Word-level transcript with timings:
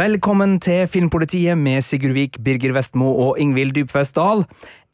Velkommen 0.00 0.54
til 0.64 0.86
Filmpolitiet 0.88 1.58
med 1.60 1.82
Sigurd 1.84 2.14
Vik, 2.16 2.38
Birger 2.40 2.72
Vestmo 2.72 3.10
og 3.20 3.40
Ingvild 3.42 3.74
Dybfest 3.76 4.14
Dahl. 4.16 4.46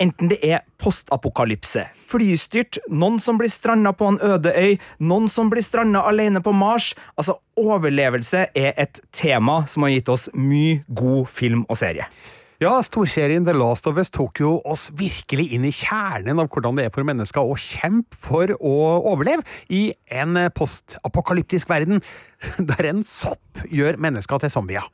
Enten 0.03 0.33
det 0.33 0.41
er 0.43 0.65
postapokalypse, 0.83 1.85
flystyrt, 2.11 2.81
noen 2.91 3.21
som 3.23 3.39
blir 3.39 3.53
stranda 3.53 3.93
på 3.95 4.09
en 4.11 4.19
øde 4.19 4.51
øy, 4.51 4.73
noen 4.99 5.29
som 5.31 5.53
blir 5.53 5.63
stranda 5.63 6.03
alene 6.11 6.43
på 6.43 6.51
Mars 6.51 6.89
Altså, 7.15 7.37
overlevelse 7.55 8.49
er 8.51 8.75
et 8.75 8.99
tema 9.15 9.61
som 9.71 9.87
har 9.87 9.95
gitt 9.95 10.11
oss 10.11 10.27
mye 10.35 10.83
god 10.89 11.31
film 11.31 11.63
og 11.69 11.79
serie. 11.79 12.09
Ja, 12.57 12.79
storserien 12.81 13.45
The 13.45 13.53
Last 13.53 13.85
of 13.85 13.99
Us 14.01 14.09
tok 14.09 14.39
jo 14.41 14.55
oss 14.65 14.87
virkelig 14.97 15.51
inn 15.53 15.67
i 15.69 15.73
kjernen 15.77 16.39
av 16.41 16.47
hvordan 16.49 16.79
det 16.79 16.87
er 16.87 16.93
for 16.95 17.05
mennesker 17.05 17.45
å 17.45 17.57
kjempe 17.61 18.17
for 18.17 18.49
å 18.57 18.77
overleve 19.13 19.45
i 19.69 19.91
en 20.09 20.39
postapokalyptisk 20.57 21.69
verden 21.69 22.01
der 22.71 22.89
en 22.89 23.03
sopp 23.05 23.61
gjør 23.69 24.01
mennesker 24.01 24.41
til 24.41 24.55
zombier. 24.55 24.87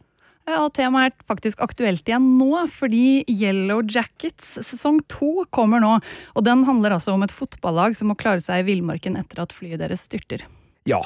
Og 0.51 0.73
Temaet 0.75 1.13
er 1.13 1.29
faktisk 1.31 1.63
aktuelt 1.63 2.03
igjen 2.11 2.33
nå, 2.35 2.65
fordi 2.67 3.23
Yellow 3.31 3.85
Jackets 3.87 4.57
sesong 4.67 4.99
to 5.07 5.47
kommer 5.55 5.79
nå. 5.85 5.93
Og 6.35 6.43
Den 6.43 6.67
handler 6.67 6.97
altså 6.97 7.15
om 7.15 7.23
et 7.23 7.35
fotballag 7.35 7.95
som 7.95 8.11
må 8.11 8.19
klare 8.19 8.43
seg 8.43 8.65
i 8.65 8.73
villmarken 8.73 9.21
etter 9.23 9.45
at 9.45 9.55
flyet 9.55 9.79
deres 9.85 10.03
styrter. 10.11 10.43
Ja, 10.89 10.99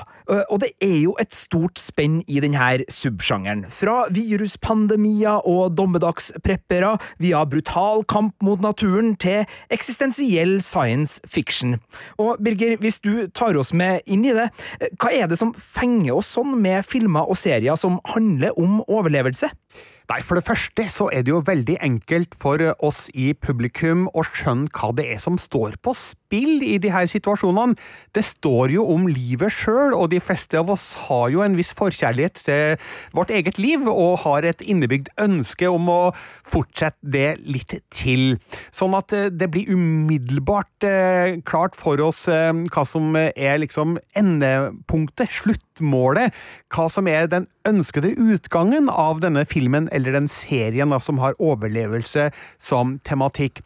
og 0.48 0.60
det 0.62 0.70
er 0.80 0.94
jo 1.02 1.12
et 1.20 1.34
stort 1.36 1.76
spenn 1.76 2.22
i 2.24 2.40
denne 2.40 2.86
subsjangeren. 2.88 3.66
Fra 3.68 4.06
viruspandemier 4.08 5.44
og 5.44 5.74
dommedagspreppere 5.76 6.94
via 7.20 7.42
brutal 7.44 8.00
kamp 8.08 8.32
mot 8.46 8.62
naturen 8.64 9.14
til 9.20 9.44
eksistensiell 9.70 10.62
science 10.64 11.20
fiction. 11.28 11.76
Og 12.16 12.40
Birger, 12.40 12.78
hvis 12.80 13.00
du 13.04 13.26
tar 13.36 13.58
oss 13.60 13.74
med 13.76 14.00
inn 14.06 14.24
i 14.24 14.32
det, 14.36 14.48
hva 14.96 15.12
er 15.12 15.28
det 15.28 15.36
som 15.42 15.52
fenger 15.52 16.16
oss 16.16 16.32
sånn 16.38 16.56
med 16.56 16.86
filmer 16.88 17.28
og 17.28 17.36
serier 17.36 17.76
som 17.76 18.00
handler 18.14 18.56
om 18.56 18.80
overlevelse? 18.88 19.52
Nei, 20.06 20.20
For 20.22 20.38
det 20.38 20.46
første 20.46 20.84
så 20.92 21.08
er 21.10 21.24
det 21.26 21.32
jo 21.32 21.42
veldig 21.42 21.80
enkelt 21.82 22.36
for 22.38 22.62
oss 22.78 23.08
i 23.10 23.32
publikum 23.34 24.06
å 24.14 24.22
skjønne 24.22 24.70
hva 24.70 24.92
det 24.94 25.08
er 25.16 25.18
som 25.22 25.36
står 25.40 25.80
på 25.82 25.96
spill 25.98 26.25
i 26.32 26.78
de 26.82 26.90
her 26.92 27.06
situasjonene. 27.10 27.76
Det 28.14 28.24
står 28.24 28.74
jo 28.74 28.86
om 28.92 29.06
livet 29.10 29.52
sjøl, 29.52 29.94
og 29.94 30.10
de 30.10 30.20
fleste 30.20 30.58
av 30.58 30.70
oss 30.72 30.92
har 31.06 31.30
jo 31.30 31.42
en 31.44 31.56
viss 31.58 31.72
forkjærlighet 31.76 32.42
til 32.46 32.88
vårt 33.16 33.30
eget 33.30 33.58
liv, 33.58 33.86
og 33.88 34.22
har 34.24 34.46
et 34.46 34.62
innebygd 34.62 35.12
ønske 35.22 35.68
om 35.70 35.88
å 35.92 36.00
fortsette 36.46 36.96
det 37.02 37.36
litt 37.46 37.76
til. 37.94 38.36
Sånn 38.74 38.96
at 38.96 39.12
eh, 39.16 39.28
det 39.30 39.50
blir 39.52 39.70
umiddelbart 39.72 40.86
eh, 40.86 41.38
klart 41.46 41.76
for 41.78 42.00
oss 42.04 42.26
eh, 42.32 42.52
hva 42.72 42.86
som 42.88 43.16
er 43.16 43.60
liksom 43.62 43.98
endepunktet, 44.16 45.32
sluttmålet, 45.42 46.34
hva 46.72 46.88
som 46.92 47.08
er 47.10 47.30
den 47.30 47.48
ønskede 47.66 48.14
utgangen 48.14 48.90
av 48.92 49.20
denne 49.24 49.44
filmen 49.48 49.90
eller 49.92 50.14
den 50.16 50.30
serien 50.32 50.92
da, 50.94 51.00
som 51.02 51.20
har 51.22 51.38
overlevelse 51.42 52.30
som 52.62 52.98
tematikk. 53.06 53.62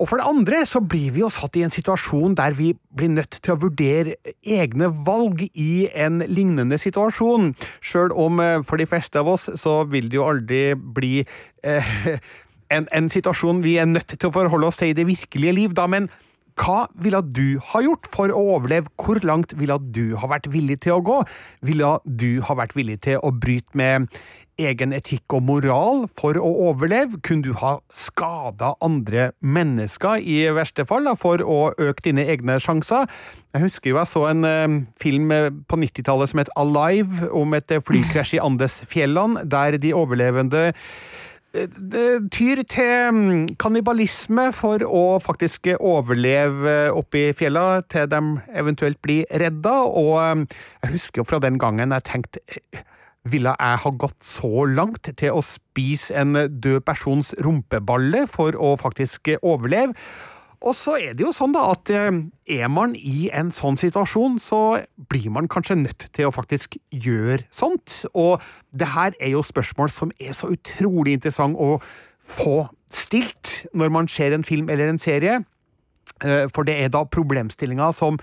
Og 0.00 0.08
for 0.08 0.16
det 0.16 0.28
andre 0.28 0.62
så 0.64 0.80
blir 0.80 1.12
vi 1.12 1.20
jo 1.20 1.28
satt 1.32 1.58
i 1.60 1.64
en 1.66 1.74
situasjon 1.74 2.34
der 2.38 2.54
vi 2.56 2.72
blir 2.96 3.10
nødt 3.12 3.36
til 3.44 3.52
å 3.52 3.60
vurdere 3.66 4.16
egne 4.40 4.88
valg 5.04 5.44
i 5.52 5.90
en 5.92 6.22
lignende 6.24 6.78
situasjon. 6.80 7.52
Sjøl 7.84 8.14
om 8.16 8.40
eh, 8.40 8.62
for 8.64 8.80
de 8.80 8.88
fleste 8.88 9.20
av 9.20 9.28
oss 9.28 9.50
så 9.60 9.82
vil 9.92 10.08
det 10.08 10.16
jo 10.16 10.24
aldri 10.30 10.62
bli 10.74 11.12
eh, 11.20 11.92
en, 12.74 12.88
en 12.88 13.12
situasjon 13.12 13.60
vi 13.66 13.76
er 13.82 13.90
nødt 13.90 14.16
til 14.16 14.30
å 14.30 14.34
forholde 14.38 14.72
oss 14.72 14.80
til 14.80 14.94
i 14.94 14.96
det 14.96 15.08
virkelige 15.10 15.56
liv, 15.58 15.76
da. 15.76 15.84
men 15.90 16.08
hva 16.58 16.84
ville 16.98 17.22
du 17.26 17.60
ha 17.70 17.82
gjort 17.84 18.08
for 18.10 18.32
å 18.32 18.42
overleve? 18.56 18.90
Hvor 19.00 19.20
langt 19.26 19.54
ville 19.58 19.78
du 19.94 20.16
ha 20.20 20.30
vært 20.30 20.50
villig 20.52 20.80
til 20.84 20.98
å 20.98 21.04
gå? 21.04 21.22
Ville 21.66 21.96
du 22.04 22.30
ha 22.46 22.56
vært 22.58 22.76
villig 22.78 23.00
til 23.06 23.20
å 23.22 23.32
bryte 23.32 23.76
med 23.78 24.08
egen 24.60 24.92
etikk 24.92 25.32
og 25.36 25.44
moral 25.48 26.02
for 26.18 26.38
å 26.38 26.50
overleve? 26.68 27.20
Kunne 27.26 27.46
du 27.48 27.54
ha 27.60 27.76
skada 27.96 28.74
andre 28.84 29.30
mennesker 29.40 30.20
i 30.20 30.42
verste 30.56 30.86
fall 30.88 31.08
da, 31.08 31.16
for 31.18 31.42
å 31.44 31.60
øke 31.80 32.10
dine 32.10 32.26
egne 32.32 32.58
sjanser? 32.62 33.08
Jeg 33.54 33.66
husker 33.66 33.92
jo 33.92 34.00
jeg 34.00 34.10
så 34.10 34.26
en 34.30 34.46
uh, 34.46 34.80
film 35.00 35.32
på 35.68 35.80
90-tallet 35.80 36.32
som 36.32 36.42
het 36.42 36.52
Alive, 36.60 37.30
om 37.36 37.56
et 37.56 37.72
flykrasj 37.86 38.36
i 38.38 38.44
Andesfjellene, 38.44 39.46
der 39.50 39.80
de 39.80 39.94
overlevende 39.96 40.70
tyr 41.50 42.62
til 42.70 43.10
mm, 43.10 43.56
kannibalisme 43.58 44.50
for 44.54 44.84
å 44.86 45.18
faktisk 45.18 45.66
overleve 45.80 46.92
oppi 46.94 47.32
fjella 47.34 47.82
til 47.90 48.06
de 48.10 48.20
eventuelt 48.54 49.00
blir 49.02 49.26
redda, 49.30 49.74
og 49.88 50.44
mm, 50.44 50.46
jeg 50.84 50.94
husker 50.94 51.22
jo 51.22 51.26
fra 51.26 51.42
den 51.42 51.58
gangen 51.58 51.96
jeg 51.96 52.06
tenkte 52.06 52.40
ville 53.28 53.52
jeg 53.52 53.80
ha 53.82 53.90
gått 54.00 54.22
så 54.24 54.64
langt 54.64 55.10
til 55.20 55.36
å 55.36 55.42
spise 55.44 56.14
en 56.16 56.38
død 56.62 56.80
persons 56.86 57.34
rumpeballe 57.44 58.24
for 58.30 58.56
å 58.56 58.76
faktisk 58.80 59.34
overleve? 59.42 59.92
Og 60.60 60.74
så 60.76 60.98
er 61.00 61.14
det 61.16 61.24
jo 61.24 61.32
sånn 61.32 61.54
da 61.54 61.62
at 61.72 61.90
eh, 61.94 62.18
er 62.52 62.68
man 62.68 62.92
i 62.96 63.30
en 63.32 63.48
sånn 63.54 63.78
situasjon, 63.80 64.36
så 64.44 64.82
blir 65.08 65.30
man 65.32 65.48
kanskje 65.48 65.78
nødt 65.80 66.10
til 66.16 66.28
å 66.28 66.34
faktisk 66.34 66.76
gjøre 66.92 67.46
sånt. 67.54 68.02
Og 68.12 68.44
det 68.76 68.90
her 68.92 69.16
er 69.16 69.32
jo 69.32 69.44
spørsmål 69.46 69.92
som 69.94 70.12
er 70.20 70.36
så 70.36 70.52
utrolig 70.52 71.16
interessant 71.16 71.56
å 71.56 71.78
få 72.20 72.66
stilt 72.92 73.62
når 73.72 73.94
man 73.94 74.10
ser 74.10 74.36
en 74.36 74.44
film 74.44 74.68
eller 74.68 74.92
en 74.92 75.00
serie. 75.00 75.40
Eh, 76.24 76.46
for 76.52 76.68
det 76.68 76.76
er 76.76 76.92
da 76.92 77.06
problemstillinger 77.08 77.96
som 77.96 78.20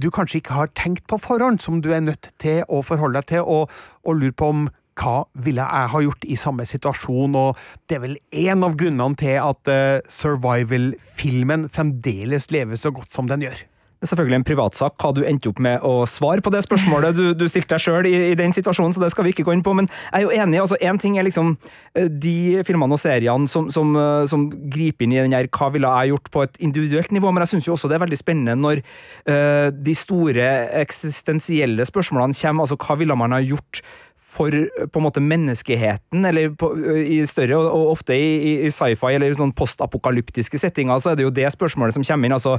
du 0.00 0.12
kanskje 0.14 0.38
ikke 0.38 0.54
har 0.54 0.70
tenkt 0.78 1.08
på 1.10 1.18
forhånd, 1.18 1.58
som 1.60 1.80
du 1.82 1.90
er 1.92 2.04
nødt 2.04 2.30
til 2.38 2.62
å 2.70 2.84
forholde 2.86 3.18
deg 3.18 3.32
til, 3.34 3.42
og, 3.42 3.72
og 4.06 4.20
lure 4.20 4.36
på 4.36 4.52
om 4.54 4.68
hva 5.00 5.24
ville 5.44 5.64
jeg 5.64 5.90
ha 5.94 6.02
gjort 6.04 6.28
i 6.28 6.38
samme 6.38 6.66
situasjon, 6.68 7.36
og 7.38 7.58
det 7.88 7.98
er 7.98 8.04
vel 8.04 8.16
en 8.44 8.66
av 8.66 8.76
grunnene 8.80 9.18
til 9.20 9.38
at 9.40 9.72
uh, 9.72 10.12
survival-filmen 10.12 11.68
fremdeles 11.72 12.50
lever 12.54 12.80
så 12.80 12.92
godt 12.94 13.12
som 13.16 13.30
den 13.30 13.48
gjør. 13.48 13.64
Det 14.00 14.06
er 14.06 14.14
selvfølgelig 14.14 14.38
en 14.38 14.44
privatsak 14.48 14.94
hva 14.96 15.10
du 15.12 15.18
endte 15.28 15.50
opp 15.50 15.58
med 15.60 15.82
å 15.84 16.06
svare 16.08 16.40
på 16.40 16.48
det 16.54 16.62
spørsmålet 16.64 17.12
du, 17.18 17.24
du 17.36 17.42
stilte 17.52 17.74
deg 17.74 17.82
sjøl 17.84 18.06
i, 18.08 18.14
i, 18.30 18.36
den 18.38 18.54
situasjonen, 18.56 18.94
så 18.96 19.02
det 19.02 19.10
skal 19.12 19.26
vi 19.26 19.34
ikke 19.34 19.44
gå 19.44 19.52
inn 19.52 19.64
på. 19.64 19.74
Men 19.76 19.90
jeg 19.90 20.22
er 20.22 20.24
jo 20.24 20.30
enig. 20.32 20.60
altså 20.62 20.78
Én 20.80 20.96
ting 21.02 21.18
er 21.20 21.26
liksom 21.26 21.50
eh, 21.92 22.06
de 22.08 22.62
filmene 22.64 22.96
og 22.96 23.02
seriene 23.02 23.50
som, 23.50 23.66
som, 23.68 23.90
eh, 24.00 24.24
som 24.30 24.46
griper 24.72 25.04
inn 25.04 25.12
i 25.12 25.18
den 25.20 25.34
her 25.36 25.50
hva 25.52 25.68
ville 25.74 25.90
jeg 25.98 26.14
gjort 26.14 26.30
på 26.32 26.44
et 26.46 26.56
individuelt 26.64 27.12
nivå, 27.12 27.28
men 27.28 27.44
jeg 27.44 27.52
syns 27.52 27.68
jo 27.68 27.74
også 27.74 27.90
det 27.90 27.98
er 27.98 28.04
veldig 28.06 28.18
spennende 28.18 28.54
når 28.56 28.80
uh, 28.80 29.68
de 29.68 29.94
store 29.96 30.46
eksistensielle 30.80 31.84
spørsmålene 31.84 32.38
kommer. 32.38 32.64
altså 32.64 32.78
Hva 32.80 32.96
ville 33.02 33.16
man 33.20 33.36
ha 33.36 33.42
gjort 33.44 33.82
for 34.30 34.54
på 34.54 35.02
en 35.02 35.04
måte 35.04 35.20
menneskeheten, 35.20 36.24
eller 36.24 36.54
på, 36.56 36.70
i 37.04 37.18
større, 37.28 37.58
og, 37.58 37.90
ofte 37.98 38.16
i, 38.16 38.64
i 38.64 38.72
sci-fi 38.72 39.12
eller 39.18 39.36
sånn 39.36 39.52
postapokalyptiske 39.56 40.60
settinger, 40.62 41.02
så 41.02 41.12
er 41.12 41.20
det 41.20 41.28
jo 41.28 41.34
det 41.34 41.50
spørsmålet 41.52 41.98
som 41.98 42.06
kommer 42.06 42.30
inn. 42.30 42.38
altså 42.38 42.56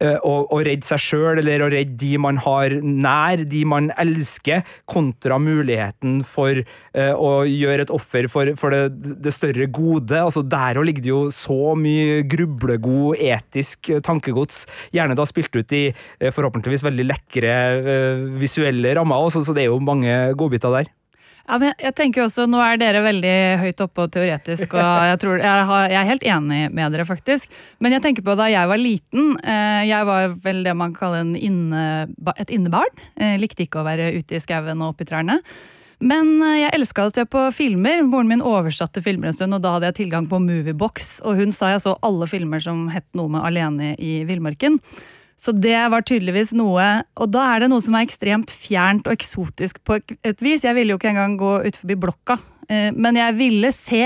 å, 0.00 0.34
å 0.52 0.60
redde 0.64 0.86
seg 0.86 1.02
sjøl, 1.02 1.40
eller 1.40 1.64
å 1.64 1.70
redde 1.72 1.96
de 2.00 2.12
man 2.20 2.40
har 2.44 2.74
nær, 2.82 3.44
de 3.48 3.62
man 3.68 3.90
elsker, 3.96 4.64
kontra 4.88 5.38
muligheten 5.42 6.20
for 6.26 6.60
uh, 6.60 7.14
å 7.14 7.30
gjøre 7.48 7.86
et 7.86 7.94
offer 7.94 8.28
for, 8.32 8.52
for 8.60 8.74
det, 8.74 9.14
det, 9.24 9.34
større 9.34 9.68
gode. 9.72 10.18
Altså 10.20 10.44
Der 10.46 10.80
ligger 10.84 11.04
det 11.04 11.12
jo 11.12 11.22
så 11.34 11.74
mye 11.78 12.22
grublegod 12.28 13.20
etisk 13.22 13.92
tankegods, 14.06 14.64
gjerne 14.94 15.16
da 15.18 15.26
spilt 15.28 15.56
ut 15.56 15.76
i 15.76 15.86
uh, 15.92 16.30
forhåpentligvis 16.30 16.86
veldig 16.86 17.08
lekre 17.08 17.56
visuelle 18.40 18.94
rammer, 18.96 19.28
også, 19.28 19.44
så 19.46 19.56
det 19.56 19.66
er 19.66 19.72
jo 19.72 19.82
mange 19.82 20.12
godbiter 20.38 20.72
der. 20.80 20.95
Ja, 21.46 21.58
men 21.62 21.72
jeg 21.78 21.94
tenker 21.94 22.24
også, 22.24 22.48
Nå 22.50 22.58
er 22.62 22.80
dere 22.80 23.04
veldig 23.04 23.36
høyt 23.62 23.82
oppe 23.84 24.06
og 24.06 24.12
teoretisk, 24.16 24.74
og 24.74 24.82
jeg, 25.10 25.20
tror, 25.22 25.38
jeg, 25.38 25.68
har, 25.70 25.86
jeg, 25.92 26.00
er 26.00 26.10
helt 26.10 26.26
enig 26.26 26.60
med 26.74 26.96
dere, 26.96 27.06
faktisk. 27.06 27.54
Men 27.78 27.94
jeg 27.94 28.02
tenker 28.06 28.26
på 28.26 28.34
da 28.38 28.48
jeg 28.50 28.70
var 28.70 28.82
liten. 28.82 29.32
Eh, 29.44 29.86
jeg 29.86 30.08
var 30.08 30.34
vel 30.42 30.64
det 30.66 30.74
man 30.78 30.94
kaller 30.96 31.22
inne, 31.38 31.86
et 32.34 32.52
innebarn. 32.52 33.02
Jeg 33.20 33.42
likte 33.42 33.66
ikke 33.66 33.82
å 33.82 33.86
være 33.86 34.12
ute 34.18 34.38
i 34.38 34.42
skauen 34.42 34.82
og 34.82 34.94
oppi 34.94 35.06
trærne. 35.08 35.40
Men 36.02 36.34
eh, 36.42 36.62
jeg 36.64 36.74
elska 36.76 37.06
å 37.06 37.12
se 37.14 37.24
på 37.30 37.46
filmer. 37.54 38.02
Moren 38.04 38.32
min 38.34 38.44
oversatte 38.44 39.02
filmer 39.04 39.30
en 39.30 39.38
stund, 39.38 39.56
og 39.56 39.62
da 39.64 39.76
hadde 39.76 39.92
jeg 39.92 40.00
tilgang 40.02 40.26
på 40.30 40.42
Moviebox. 40.42 41.20
Og 41.24 41.38
hun 41.38 41.54
sa 41.54 41.70
jeg 41.76 41.84
så 41.86 41.94
alle 42.06 42.28
filmer 42.30 42.62
som 42.62 42.88
het 42.92 43.06
noe 43.16 43.30
med 43.32 43.46
Alene 43.46 43.94
i 43.94 44.18
villmarken. 44.28 44.80
Så 45.36 45.52
det 45.52 45.78
var 45.92 46.00
tydeligvis 46.00 46.54
noe 46.56 46.84
Og 47.20 47.28
da 47.28 47.42
er 47.52 47.60
det 47.60 47.68
noe 47.68 47.84
som 47.84 47.96
er 47.98 48.06
ekstremt 48.06 48.48
fjernt 48.48 49.04
og 49.04 49.12
eksotisk 49.12 49.82
på 49.84 49.98
et 50.00 50.44
vis. 50.44 50.64
Jeg 50.64 50.76
ville 50.78 50.94
jo 50.94 51.00
ikke 51.00 51.12
engang 51.12 51.36
gå 51.40 51.58
ut 51.66 51.80
forbi 51.80 51.98
blokka 52.06 52.38
men 52.68 53.18
jeg 53.18 53.36
ville 53.38 53.70
se 53.74 54.02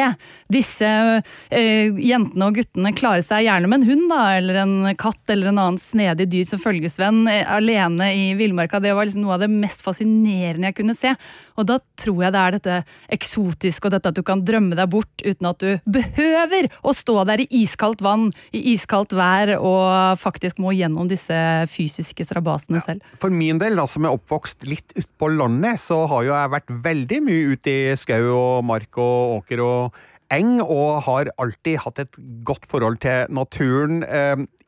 disse 0.50 0.88
eh, 0.88 1.90
jentene 1.94 2.48
og 2.48 2.58
guttene 2.58 2.92
klare 2.96 3.24
seg 3.24 3.46
gjerne 3.46 3.70
med 3.70 3.80
en 3.80 3.88
hund, 3.90 4.06
da, 4.10 4.22
eller 4.38 4.60
en 4.62 4.74
katt 5.00 5.32
eller 5.32 5.50
en 5.50 5.60
annen 5.62 5.80
snedig 5.80 6.28
dyr 6.32 6.48
som 6.48 6.60
følgesvenn 6.62 7.22
eh, 7.30 7.44
alene 7.48 8.10
i 8.16 8.26
villmarka. 8.38 8.82
Det 8.82 8.94
var 8.96 9.08
liksom 9.08 9.24
noe 9.24 9.36
av 9.36 9.44
det 9.44 9.50
mest 9.52 9.84
fascinerende 9.86 10.70
jeg 10.70 10.78
kunne 10.80 10.96
se. 10.98 11.14
Og 11.60 11.68
da 11.68 11.78
tror 12.00 12.24
jeg 12.24 12.34
det 12.34 12.42
er 12.42 12.56
dette 12.56 12.78
eksotiske 13.16 13.88
og 13.88 13.94
dette 13.94 14.12
at 14.12 14.18
du 14.18 14.24
kan 14.26 14.42
drømme 14.46 14.78
deg 14.78 14.90
bort 14.92 15.24
uten 15.24 15.50
at 15.50 15.62
du 15.62 15.90
behøver 15.90 16.70
å 16.82 16.94
stå 16.96 17.16
der 17.28 17.44
i 17.44 17.48
iskaldt 17.62 18.02
vann, 18.04 18.30
i 18.56 18.62
iskaldt 18.74 19.14
vær 19.16 19.54
og 19.58 20.18
faktisk 20.20 20.60
må 20.62 20.74
gjennom 20.76 21.08
disse 21.10 21.36
fysiske 21.70 22.26
strabasene 22.26 22.82
selv. 22.84 23.04
For 23.20 23.32
min 23.32 23.60
del, 23.60 23.76
da, 23.78 23.86
som 23.90 24.06
er 24.06 24.16
oppvokst 24.16 24.66
litt 24.68 24.96
utpå 24.98 25.30
landet, 25.36 25.80
så 25.82 26.02
har 26.10 26.26
jo 26.26 26.34
jeg 26.34 26.54
vært 26.56 26.74
veldig 26.90 27.20
mye 27.26 27.54
ute 27.54 27.74
i 27.74 27.98
skau 28.00 28.22
og 28.30 28.49
mark 28.66 28.98
og 29.00 29.40
åker 29.40 29.62
og 29.64 30.00
eng, 30.30 30.60
og 30.62 31.02
har 31.08 31.32
alltid 31.42 31.80
hatt 31.84 32.02
et 32.04 32.18
godt 32.46 32.68
forhold 32.70 33.00
til 33.02 33.30
naturen. 33.34 34.04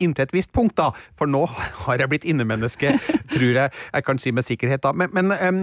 Inntil 0.02 0.26
et 0.26 0.34
visst 0.34 0.52
punkt, 0.54 0.76
da, 0.78 0.90
for 1.18 1.30
nå 1.30 1.44
har 1.84 2.02
jeg 2.02 2.10
blitt 2.12 2.26
innemenneske, 2.28 2.94
tror 3.34 3.48
jeg 3.48 3.72
jeg 3.72 4.06
kan 4.06 4.20
si 4.22 4.32
med 4.34 4.46
sikkerhet. 4.46 4.82
da. 4.84 4.92
Men, 4.96 5.12
men 5.14 5.32
um, 5.32 5.60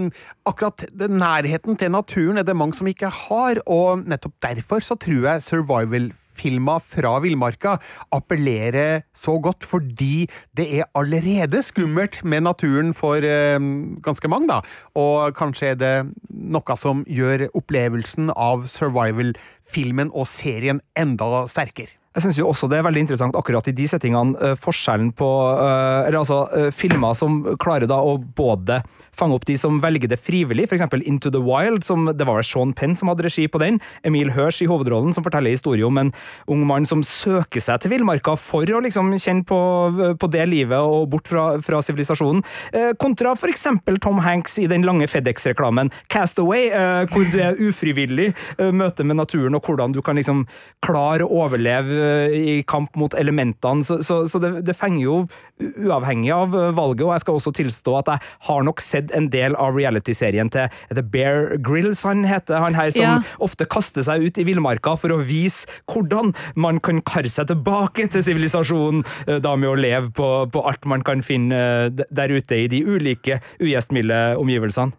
akkurat 0.49 0.85
nærheten 1.09 1.77
til 1.79 1.91
naturen 1.93 2.39
er 2.39 2.47
det 2.47 2.57
mange 2.57 2.77
som 2.77 2.89
ikke 2.89 3.11
har, 3.25 3.61
og 3.69 4.05
nettopp 4.09 4.37
derfor 4.45 4.83
så 4.85 4.97
tror 4.99 5.27
jeg 5.27 5.45
survival-filmer 5.45 6.83
fra 6.83 7.15
villmarka 7.23 7.77
appellerer 8.15 9.05
så 9.15 9.37
godt, 9.43 9.67
fordi 9.67 10.27
det 10.57 10.67
er 10.79 10.89
allerede 10.97 11.61
skummelt 11.65 12.21
med 12.23 12.45
naturen 12.47 12.93
for 12.97 13.23
um, 13.23 13.99
ganske 14.05 14.31
mange, 14.31 14.49
da. 14.49 14.61
Og 14.99 15.35
kanskje 15.37 15.73
er 15.73 15.79
det 15.79 15.95
noe 16.29 16.79
som 16.79 17.03
gjør 17.09 17.49
opplevelsen 17.57 18.33
av 18.35 18.67
survival-filmen 18.69 20.13
og 20.13 20.29
serien 20.29 20.83
enda 20.97 21.45
sterkere. 21.51 21.98
Jeg 22.17 22.23
syns 22.25 22.39
også 22.41 22.67
det 22.71 22.79
er 22.79 22.85
veldig 22.87 23.03
interessant 23.05 23.35
akkurat 23.37 23.67
i 23.69 23.75
de 23.77 23.85
settingene, 23.89 24.33
uh, 24.41 24.55
forskjellen 24.57 25.11
på 25.17 25.27
uh, 25.29 26.07
Eller 26.07 26.17
altså 26.23 26.41
uh, 26.49 26.69
filmer 26.73 27.13
som 27.17 27.43
klarer 27.61 27.85
da 27.89 27.99
å 28.01 28.17
både 28.17 28.81
fange 29.19 29.35
opp 29.37 29.47
de 29.49 29.57
som 29.59 29.79
velger 29.83 30.11
det 30.11 30.19
frivillig, 30.21 30.67
f.eks. 30.69 30.85
Into 31.09 31.31
the 31.33 31.41
Wild, 31.43 31.85
som 31.87 32.07
det 32.09 32.27
var 32.27 32.43
Sean 32.45 32.73
Penn 32.73 32.95
som 32.97 33.11
hadde 33.11 33.25
regi 33.27 33.47
på 33.51 33.61
den. 33.61 33.79
Emil 34.07 34.31
Hirsch 34.35 34.63
i 34.63 34.69
hovedrollen, 34.69 35.13
som 35.15 35.25
forteller 35.25 35.53
historie 35.53 35.85
om 35.85 35.99
en 35.99 36.13
ung 36.51 36.65
mann 36.67 36.87
som 36.89 37.03
søker 37.05 37.63
seg 37.63 37.83
til 37.83 37.93
villmarka 37.95 38.35
for 38.39 38.67
å 38.69 38.81
liksom 38.85 39.11
kjenne 39.17 39.45
på, 39.47 39.59
på, 40.19 40.29
det 40.29 40.45
livet 40.49 40.79
og 40.79 41.09
bort 41.11 41.29
fra 41.29 41.81
sivilisasjonen, 41.85 42.43
kontra 43.01 43.33
f.eks. 43.37 43.67
Tom 44.03 44.21
Hanks 44.23 44.59
i 44.61 44.67
den 44.69 44.85
lange 44.87 45.07
Fedex-reklamen 45.09 45.91
Castaway, 46.11 46.69
hvor 47.11 47.25
det 47.33 47.43
er 47.43 47.59
ufrivillig 47.59 48.29
møte 48.75 49.05
med 49.07 49.19
naturen, 49.19 49.57
og 49.57 49.65
hvordan 49.65 49.95
du 49.95 50.01
kan 50.05 50.19
liksom 50.19 50.45
klare 50.85 51.25
å 51.25 51.43
overleve 51.43 52.29
i 52.35 52.59
kamp 52.67 52.95
mot 52.99 53.15
elementene. 53.17 53.83
Så, 53.85 54.01
så, 54.05 54.21
så 54.29 54.41
det, 54.41 54.53
det, 54.67 54.77
fenger 54.79 55.03
jo 55.03 55.15
uavhengig 55.59 56.31
av 56.33 56.53
valget, 56.77 57.05
og 57.07 57.13
jeg 57.15 57.25
skal 57.25 57.39
også 57.39 57.55
tilstå 57.57 57.97
at 57.99 58.13
jeg 58.13 58.25
har 58.47 58.65
nok 58.67 58.83
sett 58.83 59.08
en 59.15 59.29
del 59.33 59.55
av 59.59 59.75
reality-serien 59.77 60.51
til 60.53 60.69
The 60.93 61.03
Bear 61.03 61.57
Grills, 61.65 62.03
han 62.07 62.25
heter 62.27 62.61
han 62.63 62.77
her, 62.77 62.91
som 62.95 63.05
ja. 63.05 63.17
ofte 63.43 63.67
kaster 63.69 64.05
seg 64.05 64.25
ut 64.25 64.39
i 64.39 64.47
villmarka 64.47 64.95
for 64.99 65.15
å 65.15 65.19
vise 65.25 65.69
hvordan 65.89 66.33
man 66.59 66.81
kan 66.83 67.01
karre 67.05 67.31
seg 67.31 67.49
tilbake 67.51 68.07
til 68.13 68.25
sivilisasjonen, 68.25 69.03
eh, 69.27 69.41
da 69.43 69.55
med 69.59 69.71
å 69.71 69.77
leve 69.79 70.13
på, 70.15 70.29
på 70.53 70.65
alt 70.69 70.87
man 70.89 71.05
kan 71.05 71.23
finne 71.25 71.59
eh, 71.59 72.07
der 72.09 72.33
ute 72.33 72.63
i 72.63 72.71
de 72.71 72.83
ulike 72.85 73.39
ugjestmilde 73.61 74.39
omgivelsene. 74.39 74.95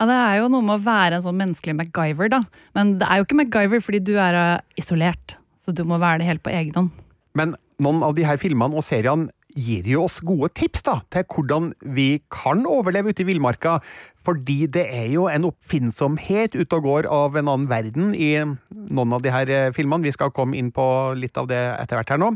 Ja, 0.00 0.06
Det 0.08 0.16
er 0.16 0.36
jo 0.40 0.48
noe 0.48 0.64
med 0.64 0.78
å 0.78 0.84
være 0.84 1.18
en 1.18 1.24
sånn 1.26 1.36
menneskelig 1.36 1.76
MacGyver, 1.76 2.30
da. 2.32 2.44
Men 2.76 2.94
det 3.02 3.08
er 3.08 3.20
jo 3.20 3.26
ikke 3.26 3.36
MacGyver 3.42 3.82
fordi 3.84 4.00
du 4.08 4.14
er 4.16 4.38
eh, 4.38 4.62
isolert. 4.80 5.36
Så 5.60 5.74
du 5.76 5.84
må 5.84 6.00
være 6.00 6.22
det 6.22 6.30
helt 6.30 6.44
på 6.44 6.52
egen 6.56 6.72
hånd. 6.72 7.04
Men 7.36 7.52
noen 7.84 8.00
av 8.04 8.16
de 8.16 8.24
her 8.24 8.40
filmene 8.40 8.76
og 8.76 8.86
seriene 8.86 9.28
gir 9.56 9.86
jo 9.88 10.04
oss 10.06 10.20
gode 10.24 10.50
tips 10.58 10.84
da, 10.86 11.00
til 11.12 11.26
hvordan 11.26 11.72
vi 11.96 12.20
kan 12.32 12.64
overleve 12.68 13.12
ute 13.12 13.24
i 13.24 13.28
villmarka, 13.28 13.78
fordi 14.20 14.66
det 14.68 14.84
er 14.92 15.08
jo 15.14 15.26
en 15.32 15.46
oppfinnsomhet 15.48 16.56
ute 16.58 16.76
og 16.76 16.84
går 16.84 17.08
av 17.10 17.38
en 17.40 17.48
annen 17.48 17.70
verden 17.70 18.12
i 18.12 18.32
noen 18.44 19.16
av 19.16 19.24
de 19.24 19.32
her 19.32 19.52
eh, 19.52 19.70
filmene. 19.72 20.04
Vi 20.04 20.12
skal 20.12 20.32
komme 20.36 20.58
inn 20.58 20.68
på 20.76 20.84
litt 21.16 21.38
av 21.40 21.48
det 21.50 21.60
etter 21.78 22.00
hvert 22.00 22.12
her 22.12 22.20
nå. 22.20 22.34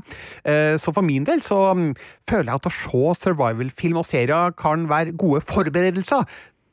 Eh, 0.49 0.75
så 0.81 0.95
for 0.97 1.05
min 1.05 1.27
del 1.29 1.45
så 1.45 1.61
mm, 1.77 1.93
føler 2.25 2.51
jeg 2.51 2.63
at 2.63 2.71
å 2.71 2.75
se 2.79 3.05
survival-film 3.27 4.01
og 4.01 4.09
serier 4.09 4.57
kan 4.57 4.89
være 4.91 5.17
gode 5.21 5.45
forberedelser 5.45 6.25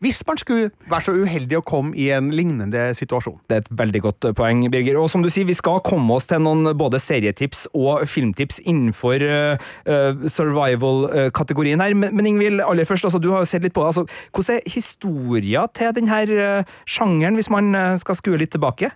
hvis 0.02 0.22
man 0.26 0.40
skulle 0.42 0.72
være 0.90 1.06
så 1.06 1.14
uheldig 1.14 1.60
å 1.60 1.64
komme 1.66 1.94
i 2.00 2.08
en 2.14 2.32
lignende 2.34 2.88
situasjon. 2.98 3.38
Det 3.50 3.58
er 3.58 3.64
et 3.64 3.74
veldig 3.82 4.02
godt 4.08 4.28
poeng, 4.38 4.64
Birger. 4.74 4.98
Og 4.98 5.12
som 5.14 5.22
du 5.22 5.30
sier, 5.30 5.46
vi 5.46 5.58
skal 5.58 5.82
komme 5.86 6.16
oss 6.18 6.26
til 6.30 6.42
noen 6.42 6.72
både 6.78 7.00
serietips 7.02 7.68
og 7.78 8.08
filmtips 8.10 8.58
innenfor 8.66 9.22
uh, 9.22 10.24
survival-kategorien 10.26 11.84
her. 11.86 11.94
Men, 11.94 12.16
men 12.18 12.32
Ingvild, 12.32 12.64
aller 12.66 12.90
først, 12.90 13.06
altså, 13.10 13.22
du 13.22 13.30
har 13.34 13.46
jo 13.46 13.52
sett 13.52 13.68
litt 13.68 13.76
på 13.78 13.86
det. 13.86 13.92
Altså, 13.94 14.06
hvordan 14.34 14.58
er 14.58 14.74
historien 14.74 15.76
til 15.78 15.94
denne 16.00 16.24
uh, 16.34 16.74
sjangeren, 16.90 17.38
hvis 17.38 17.52
man 17.54 17.70
uh, 17.78 17.94
skal 18.02 18.18
skue 18.18 18.42
litt 18.42 18.56
tilbake? 18.58 18.90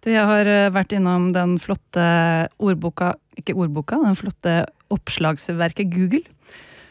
Du, 0.00 0.08
jeg 0.14 0.24
har 0.24 0.48
vært 0.72 0.94
innom 0.94 1.32
den 1.34 1.58
flotte 1.60 2.08
ordboka, 2.62 3.16
ikke 3.36 3.56
ordboka, 3.58 3.98
den 4.00 4.16
flotte 4.16 4.62
oppslagsverket 4.94 5.92
Google. 5.92 6.24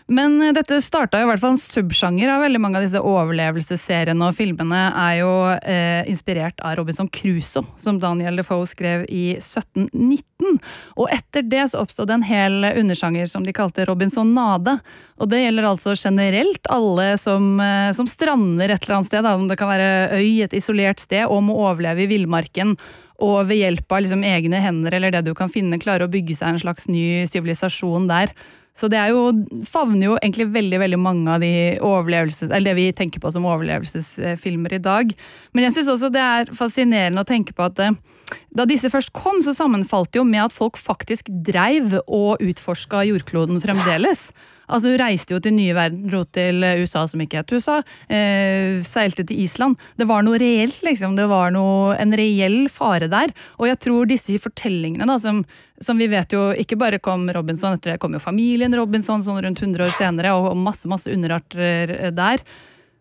Men 0.07 0.39
eh, 0.41 0.53
dette 0.55 0.79
starta 0.83 1.19
i 1.19 1.27
hvert 1.27 1.41
fall 1.41 1.55
en 1.55 1.61
subsjanger 1.61 2.31
av 2.31 2.43
veldig 2.45 2.61
mange 2.63 2.79
av 2.79 2.85
disse 2.85 3.01
overlevelsesseriene 3.03 4.29
og 4.29 4.35
filmene 4.37 4.81
er 4.93 5.15
jo 5.19 5.31
eh, 5.57 6.07
inspirert 6.07 6.61
av 6.63 6.77
Robinson 6.79 7.09
Crusoe, 7.11 7.67
som 7.79 7.99
Daniel 7.99 8.39
Defoe 8.39 8.67
skrev 8.69 9.03
i 9.11 9.35
1719. 9.35 10.61
Og 10.95 11.11
etter 11.11 11.43
det 11.49 11.65
så 11.71 11.81
oppstod 11.83 12.13
en 12.13 12.23
hel 12.23 12.63
undersjanger 12.69 13.27
som 13.27 13.43
de 13.43 13.55
kalte 13.55 13.87
robinsonade. 13.89 14.77
Og 15.19 15.31
det 15.31 15.41
gjelder 15.43 15.67
altså 15.73 15.95
generelt 15.97 16.71
alle 16.71 17.09
som, 17.19 17.49
eh, 17.59 17.91
som 17.97 18.07
strander 18.07 18.71
et 18.71 18.87
eller 18.87 18.99
annet 18.99 19.11
sted, 19.11 19.27
da, 19.27 19.35
om 19.35 19.49
det 19.51 19.59
kan 19.59 19.71
være 19.73 20.21
øy, 20.21 20.45
et 20.45 20.55
isolert 20.55 21.03
sted, 21.03 21.25
og 21.27 21.43
må 21.49 21.57
overleve 21.67 22.05
i 22.05 22.11
villmarken 22.15 22.77
og 23.17 23.47
ved 23.49 23.57
hjelp 23.63 23.91
av 23.91 24.03
liksom 24.05 24.21
egne 24.29 24.59
hender 24.61 24.93
eller 24.93 25.15
det 25.15 25.23
du 25.25 25.33
kan 25.37 25.49
finne, 25.49 25.79
klare 25.81 26.05
å 26.05 26.11
bygge 26.11 26.37
seg 26.37 26.53
en 26.53 26.61
slags 26.61 26.85
ny 26.91 27.25
sivilisasjon 27.25 28.05
der. 28.09 28.33
Så 28.77 28.89
det 28.93 28.99
jo, 29.09 29.31
favner 29.65 30.11
jo 30.11 30.17
egentlig 30.19 30.51
veldig 30.53 30.79
veldig 30.83 30.99
mange 31.01 31.33
av 31.33 31.41
de 31.41 31.51
overlevelses, 31.81 32.51
eller 32.51 32.69
det 32.69 32.75
vi 32.77 32.91
tenker 32.93 33.23
på 33.23 33.31
som 33.33 33.47
overlevelsesfilmer 33.49 34.77
i 34.77 34.81
dag. 34.85 35.13
Men 35.57 35.65
jeg 35.65 35.77
syns 35.77 35.89
også 35.95 36.11
det 36.13 36.21
er 36.21 36.51
fascinerende 36.57 37.23
å 37.23 37.27
tenke 37.27 37.55
på 37.57 37.65
at 37.65 37.81
eh, 37.81 37.97
da 38.53 38.67
disse 38.69 38.91
først 38.93 39.15
kom, 39.17 39.41
så 39.41 39.55
sammenfalt 39.57 40.11
det 40.13 40.21
jo 40.21 40.27
med 40.27 40.45
at 40.45 40.55
folk 40.55 40.77
faktisk 40.77 41.31
dreiv 41.47 41.97
og 42.05 42.43
utforska 42.43 43.01
jordkloden 43.09 43.63
fremdeles. 43.63 44.29
Altså, 44.67 44.91
Hun 44.91 44.99
reiste 44.99 45.35
jo 45.35 45.39
til 45.43 45.55
nye 45.55 45.75
verden, 45.75 46.05
dro 46.09 46.23
til 46.35 46.63
USA 46.81 47.05
som 47.07 47.23
ikke 47.23 47.41
het 47.41 47.53
USA, 47.55 47.79
eh, 48.11 48.79
seilte 48.83 49.25
til 49.27 49.39
Island. 49.43 49.77
Det 49.97 50.07
var 50.07 50.23
noe 50.27 50.39
reelt, 50.41 50.81
liksom. 50.83 51.15
Det 51.15 51.27
var 51.31 51.51
noe, 51.55 51.95
en 51.95 52.11
reell 52.11 52.67
fare 52.69 53.07
der. 53.07 53.33
Og 53.59 53.67
jeg 53.67 53.79
tror 53.79 54.09
disse 54.09 54.37
fortellingene, 54.43 55.07
da, 55.07 55.17
som, 55.23 55.43
som, 55.79 55.97
vi 55.97 56.09
vet 56.11 56.33
jo 56.35 56.51
ikke 56.51 56.79
bare 56.79 56.99
kom 56.99 57.29
Robinson, 57.31 57.77
etter 57.77 57.95
det 57.95 58.01
kom 58.03 58.13
jo 58.13 58.23
familien 58.23 58.75
Robinson 58.75 59.23
sånn 59.23 59.41
rundt 59.43 59.61
100 59.63 59.87
år 59.87 59.93
senere, 59.95 60.35
og 60.35 60.57
masse, 60.57 60.87
masse 60.91 61.11
underarter 61.11 62.11
der. 62.11 62.43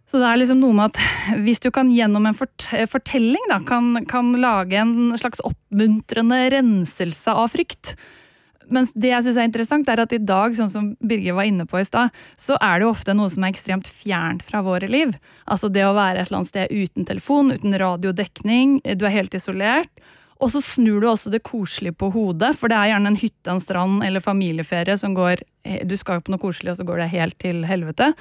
Så 0.07 0.21
det 0.23 0.29
er 0.29 0.39
liksom 0.39 0.61
noe 0.63 0.77
med 0.77 0.95
at 0.95 1.01
hvis 1.45 1.63
du 1.65 1.73
kan 1.75 1.91
gjennom 1.91 2.29
en 2.29 2.37
fortelling 2.37 3.51
da, 3.51 3.59
kan, 3.67 3.97
kan 4.07 4.31
lage 4.39 4.79
en 4.79 5.17
slags 5.19 5.43
oppmuntrende 5.43 6.45
renselse 6.55 7.35
av 7.35 7.51
frykt, 7.57 7.97
men 8.73 8.89
det 8.95 9.13
jeg 9.13 9.27
synes 9.27 9.39
er 9.41 9.49
interessant, 9.49 9.89
er 9.89 10.03
at 10.03 10.13
i 10.15 10.21
dag, 10.23 10.55
sånn 10.57 10.73
som 10.73 10.91
Birger 11.01 11.37
var 11.39 11.49
inne 11.49 11.67
på 11.69 11.81
i 11.81 11.87
stad, 11.87 12.15
så 12.41 12.59
er 12.59 12.79
det 12.79 12.87
jo 12.87 12.93
ofte 12.93 13.15
noe 13.17 13.31
som 13.33 13.47
er 13.47 13.55
ekstremt 13.55 13.91
fjernt 13.91 14.45
fra 14.47 14.63
våre 14.67 14.89
liv. 14.91 15.15
Altså 15.47 15.71
det 15.73 15.85
å 15.87 15.95
være 15.97 16.23
et 16.23 16.29
eller 16.29 16.43
annet 16.43 16.53
sted 16.53 16.75
uten 16.75 17.09
telefon, 17.09 17.55
uten 17.55 17.77
radiodekning, 17.79 18.81
du 18.99 19.07
er 19.07 19.15
helt 19.15 19.37
isolert. 19.39 19.93
Og 20.37 20.51
så 20.53 20.61
snur 20.61 21.01
du 21.01 21.09
også 21.09 21.31
det 21.33 21.45
koselige 21.47 21.97
på 21.97 22.11
hodet, 22.13 22.53
for 22.59 22.69
det 22.69 22.77
er 22.77 22.91
gjerne 22.91 23.15
en 23.15 23.21
hytte, 23.21 23.49
en 23.49 23.63
strand 23.63 24.03
eller 24.05 24.25
familieferie 24.25 24.99
som 25.01 25.15
går 25.17 25.41
Du 25.89 25.97
skal 25.97 26.21
på 26.23 26.31
noe 26.31 26.43
koselig, 26.43 26.75
og 26.75 26.81
så 26.81 26.85
går 26.87 27.01
det 27.01 27.15
helt 27.15 27.39
til 27.43 27.65
helvete. 27.67 28.13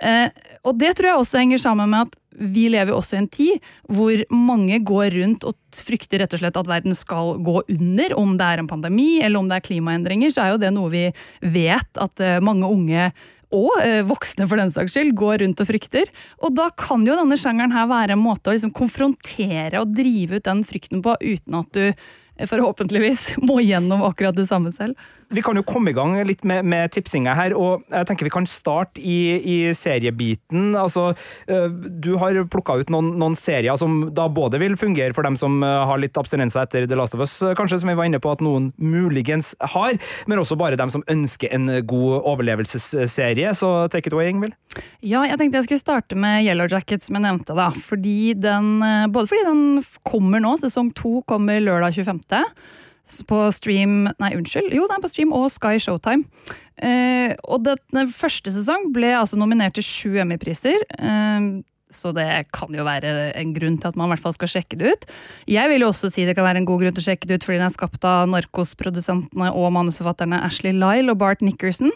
Eh, 0.00 0.28
og 0.66 0.78
det 0.80 0.94
tror 0.96 1.10
jeg 1.10 1.20
også 1.20 1.42
henger 1.42 1.62
sammen 1.62 1.90
med 1.92 2.08
at 2.08 2.18
vi 2.32 2.64
lever 2.72 2.94
også 2.96 3.18
i 3.18 3.20
en 3.20 3.28
tid 3.28 3.66
hvor 3.92 4.22
mange 4.32 4.78
går 4.88 5.12
rundt 5.18 5.44
og 5.44 5.56
frykter 5.76 6.22
rett 6.22 6.32
og 6.32 6.40
slett 6.40 6.56
at 6.58 6.70
verden 6.70 6.96
skal 6.96 7.36
gå 7.44 7.58
under. 7.66 8.16
Om 8.18 8.34
det 8.40 8.48
er 8.48 8.62
en 8.62 8.70
pandemi 8.70 9.10
eller 9.20 9.42
om 9.42 9.50
det 9.50 9.60
er 9.60 9.68
klimaendringer, 9.68 10.32
så 10.32 10.46
er 10.46 10.54
jo 10.54 10.62
det 10.62 10.72
noe 10.74 10.92
vi 10.92 11.06
vet 11.54 12.02
at 12.02 12.24
eh, 12.24 12.40
mange 12.44 12.68
unge 12.68 13.10
og 13.52 13.72
eh, 13.84 14.00
voksne 14.08 14.46
for 14.48 14.56
den 14.56 14.72
saks 14.72 14.96
skyld, 14.96 15.12
går 15.18 15.42
rundt 15.44 15.60
og 15.60 15.68
frykter. 15.68 16.08
Og 16.40 16.54
da 16.56 16.70
kan 16.78 17.04
jo 17.04 17.16
denne 17.18 17.36
sjangeren 17.36 17.74
her 17.76 17.90
være 17.90 18.16
en 18.16 18.24
måte 18.24 18.48
å 18.48 18.56
liksom 18.56 18.72
konfrontere 18.76 19.82
og 19.82 19.92
drive 19.92 20.40
ut 20.40 20.48
den 20.48 20.64
frykten 20.64 21.04
på, 21.04 21.18
uten 21.20 21.58
at 21.60 21.76
du 21.76 22.46
forhåpentligvis 22.48 23.36
må 23.48 23.60
gjennom 23.60 24.04
akkurat 24.08 24.36
det 24.36 24.48
samme 24.50 24.72
selv. 24.74 24.96
Vi 25.32 25.42
kan 25.44 25.58
jo 25.58 25.64
komme 25.66 25.92
i 25.92 25.96
gang 25.96 26.14
litt 26.28 26.44
med, 26.48 26.66
med 26.68 26.92
tipsinga 26.94 27.34
her, 27.36 27.54
og 27.56 27.84
jeg 27.90 28.08
tenker 28.08 28.28
vi 28.28 28.32
kan 28.34 28.48
starte 28.48 29.00
i, 29.00 29.18
i 29.38 29.56
seriebiten. 29.76 30.72
Altså, 30.78 31.12
du 31.48 32.12
har 32.20 32.36
plukka 32.52 32.78
ut 32.82 32.92
noen, 32.92 33.12
noen, 33.20 33.36
serier 33.38 33.76
som 33.80 34.10
da 34.14 34.28
både 34.32 34.60
vil 34.62 34.76
fungere 34.78 35.14
for 35.16 35.26
dem 35.26 35.38
som 35.40 35.62
har 35.62 36.00
litt 36.00 36.18
abstinenser 36.20 36.66
etter 36.66 36.86
The 36.86 36.98
Last 36.98 37.16
of 37.16 37.24
Us, 37.24 37.34
kanskje, 37.58 37.80
som 37.82 37.90
vi 37.92 37.96
var 37.98 38.08
inne 38.08 38.20
på 38.22 38.32
at 38.32 38.44
noen 38.44 38.70
muligens 38.76 39.54
har, 39.74 39.96
men 40.30 40.42
også 40.42 40.58
bare 40.60 40.78
dem 40.80 40.92
som 40.92 41.04
ønsker 41.10 41.52
en 41.54 41.68
god 41.88 42.28
overlevelsesserie. 42.34 43.54
Så 43.56 43.72
take 43.92 44.10
it 44.10 44.16
away, 44.16 44.30
Ingvild. 44.32 44.56
Ja, 45.00 45.24
jeg 45.28 45.38
tenkte 45.40 45.60
jeg 45.60 45.70
skulle 45.70 45.82
starte 45.82 46.18
med 46.18 46.44
Yellow 46.46 46.70
Jacket, 46.70 47.04
som 47.04 47.18
jeg 47.18 47.26
nevnte. 47.26 47.56
da. 47.56 47.70
Fordi 47.72 48.34
den, 48.38 48.72
både 49.12 49.30
fordi 49.30 49.48
den 49.48 49.64
kommer 50.08 50.42
nå, 50.42 50.56
sesong 50.60 50.92
to 50.96 51.20
kommer 51.28 51.60
lørdag 51.62 52.02
25. 52.02 52.48
På 53.28 53.44
stream 53.54 54.06
Nei, 54.22 54.32
unnskyld. 54.38 54.72
Jo, 54.74 54.86
det 54.88 54.96
er 54.96 55.02
på 55.04 55.10
stream 55.12 55.34
og 55.36 55.50
Sky 55.52 55.76
Showtime. 55.82 56.24
Eh, 56.82 57.34
og 57.44 57.66
den 57.66 58.10
første 58.14 58.54
sesong 58.54 58.90
ble 58.94 59.12
altså 59.18 59.38
nominert 59.40 59.76
til 59.78 59.86
sju 59.86 60.16
Emmy-priser. 60.22 60.82
Eh, 60.98 61.50
så 61.92 62.12
det 62.16 62.26
kan 62.56 62.72
jo 62.72 62.86
være 62.86 63.32
en 63.38 63.52
grunn 63.52 63.76
til 63.80 63.90
at 63.90 63.98
man 64.00 64.08
i 64.08 64.14
hvert 64.14 64.24
fall 64.24 64.36
skal 64.36 64.50
sjekke 64.54 64.78
det 64.80 64.94
ut. 64.94 65.10
Jeg 65.50 65.68
vil 65.70 65.84
jo 65.84 65.90
også 65.92 66.10
si 66.12 66.24
det 66.28 66.34
kan 66.38 66.46
være 66.46 66.62
en 66.62 66.68
god 66.68 66.80
grunn 66.82 66.96
til 66.96 67.04
å 67.04 67.08
sjekke 67.10 67.28
det 67.28 67.38
ut, 67.38 67.46
fordi 67.46 67.60
den 67.60 67.68
er 67.68 67.74
skapt 67.74 68.06
av 68.08 68.30
narkosprodusentene 68.32 69.52
og 69.52 69.74
manusforfatterne 69.76 70.40
Ashley 70.46 70.72
Lyle 70.76 71.12
og 71.12 71.20
Bart 71.20 71.44
Nickerson. 71.44 71.92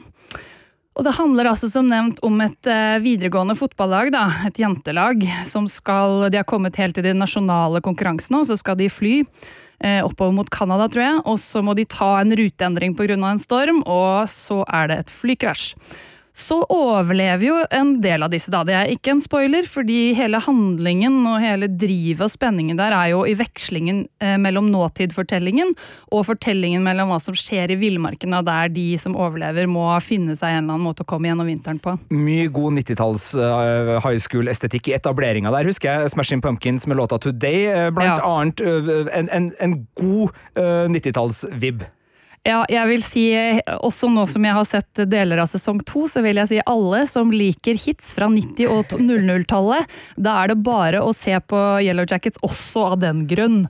Og 0.96 1.04
det 1.04 1.12
handler 1.18 1.50
altså 1.50 1.68
som 1.68 1.88
nevnt 1.90 2.22
om 2.24 2.38
et 2.40 2.68
eh, 2.72 2.96
videregående 3.04 3.56
fotballag, 3.58 4.10
da, 4.14 4.24
et 4.48 4.60
jentelag, 4.60 5.26
som 5.44 5.68
skal 5.68 6.30
De 6.32 6.40
har 6.40 6.48
kommet 6.48 6.78
helt 6.80 6.96
til 6.96 7.04
de 7.04 7.12
nasjonale 7.16 7.82
konkurransene, 7.84 8.40
og 8.40 8.48
så 8.48 8.56
skal 8.56 8.78
de 8.80 8.88
fly 8.92 9.18
oppover 9.80 10.32
mot 10.34 10.48
Canada, 10.50 10.88
tror 10.88 11.04
jeg. 11.04 11.22
Og 11.28 11.40
så 11.42 11.62
må 11.62 11.74
de 11.76 11.84
ta 11.84 12.16
en 12.20 12.32
ruteendring 12.36 12.96
pga. 12.96 13.16
en 13.16 13.38
storm, 13.38 13.82
og 13.86 14.28
så 14.32 14.62
er 14.66 14.88
det 14.88 14.98
et 15.04 15.12
flykrasj 15.12 15.74
så 16.36 16.58
overlever 16.68 17.46
jo 17.46 17.54
en 17.72 17.94
del 18.04 18.26
av 18.26 18.32
disse, 18.32 18.50
da. 18.52 18.60
Det 18.66 18.74
er 18.76 18.90
ikke 18.92 19.14
en 19.14 19.22
spoiler, 19.24 19.64
fordi 19.70 20.12
hele 20.18 20.36
handlingen 20.44 21.22
og 21.24 21.40
hele 21.40 21.68
drivet 21.72 22.26
og 22.26 22.32
spenningen 22.34 22.76
der 22.76 22.92
er 22.92 23.14
jo 23.14 23.22
i 23.24 23.32
vekslingen 23.38 24.02
eh, 24.20 24.36
mellom 24.42 24.68
nåtidfortellingen 24.72 25.72
og 26.12 26.26
fortellingen 26.28 26.84
mellom 26.84 27.08
hva 27.08 27.18
som 27.24 27.36
skjer 27.36 27.72
i 27.72 27.78
villmarken, 27.80 28.36
der 28.46 28.68
de 28.74 28.84
som 29.00 29.16
overlever 29.16 29.64
må 29.70 29.88
finne 30.04 30.36
seg 30.36 30.58
en 30.58 30.66
eller 30.66 30.76
annen 30.76 30.86
måte 30.90 31.06
å 31.06 31.08
komme 31.08 31.30
gjennom 31.30 31.48
vinteren 31.48 31.80
på. 31.80 31.96
Mye 32.12 32.52
god 32.52 32.82
90-talls 32.82 33.30
uh, 33.40 33.96
high 34.04 34.20
school-estetikk 34.20 34.92
i 34.92 34.96
etableringa 34.98 35.54
der, 35.56 35.72
husker 35.72 35.88
jeg. 35.88 36.12
Smashing 36.12 36.44
Pumpkins 36.44 36.84
med 36.86 37.00
låta 37.00 37.16
Today, 37.22 37.64
uh, 37.72 37.88
blant 37.96 38.20
ja. 38.20 38.28
annet 38.28 38.60
en, 39.16 39.32
en, 39.32 39.52
en, 39.56 39.78
god 39.96 40.36
90-talls-vib. 40.92 41.86
Ja, 42.46 42.60
jeg 42.70 42.86
vil 42.92 43.02
si, 43.02 43.24
også 43.82 44.06
nå 44.12 44.22
som 44.30 44.44
jeg 44.46 44.54
har 44.54 44.66
sett 44.68 45.00
deler 45.10 45.40
av 45.42 45.50
sesong 45.50 45.80
to, 45.88 46.04
så 46.06 46.22
vil 46.22 46.38
jeg 46.38 46.50
si 46.52 46.62
alle 46.62 47.02
som 47.10 47.32
liker 47.34 47.78
hits 47.80 48.12
fra 48.14 48.28
90- 48.30 48.70
og 48.70 48.94
00-tallet, 49.02 49.96
da 50.14 50.36
er 50.44 50.52
det 50.52 50.60
bare 50.62 51.02
å 51.02 51.10
se 51.16 51.34
på 51.42 51.62
Yellow 51.82 52.06
Jackets 52.06 52.38
også 52.46 52.92
av 52.92 53.00
den 53.02 53.24
grunn. 53.26 53.64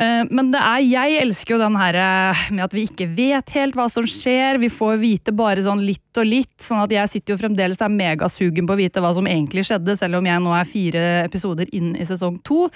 Eh, 0.00 0.24
men 0.30 0.50
det 0.54 0.62
er, 0.64 0.80
jeg 0.88 1.20
elsker 1.20 1.54
jo 1.54 1.60
den 1.60 1.76
her 1.78 2.00
eh, 2.00 2.44
med 2.56 2.64
at 2.64 2.74
vi 2.74 2.86
ikke 2.88 3.10
vet 3.14 3.52
helt 3.54 3.76
hva 3.78 3.86
som 3.92 4.08
skjer. 4.08 4.58
Vi 4.62 4.72
får 4.72 4.96
vite 5.04 5.36
bare 5.36 5.62
sånn 5.66 5.84
litt 5.84 6.18
og 6.18 6.26
litt. 6.26 6.56
sånn 6.64 6.82
at 6.82 6.96
jeg 6.96 7.12
sitter 7.12 7.34
jo 7.34 7.42
fremdeles 7.44 7.84
er 7.84 7.92
megasugen 7.92 8.66
på 8.66 8.74
å 8.74 8.80
vite 8.80 9.04
hva 9.04 9.12
som 9.14 9.28
egentlig 9.28 9.66
skjedde, 9.68 10.00
selv 10.00 10.22
om 10.22 10.32
jeg 10.32 10.42
nå 10.42 10.56
er 10.56 10.70
fire 10.70 11.08
episoder 11.28 11.68
inn 11.76 11.92
i 11.92 12.08
sesong 12.08 12.40
to. 12.46 12.70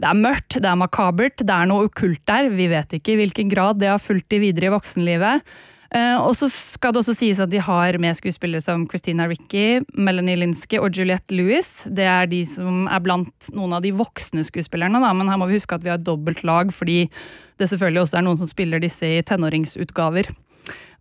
Det 0.00 0.08
er 0.08 0.16
mørkt, 0.16 0.56
det 0.56 0.68
er 0.68 0.78
makabert, 0.80 1.42
det 1.44 1.52
er 1.52 1.68
noe 1.68 1.90
okkult 1.90 2.22
der. 2.28 2.48
Vi 2.54 2.70
vet 2.72 2.96
ikke 2.96 3.14
i 3.14 3.20
hvilken 3.20 3.50
grad 3.52 3.82
det 3.82 3.90
har 3.90 4.00
fulgt 4.00 4.30
de 4.32 4.40
videre 4.40 4.70
i 4.70 4.72
voksenlivet. 4.72 5.44
Uh, 5.90 6.22
og 6.22 6.36
så 6.38 6.46
skal 6.46 6.94
det 6.94 7.00
også 7.00 7.16
sies 7.18 7.40
at 7.42 7.50
de 7.50 7.58
har 7.66 7.96
med 7.98 8.14
skuespillere 8.14 8.62
som 8.62 8.84
Christina 8.88 9.26
Ricci, 9.26 9.80
Melanie 9.98 10.38
Linsky 10.38 10.78
og 10.78 10.94
Juliette 10.94 11.34
Lewis. 11.34 11.82
Det 11.90 12.06
er 12.06 12.30
de 12.30 12.44
som 12.46 12.86
er 12.86 13.02
blant 13.02 13.50
noen 13.56 13.74
av 13.74 13.82
de 13.82 13.90
voksne 13.98 14.44
skuespillerne, 14.46 15.02
da. 15.02 15.10
men 15.18 15.28
her 15.28 15.40
må 15.40 15.50
vi 15.50 15.58
huske 15.58 15.74
at 15.74 15.84
vi 15.84 15.90
har 15.90 15.98
dobbelt 16.00 16.44
lag, 16.46 16.70
fordi 16.72 17.02
det 17.58 17.68
selvfølgelig 17.72 18.04
også 18.04 18.20
er 18.20 18.24
noen 18.28 18.38
som 18.38 18.48
spiller 18.48 18.80
disse 18.80 19.04
i 19.18 19.24
tenåringsutgaver. 19.26 20.30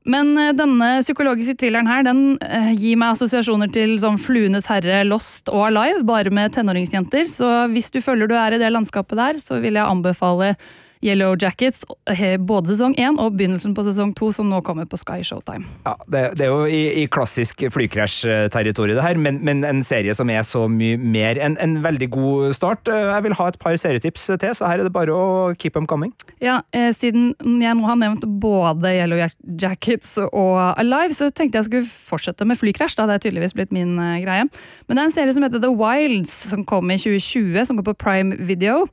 Men 0.07 0.31
eh, 0.39 0.53
denne 0.55 0.89
psykologiske 1.03 1.57
thrilleren 1.59 1.89
her, 1.89 2.05
den 2.07 2.37
eh, 2.45 2.71
gir 2.77 2.99
meg 2.99 3.15
assosiasjoner 3.15 3.71
til 3.73 3.97
sånn 4.01 4.19
Fluenes 4.21 4.69
herre, 4.71 5.01
Lost 5.07 5.51
og 5.51 5.67
Alive, 5.69 6.05
bare 6.07 6.31
med 6.33 6.55
tenåringsjenter. 6.55 7.25
Så 7.27 7.49
hvis 7.73 7.91
du 7.91 7.99
føler 8.03 8.29
du 8.29 8.37
er 8.39 8.55
i 8.55 8.61
det 8.61 8.71
landskapet 8.71 9.19
der, 9.19 9.41
så 9.43 9.59
vil 9.63 9.79
jeg 9.79 9.85
anbefale 9.85 10.53
Yellow 11.01 11.35
Jackets, 11.39 11.85
eh, 12.11 12.35
både 12.37 12.73
sesong 12.73 12.93
én 12.99 13.15
og 13.21 13.37
begynnelsen 13.39 13.71
på 13.75 13.85
sesong 13.87 14.11
to, 14.17 14.33
som 14.35 14.49
nå 14.51 14.59
kommer 14.67 14.87
på 14.89 14.99
Sky 14.99 15.21
Showtime. 15.23 15.63
Ja, 15.85 15.95
Det, 16.09 16.23
det 16.35 16.45
er 16.45 16.51
jo 16.51 16.65
i, 16.67 17.03
i 17.03 17.05
klassisk 17.07 17.63
flykrasj-territorium, 17.71 18.97
det 18.97 19.05
her, 19.05 19.15
men, 19.15 19.39
men, 19.45 19.63
en 19.63 19.83
serie 19.85 20.11
som 20.17 20.29
er 20.29 20.43
så 20.43 20.65
mye 20.67 20.97
mer 20.99 21.39
enn 21.39 21.55
en 21.63 21.77
veldig 21.83 22.09
god 22.11 22.55
start. 22.57 22.91
Eh, 22.91 23.05
jeg 23.13 23.25
vil 23.27 23.37
ha 23.39 23.47
et 23.47 23.59
par 23.61 23.77
serietips 23.79 24.27
til, 24.41 24.51
så 24.57 24.67
her 24.67 24.81
er 24.81 24.89
det 24.89 24.95
bare 24.95 25.15
å 25.15 25.53
keep 25.55 25.77
them 25.77 25.87
coming. 25.87 26.11
Ja, 26.43 26.61
eh, 26.75 26.91
Siden 26.99 27.31
jeg 27.39 27.77
nå 27.77 27.87
har 27.87 27.95
nevnt 28.01 28.25
både 28.41 28.91
Yellow 28.97 29.21
Jackets 29.61 30.17
og 30.25 30.57
Alive, 30.81 31.15
så 31.15 31.29
tenkte 31.31 31.61
jeg 31.61 31.69
skulle 31.69 31.87
fortsette 31.87 32.47
med 32.47 32.59
flykrasj. 32.59 32.97
da, 32.99 33.07
Det 33.07 33.15
er 33.15 33.25
tydeligvis 33.29 33.55
blitt 33.55 33.71
min 33.75 33.95
uh, 34.01 34.19
greie. 34.19 34.49
Men 34.87 34.97
det 34.97 35.01
er 35.01 35.07
en 35.07 35.15
serie 35.15 35.35
som 35.37 35.45
heter 35.45 35.63
The 35.63 35.71
Wilds, 35.71 36.35
som 36.51 36.65
kom 36.67 36.91
i 36.91 36.99
2020, 36.99 37.65
som 37.69 37.79
går 37.79 37.87
på 37.93 37.97
Prime 38.03 38.35
Video. 38.49 38.83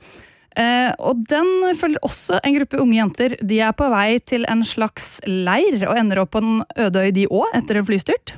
Eh, 0.56 0.92
og 1.04 1.20
den 1.28 1.50
følger 1.76 2.00
også 2.06 2.40
en 2.40 2.56
gruppe 2.56 2.80
unge 2.80 2.96
jenter. 2.96 3.36
De 3.44 3.60
er 3.60 3.76
på 3.76 3.90
vei 3.92 4.18
til 4.24 4.46
en 4.48 4.64
slags 4.64 5.16
leir, 5.28 5.82
og 5.84 5.98
ender 6.00 6.22
opp 6.24 6.32
på 6.36 6.44
en 6.44 6.62
øde 6.86 7.06
øy 7.06 7.12
de 7.16 7.26
òg, 7.28 7.50
etter 7.58 7.80
en 7.80 7.88
flystyrt. 7.88 8.36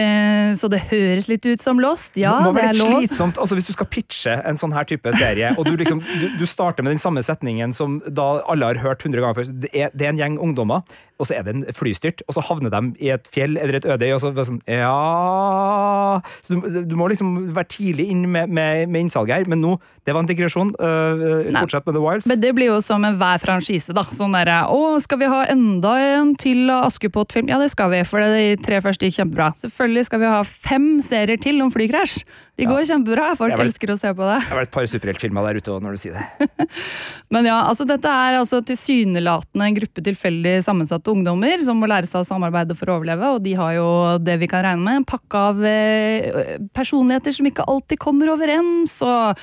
Eh, 0.00 0.56
så 0.56 0.68
det 0.72 0.80
høres 0.88 1.26
litt 1.28 1.44
ut 1.44 1.62
som 1.62 1.80
Lost. 1.82 2.16
Ja, 2.18 2.38
det, 2.38 2.48
må 2.48 2.54
være 2.56 2.72
litt 2.72 3.10
slitsomt. 3.10 3.38
Altså, 3.42 3.58
hvis 3.58 3.68
du 3.68 3.74
skal 3.74 3.88
pitche 3.90 4.38
en 4.48 4.58
sånn 4.58 4.74
her 4.74 4.88
type 4.88 5.12
serie, 5.18 5.52
og 5.58 5.68
du, 5.68 5.74
liksom, 5.78 6.00
du, 6.02 6.26
du 6.40 6.46
starter 6.48 6.86
med 6.86 6.96
den 6.96 7.02
samme 7.02 7.22
setningen 7.26 7.74
som 7.76 8.00
da 8.06 8.32
alle 8.50 8.72
har 8.72 8.80
hørt 8.82 9.04
100 9.04 9.20
ganger 9.20 9.38
før. 9.38 9.54
Det 9.66 9.70
er, 9.74 9.94
det 9.94 10.08
er 10.08 10.14
en 10.14 10.22
gjeng 10.22 10.40
ungdommer 10.40 10.86
og 11.20 11.28
så 11.28 11.36
er 11.36 11.44
det 11.46 11.54
en 11.54 11.64
flystyrt, 11.76 12.24
og 12.26 12.36
så 12.36 12.44
havner 12.48 12.72
de 12.72 12.80
i 13.04 13.12
et 13.12 13.28
fjell 13.32 13.58
eller 13.60 13.76
et 13.78 13.86
øde 13.86 14.08
øy, 14.08 14.14
og 14.16 14.22
så 14.22 14.32
sånn 14.48 14.60
Ja 14.70 16.20
Så 16.42 16.56
du, 16.56 16.80
du, 16.88 16.96
må 16.98 17.10
liksom 17.12 17.52
være 17.54 17.68
tidlig 17.76 18.08
inn 18.12 18.24
med, 18.32 18.48
med, 18.48 18.88
med 18.88 19.06
innsalget 19.06 19.42
her, 19.42 19.50
men 19.50 19.62
nå 19.62 19.76
Det 20.06 20.14
var 20.16 20.24
en 20.24 20.30
digresjon. 20.30 20.72
Uh, 20.80 21.50
fortsett 21.60 21.86
med 21.86 21.94
The 21.94 22.02
Wilds. 22.02 22.28
Men 22.30 22.40
det 22.42 22.50
blir 22.56 22.70
jo 22.72 22.78
som 22.82 23.04
enhver 23.06 23.38
franchise, 23.42 23.92
da. 23.94 24.02
Sånn 24.16 24.34
derre 24.34 24.62
Å, 24.72 24.96
skal 25.04 25.20
vi 25.20 25.28
ha 25.30 25.42
enda 25.52 25.92
en 26.16 26.32
til 26.40 26.72
Askepott-film? 26.72 27.50
Ja, 27.52 27.60
det 27.62 27.70
skal 27.74 27.92
vi, 27.92 28.00
for 28.08 28.24
de 28.24 28.56
tre 28.64 28.80
første 28.82 29.06
gikk 29.06 29.20
kjempebra. 29.20 29.50
Selvfølgelig 29.60 30.06
skal 30.08 30.22
vi 30.22 30.30
ha 30.32 30.40
fem 30.46 30.88
serier 31.04 31.40
til 31.40 31.60
om 31.62 31.70
flykrasj. 31.74 32.24
De 32.60 32.66
går 32.68 32.82
ja. 32.82 32.88
kjempebra. 32.92 33.30
Folk 33.38 33.54
vel, 33.56 33.70
elsker 33.70 33.94
å 33.94 33.96
se 34.00 34.10
på 34.16 34.26
det. 34.26 34.38
Det 34.42 34.50
har 34.50 34.60
vært 34.60 34.70
et 34.70 34.74
par 34.74 34.88
superheltfilmer 34.90 35.46
der 35.48 35.60
ute 35.60 35.72
òg, 35.72 35.84
når 35.84 35.96
du 35.96 36.02
sier 36.02 36.18
det. 36.18 36.68
Men 37.32 37.48
ja, 37.48 37.60
altså 37.70 37.86
dette 37.88 38.10
er 38.10 38.40
altså 38.40 38.60
tilsynelatende 38.66 39.68
en 39.68 39.78
gruppe 39.78 40.04
tilfeldig 40.04 40.58
sammensatte 40.66 41.09
ungdommer 41.12 41.62
som 41.62 41.80
må 41.80 41.88
lære 41.90 42.08
seg 42.10 42.22
å 42.22 42.28
samarbeide 42.28 42.76
for 42.78 42.90
å 42.90 42.98
overleve, 43.00 43.34
og 43.34 43.42
de 43.44 43.56
har 43.58 43.74
jo 43.76 43.88
det 44.22 44.38
vi 44.42 44.50
kan 44.50 44.64
regne 44.66 44.84
med, 44.84 45.00
en 45.00 45.08
pakke 45.08 45.46
av 45.50 45.64
eh, 45.66 46.54
personligheter 46.76 47.34
som 47.36 47.50
ikke 47.50 47.66
alltid 47.70 48.00
kommer 48.02 48.32
overens. 48.34 48.96
og 49.04 49.40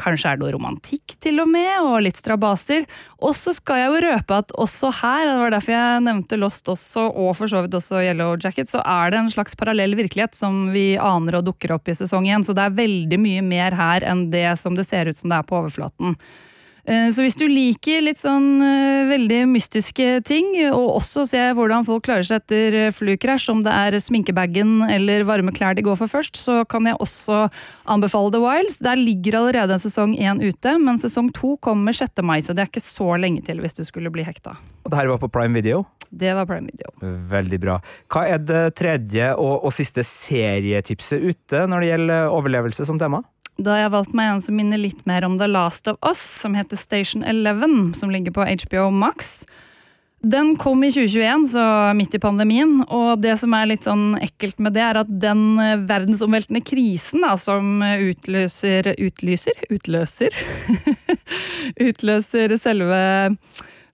Kanskje 0.00 0.30
er 0.30 0.38
det 0.38 0.44
noe 0.46 0.52
romantikk 0.54 1.14
til 1.22 1.42
og 1.42 1.50
med, 1.52 1.72
og 1.84 2.00
litt 2.06 2.16
strabaser. 2.18 2.86
Og 3.20 3.34
så 3.36 3.52
skal 3.54 3.82
jeg 3.82 3.90
jo 3.92 4.02
røpe 4.06 4.38
at 4.40 4.54
også 4.64 4.90
her, 5.02 5.26
det 5.28 5.34
var 5.42 5.52
derfor 5.54 5.76
jeg 5.76 6.04
nevnte 6.06 6.38
Lost 6.40 6.70
også, 6.72 7.04
og 7.10 7.34
for 7.38 7.52
så 7.52 7.62
vidt 7.64 7.76
også 7.76 8.00
Yellow 8.00 8.38
Jacket, 8.40 8.72
så 8.72 8.80
er 8.80 9.12
det 9.12 9.20
en 9.20 9.32
slags 9.32 9.58
parallell 9.58 9.96
virkelighet 9.98 10.38
som 10.38 10.64
vi 10.72 10.94
aner 10.96 11.38
og 11.38 11.50
dukker 11.50 11.76
opp 11.76 11.92
i 11.92 11.96
sesong 11.98 12.30
én. 12.30 12.46
Så 12.46 12.56
det 12.56 12.64
er 12.64 12.80
veldig 12.80 13.20
mye 13.20 13.44
mer 13.44 13.76
her 13.76 14.08
enn 14.08 14.30
det 14.32 14.48
som 14.62 14.78
det 14.78 14.88
ser 14.88 15.12
ut 15.12 15.18
som 15.18 15.28
det 15.32 15.42
er 15.42 15.48
på 15.48 15.60
overflaten. 15.60 16.16
Eh, 16.82 17.08
så 17.14 17.22
hvis 17.22 17.36
du 17.38 17.44
liker 17.46 18.02
litt 18.02 18.18
sånn 18.18 18.58
eh, 18.58 19.06
veldig 19.06 19.44
mystiske 19.52 20.06
ting, 20.26 20.48
og 20.72 20.98
også 20.98 21.24
se 21.30 21.42
hvordan 21.54 21.86
folk 21.86 22.08
klarer 22.08 22.26
seg 22.26 22.42
etter 22.42 22.78
eh, 22.80 22.94
flykrasj, 22.94 23.46
om 23.52 23.62
det 23.62 23.70
er 23.70 23.98
sminkebagen 24.02 24.80
eller 24.90 25.22
varme 25.28 25.54
klær 25.54 25.78
de 25.78 25.84
går 25.86 26.00
for 26.00 26.10
først, 26.10 26.40
så 26.40 26.62
kan 26.66 26.88
jeg 26.90 26.98
også 26.98 27.44
anbefale 27.86 28.34
The 28.34 28.42
Wilds. 28.42 28.80
Der 28.82 28.98
ligger 28.98 29.38
allerede 29.38 29.78
en 29.78 29.84
sesong 29.84 30.16
én 30.18 30.42
ute, 30.42 30.74
men 30.82 30.98
sesong 30.98 31.30
to 31.36 31.54
kommer 31.62 31.94
6. 31.94 32.18
mai, 32.26 32.40
så 32.42 32.56
det 32.56 32.66
er 32.66 32.72
ikke 32.72 32.82
så 32.82 33.12
lenge 33.14 33.44
til 33.46 33.62
hvis 33.62 33.78
du 33.78 33.84
skulle 33.86 34.10
bli 34.10 34.26
hekta. 34.26 34.56
Og 34.82 34.90
det 34.90 34.98
her 34.98 35.12
var 35.12 35.22
på 35.22 35.30
Prime 35.30 35.54
Video? 35.54 35.84
Det 36.10 36.34
var 36.34 36.48
Prime 36.50 36.66
Video. 36.66 36.90
Veldig 37.30 37.60
bra. 37.62 37.78
Hva 38.10 38.26
er 38.34 38.42
det 38.42 38.64
tredje 38.76 39.30
og, 39.38 39.62
og 39.62 39.72
siste 39.72 40.02
serietipset 40.04 41.22
ute 41.22 41.62
når 41.70 41.84
det 41.84 41.92
gjelder 41.92 42.34
overlevelse 42.34 42.90
som 42.90 42.98
tema? 43.00 43.22
Da 43.60 43.74
har 43.74 43.84
jeg 43.84 43.92
valgt 43.92 44.14
meg 44.16 44.30
en 44.30 44.40
som 44.44 44.56
minner 44.56 44.80
litt 44.80 45.04
mer 45.08 45.26
om 45.26 45.36
The 45.38 45.48
Last 45.50 45.90
of 45.90 45.98
Us, 46.06 46.22
som 46.42 46.56
heter 46.56 46.78
Station 46.80 47.24
Eleven, 47.24 47.92
som 47.94 48.10
ligger 48.10 48.34
på 48.34 48.46
HBO 48.64 48.88
Max. 48.90 49.42
Den 50.22 50.54
kom 50.56 50.84
i 50.86 50.92
2021, 50.94 51.48
så 51.50 51.64
midt 51.98 52.14
i 52.14 52.20
pandemien. 52.22 52.78
Og 52.86 53.18
det 53.20 53.34
som 53.40 53.54
er 53.58 53.66
litt 53.72 53.88
sånn 53.88 54.14
ekkelt 54.22 54.62
med 54.62 54.76
det, 54.76 54.84
er 54.86 55.00
at 55.02 55.10
den 55.10 55.58
eh, 55.58 55.80
verdensomveltende 55.82 56.62
krisen 56.64 57.26
da, 57.26 57.34
som 57.36 57.82
utløser 57.82 58.92
Utlyser? 59.02 59.66
Utløser? 59.74 60.38
utløser 61.90 62.56
selve 62.62 63.02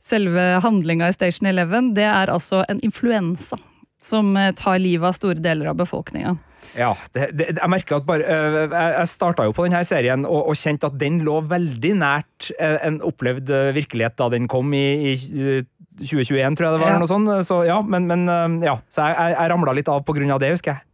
selve 0.09 0.45
handlinga 0.65 1.09
i 1.09 1.13
Station 1.13 1.49
Eleven, 1.51 1.93
det 1.97 2.07
er 2.09 2.31
altså 2.33 2.63
en 2.69 2.81
influensa 2.85 3.59
som 4.03 4.37
eh, 4.37 4.53
tar 4.57 4.79
livet 4.83 5.09
av 5.09 5.17
store 5.17 5.43
deler 5.43 5.73
av 5.73 5.79
befolkninga. 5.79 6.37
Ja, 6.77 6.93
det, 7.15 7.31
det, 7.39 7.47
jeg 7.57 7.71
merker 7.71 7.97
at 7.97 8.07
bare 8.07 8.25
øh, 8.29 8.57
Jeg, 8.67 8.89
jeg 8.99 9.09
starta 9.09 9.45
jo 9.47 9.55
på 9.57 9.65
denne 9.65 9.81
serien 9.87 10.27
og, 10.27 10.51
og, 10.51 10.57
kjente 10.59 10.91
at 10.91 10.99
den 11.01 11.21
lå 11.25 11.39
veldig 11.49 11.93
nært 12.01 12.51
øh, 12.59 12.77
en 12.85 12.99
opplevd 13.07 13.53
virkelighet 13.77 14.19
da 14.19 14.29
den 14.35 14.51
kom 14.51 14.75
i, 14.77 15.15
i 15.15 15.63
2021, 15.99 16.59
tror 16.59 16.69
jeg 16.69 16.75
det 16.77 16.83
var. 16.83 16.93
Ja. 16.93 16.99
noe 17.01 17.11
sånt. 17.11 17.31
Så 17.47 17.63
ja, 17.67 17.79
men, 17.83 18.07
men 18.11 18.63
ja, 18.63 18.77
så 18.91 19.09
jeg, 19.09 19.17
jeg, 19.19 19.39
jeg 19.39 19.53
ramla 19.55 19.75
litt 19.79 19.91
av 19.91 20.03
av 20.03 20.43
det, 20.43 20.53
husker 20.55 20.75
jeg. 20.77 20.88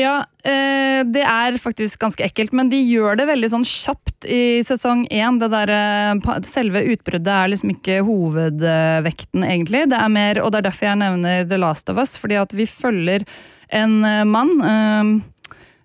Ja, 0.00 0.22
eh, 0.44 1.02
det 1.04 1.22
er 1.28 1.58
faktisk 1.60 2.00
ganske 2.00 2.24
ekkelt, 2.24 2.54
men 2.56 2.70
de 2.72 2.78
gjør 2.80 3.18
det 3.20 3.26
veldig 3.28 3.50
sånn 3.52 3.66
kjapt 3.68 4.24
i 4.24 4.62
sesong 4.64 5.04
én. 5.12 5.36
Eh, 5.42 6.38
selve 6.48 6.84
utbruddet 6.94 7.28
er 7.28 7.52
liksom 7.52 7.74
ikke 7.74 7.98
hovedvekten, 8.06 9.44
egentlig. 9.44 9.84
Det 9.92 9.98
er 10.00 10.14
mer, 10.14 10.40
og 10.40 10.52
det 10.52 10.62
er 10.62 10.68
derfor 10.70 10.88
jeg 10.88 11.02
nevner 11.02 11.44
The 11.48 11.60
Last 11.60 11.92
of 11.92 12.00
Us, 12.00 12.16
fordi 12.16 12.40
at 12.40 12.56
vi 12.56 12.68
følger 12.70 13.26
en 13.68 14.00
eh, 14.04 14.24
mann. 14.24 15.22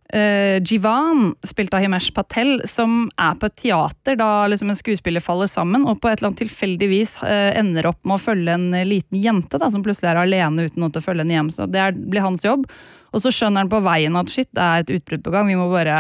Uh, 0.08 0.64
Jivan, 0.64 1.34
spilt 1.44 1.74
av 1.76 1.82
Himesh 1.84 2.14
Patel, 2.16 2.62
som 2.70 3.10
er 3.20 3.36
på 3.36 3.50
et 3.50 3.58
teater 3.60 4.16
da 4.20 4.48
liksom 4.48 4.72
en 4.72 4.80
skuespiller 4.80 5.24
faller 5.24 5.50
sammen, 5.52 5.84
og 5.84 6.00
på 6.00 6.08
et 6.08 6.22
eller 6.22 6.32
annet 6.32 6.44
tilfeldig 6.46 6.88
vis 6.92 7.18
uh, 7.24 7.52
ender 7.60 7.90
opp 7.90 8.00
med 8.08 8.16
å 8.16 8.24
følge 8.24 8.56
en 8.56 8.70
liten 8.88 9.20
jente 9.20 9.60
da, 9.60 9.68
som 9.74 9.84
plutselig 9.84 10.14
er 10.14 10.22
alene 10.22 10.70
uten 10.70 10.80
noen 10.84 10.96
til 10.96 11.04
å 11.04 11.08
følge 11.10 11.26
henne 11.26 11.36
hjem. 11.36 11.52
Så 11.56 11.68
det 11.72 11.84
er, 11.84 11.98
blir 11.98 12.24
hans 12.24 12.48
jobb. 12.48 12.64
Og 13.12 13.24
så 13.24 13.34
skjønner 13.34 13.66
han 13.66 13.72
på 13.72 13.84
veien 13.84 14.16
at 14.20 14.32
shit, 14.32 14.50
det 14.56 14.64
er 14.64 14.86
et 14.86 14.96
utbrudd 14.96 15.26
på 15.26 15.36
gang, 15.36 15.52
vi 15.52 15.60
må 15.60 15.68
bare 15.72 16.00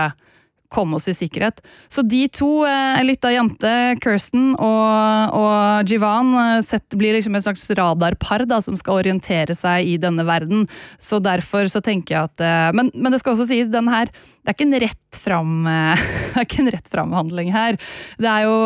komme 0.73 0.97
oss 0.97 1.07
i 1.07 1.15
sikkerhet. 1.15 1.61
Så 1.89 2.03
de 2.03 2.25
to, 2.33 2.49
ei 2.67 3.01
en 3.01 3.07
lita 3.07 3.31
jente, 3.31 3.73
Kirsten 4.03 4.53
og, 4.53 5.35
og 5.37 5.89
Jivan, 5.89 6.33
sett, 6.65 6.87
blir 6.97 7.15
liksom 7.15 7.37
et 7.37 7.45
slags 7.45 7.67
radarpar 7.77 8.45
da, 8.49 8.59
som 8.63 8.77
skal 8.79 9.01
orientere 9.01 9.55
seg 9.57 9.87
i 9.87 9.97
denne 10.01 10.25
verden. 10.27 10.65
Så 10.99 11.21
derfor 11.23 11.69
så 11.71 11.81
tenker 11.83 12.15
jeg 12.15 12.31
at 12.31 12.43
eh, 12.43 12.71
Men, 12.77 12.91
men 12.95 13.13
det 13.13 13.21
skal 13.21 13.35
også 13.35 13.47
sies, 13.49 13.71
den 13.71 13.91
her 13.91 14.11
det 14.47 14.53
er 14.53 14.55
ikke 14.55 14.67
en 14.69 14.79
rett 14.79 15.17
fram 15.19 15.53
det 15.67 16.39
er 16.39 16.45
ikke 16.45 16.61
en 16.63 16.71
rett 16.71 16.91
fram-handling 16.91 17.49
her. 17.51 17.77
Det 18.15 18.31
er 18.31 18.45
jo 18.47 18.57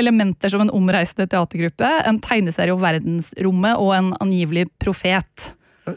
elementer 0.00 0.52
som 0.52 0.64
en 0.64 0.72
omreisende 0.72 1.28
teatergruppe, 1.28 1.90
en 2.08 2.20
tegneserie 2.24 2.72
om 2.72 2.80
verdensrommet 2.80 3.80
og 3.80 3.94
en 3.98 4.12
angivelig 4.24 4.64
profet. 4.80 5.50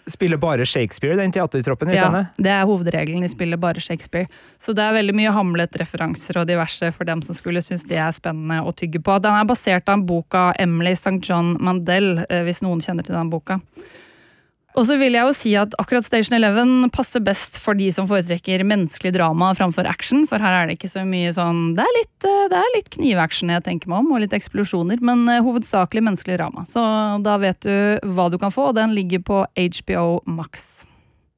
Spiller 0.10 0.40
bare 0.42 0.66
Shakespeare, 0.66 1.18
den 1.20 1.34
teatertroppen? 1.34 1.92
Ja, 1.94 2.10
det 2.38 2.52
er 2.52 2.66
hovedregelen. 2.70 3.24
De 3.26 3.32
spiller 3.32 3.60
bare 3.62 3.82
Shakespeare. 3.84 4.28
Så 4.62 4.76
det 4.76 4.86
er 4.86 4.96
veldig 4.98 5.16
mye 5.18 5.34
Hamlet-referanser 5.36 6.42
og 6.42 6.48
diverse 6.50 6.92
for 6.96 7.10
dem 7.10 7.24
som 7.26 7.38
skulle 7.38 7.64
synes 7.66 7.86
det 7.90 8.00
er 8.02 8.14
spennende 8.16 8.62
å 8.64 8.74
tygge 8.76 9.02
på. 9.04 9.18
Den 9.24 9.38
er 9.38 9.50
basert 9.50 9.90
av 9.90 10.00
en 10.00 10.08
bok 10.10 10.38
av 10.40 10.54
Emily 10.64 10.96
St. 10.98 11.20
John 11.24 11.56
Mandel, 11.64 12.26
eh, 12.30 12.44
hvis 12.48 12.64
noen 12.66 12.82
kjenner 12.84 13.06
til 13.06 13.18
den 13.18 13.32
boka. 13.34 13.60
Og 14.74 14.88
så 14.90 14.96
vil 14.98 15.14
jeg 15.14 15.22
jo 15.22 15.34
si 15.38 15.52
at 15.60 15.76
akkurat 15.82 16.06
Station 16.06 16.34
Eleven 16.38 16.88
passer 16.94 17.22
best 17.22 17.60
for 17.62 17.78
de 17.78 17.92
som 17.94 18.08
foretrekker 18.10 18.64
menneskelig 18.66 19.14
drama 19.14 19.52
framfor 19.58 19.86
action, 19.90 20.26
for 20.30 20.42
her 20.42 20.64
er 20.64 20.70
det 20.70 20.80
ikke 20.80 20.90
så 20.96 21.04
mye 21.06 21.34
sånn 21.36 21.76
Det 21.78 21.84
er 21.86 21.98
litt, 22.00 22.30
eh, 22.30 22.48
det 22.50 22.64
litt 22.74 22.90
knivaction 22.96 23.54
jeg 23.54 23.66
tenker 23.68 23.92
meg 23.92 24.02
om, 24.02 24.16
og 24.16 24.24
litt 24.24 24.34
eksplosjoner, 24.34 25.04
men 25.06 25.28
eh, 25.30 25.44
hovedsakelig 25.46 26.02
menneskelig 26.08 26.40
drama. 26.40 26.66
Så 26.66 26.82
da 27.22 27.38
vet 27.42 27.62
du 27.62 28.10
hva 28.16 28.32
du 28.34 28.40
kan 28.42 28.54
få, 28.54 28.72
og 28.72 28.80
den 28.80 28.96
ligger 28.98 29.22
på 29.22 29.44
HBO 29.46 30.24
Max. 30.26 30.88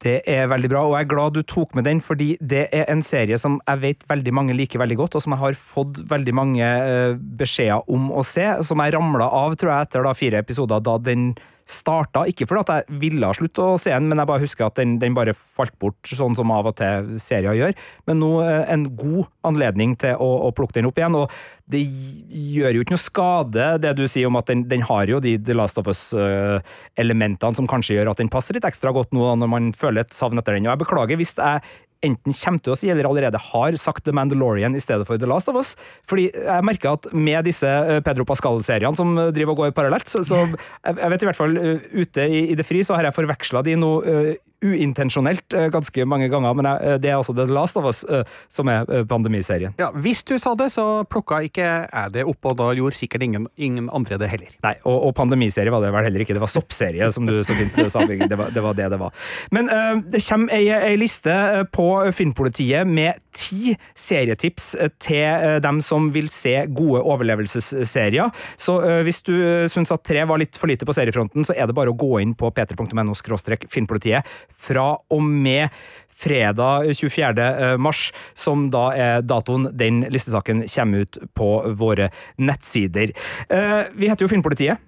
Det 0.06 0.20
er 0.28 0.48
veldig 0.48 0.68
bra, 0.70 0.82
og 0.84 0.94
jeg 0.94 1.06
er 1.06 1.10
glad 1.10 1.36
du 1.36 1.42
tok 1.42 1.74
med 1.76 1.86
den, 1.88 2.00
fordi 2.04 2.34
det 2.40 2.66
er 2.72 2.88
en 2.92 3.02
serie 3.04 3.36
som 3.40 3.58
jeg 3.64 3.82
vet 3.82 4.06
veldig 4.08 4.32
mange 4.36 4.56
liker 4.56 4.80
veldig 4.80 4.96
godt, 5.00 5.16
og 5.16 5.24
som 5.24 5.34
jeg 5.34 5.42
har 5.42 5.58
fått 5.60 6.00
veldig 6.08 6.34
mange 6.36 6.64
eh, 6.64 7.18
beskjeder 7.40 7.84
om 7.92 8.08
å 8.12 8.24
se, 8.24 8.46
som 8.64 8.80
jeg 8.80 8.96
ramla 8.96 9.28
av, 9.28 9.56
tror 9.60 9.74
jeg, 9.74 9.88
etter 9.88 10.08
da 10.08 10.16
fire 10.16 10.40
episoder, 10.44 10.84
da 10.84 10.96
den 11.00 11.34
starta. 11.66 12.22
Ikke 12.30 12.46
fordi 12.46 12.78
jeg 12.78 12.98
ville 13.02 13.32
slutte 13.34 13.64
å 13.64 13.78
se 13.80 13.90
den, 13.90 14.06
men 14.10 14.22
jeg 14.22 14.30
bare 14.30 14.42
husker 14.44 14.68
at 14.68 14.78
den, 14.78 14.96
den 15.02 15.16
bare 15.16 15.34
falt 15.34 15.74
bort, 15.82 15.98
sånn 16.06 16.36
som 16.38 16.52
av 16.54 16.70
og 16.70 16.76
til 16.78 17.16
serier 17.22 17.58
gjør. 17.58 17.74
Men 18.06 18.20
nå 18.22 18.30
eh, 18.44 18.62
en 18.72 18.86
god 18.96 19.26
anledning 19.46 19.96
til 19.98 20.14
å, 20.14 20.28
å, 20.46 20.52
plukke 20.56 20.78
den 20.78 20.88
opp 20.88 21.00
igjen. 21.00 21.18
og 21.18 21.32
det 21.66 21.82
gjør 21.82 22.76
jo 22.76 22.84
ikke 22.84 22.94
noe 22.94 23.02
skade, 23.02 23.64
det 23.82 23.96
du 23.98 24.04
sier 24.06 24.28
om 24.28 24.38
at 24.38 24.46
den, 24.50 24.62
den 24.70 24.84
har 24.86 25.10
jo 25.10 25.18
de 25.22 25.34
The 25.42 25.56
Last 25.58 25.80
of 25.82 25.90
Us-elementene 25.90 27.50
eh, 27.50 27.58
som 27.58 27.66
kanskje 27.70 27.98
gjør 27.98 28.12
at 28.12 28.22
den 28.22 28.30
passer 28.30 28.54
litt 28.54 28.68
ekstra 28.68 28.94
godt 28.94 29.14
nå 29.16 29.32
når 29.40 29.50
man 29.50 29.72
føler 29.74 30.06
et 30.06 30.14
savn 30.14 30.38
etter 30.38 30.54
den. 30.54 30.68
Og 30.68 30.76
jeg 30.76 30.84
beklager 30.84 31.18
hvis 31.18 31.34
jeg 31.34 31.64
enten 32.04 32.34
kommer 32.36 32.62
til 32.62 32.74
å 32.74 32.78
si, 32.78 32.90
eller 32.92 33.08
allerede 33.08 33.40
har 33.40 33.76
sagt 33.80 34.04
The 34.06 34.14
Mandalorian 34.16 34.76
i 34.76 34.82
stedet 34.82 35.06
for 35.08 35.20
The 35.20 35.28
Last 35.30 35.48
of 35.52 35.58
Us. 35.58 35.74
Fordi 36.08 36.28
jeg 36.32 36.66
merker 36.66 36.96
at 36.96 37.08
med 37.14 37.46
disse 37.48 37.68
eh, 37.68 38.02
Pedro 38.04 38.26
Pascal-seriene 38.28 38.98
som 38.98 39.14
driver 39.34 39.54
og 39.54 39.62
går 39.64 39.76
parallelt, 39.76 40.10
så, 40.10 40.24
så 40.26 40.42
jeg 40.86 41.12
vet 41.12 41.24
i 41.24 41.30
hvert 41.30 41.40
fall 41.40 41.56
uh, 41.56 41.88
ute 41.96 42.28
i, 42.28 42.42
i, 42.52 42.58
det 42.58 42.66
fri 42.66 42.82
så 42.86 42.98
har 42.98 43.08
jeg 43.08 43.16
forveksla 43.16 43.64
de 43.66 43.78
nå 43.80 43.92
uh, 44.04 44.34
uintensjonelt 44.64 45.56
uh, 45.56 45.66
ganske 45.74 46.06
mange 46.08 46.30
ganger, 46.32 46.56
men 46.56 46.68
det 47.02 47.10
er 47.10 47.18
altså 47.18 47.34
The 47.36 47.46
Last 47.50 47.76
of 47.78 47.86
Us 47.88 48.04
som 48.52 48.68
er 48.70 48.86
pandemiserien. 49.08 49.74
Ja, 49.80 49.90
Hvis 49.92 50.22
du 50.26 50.36
sa 50.40 50.54
det, 50.58 50.68
så 50.74 51.04
plukka 51.08 51.40
ikke 51.46 51.66
jeg 51.66 52.12
det 52.14 52.24
opp, 52.28 52.48
og 52.48 52.56
da 52.58 52.70
gjorde 52.76 52.96
sikkert 52.98 53.24
ingen, 53.26 53.46
ingen 53.56 53.90
andre 53.94 54.18
det 54.20 54.30
heller. 54.32 54.52
Nei, 54.64 54.74
og, 54.84 54.96
og, 55.08 55.14
pandemiserie 55.16 55.72
var 55.72 55.84
det 55.84 55.92
vel 55.94 56.06
heller 56.08 56.24
ikke, 56.24 56.36
det 56.36 56.42
var 56.42 56.52
soppserie, 56.52 57.10
som 57.14 57.28
du 57.28 57.38
så 57.46 57.56
fint 57.56 57.78
sa. 57.92 58.04
Det 58.06 58.38
var, 58.38 58.52
det 58.54 58.64
var 58.64 58.76
det 58.78 58.88
det 58.92 59.00
var. 59.00 59.26
Men 59.54 59.70
det 60.12 60.22
kommer 60.26 60.54
ei, 60.56 60.68
ei 60.70 60.96
liste 61.00 61.34
på 61.74 61.88
Filmpolitiet 62.16 62.88
med 62.88 63.20
ti 63.36 63.74
serietips 63.96 64.74
eh, 64.80 64.92
til 65.02 65.24
eh, 65.24 65.58
dem 65.64 65.80
som 65.84 66.08
vil 66.14 66.28
se 66.32 66.54
gode 66.76 67.02
overlevelsesserier. 67.04 68.32
Så 68.60 68.78
uh, 68.82 69.00
hvis 69.06 69.22
du 69.26 69.34
syns 69.70 69.92
at 69.94 70.04
tre 70.06 70.24
var 70.28 70.40
litt 70.40 70.56
for 70.58 70.70
lite 70.70 70.86
på 70.88 70.94
seriefronten, 70.96 71.44
så 71.46 71.54
er 71.56 71.68
det 71.68 71.76
bare 71.76 71.92
å 71.92 71.98
gå 71.98 72.20
inn 72.22 72.34
på 72.38 72.50
p3.no 72.54 73.14
filmpolitiet 73.16 74.26
fra 74.58 74.94
og 75.12 75.22
med 75.22 75.68
fredag 76.16 76.88
24. 76.96 77.76
mars, 77.76 78.06
som 78.32 78.70
da 78.72 78.86
er 78.96 79.26
datoen 79.26 79.68
den 79.76 80.04
listesaken 80.08 80.64
kommer 80.64 81.04
ut 81.04 81.18
på 81.36 81.50
våre 81.76 82.08
nettsider. 82.40 83.12
Vi 83.92 84.08
heter 84.08 84.24
jo 84.24 84.30
Filmpolitiet. 84.32 84.80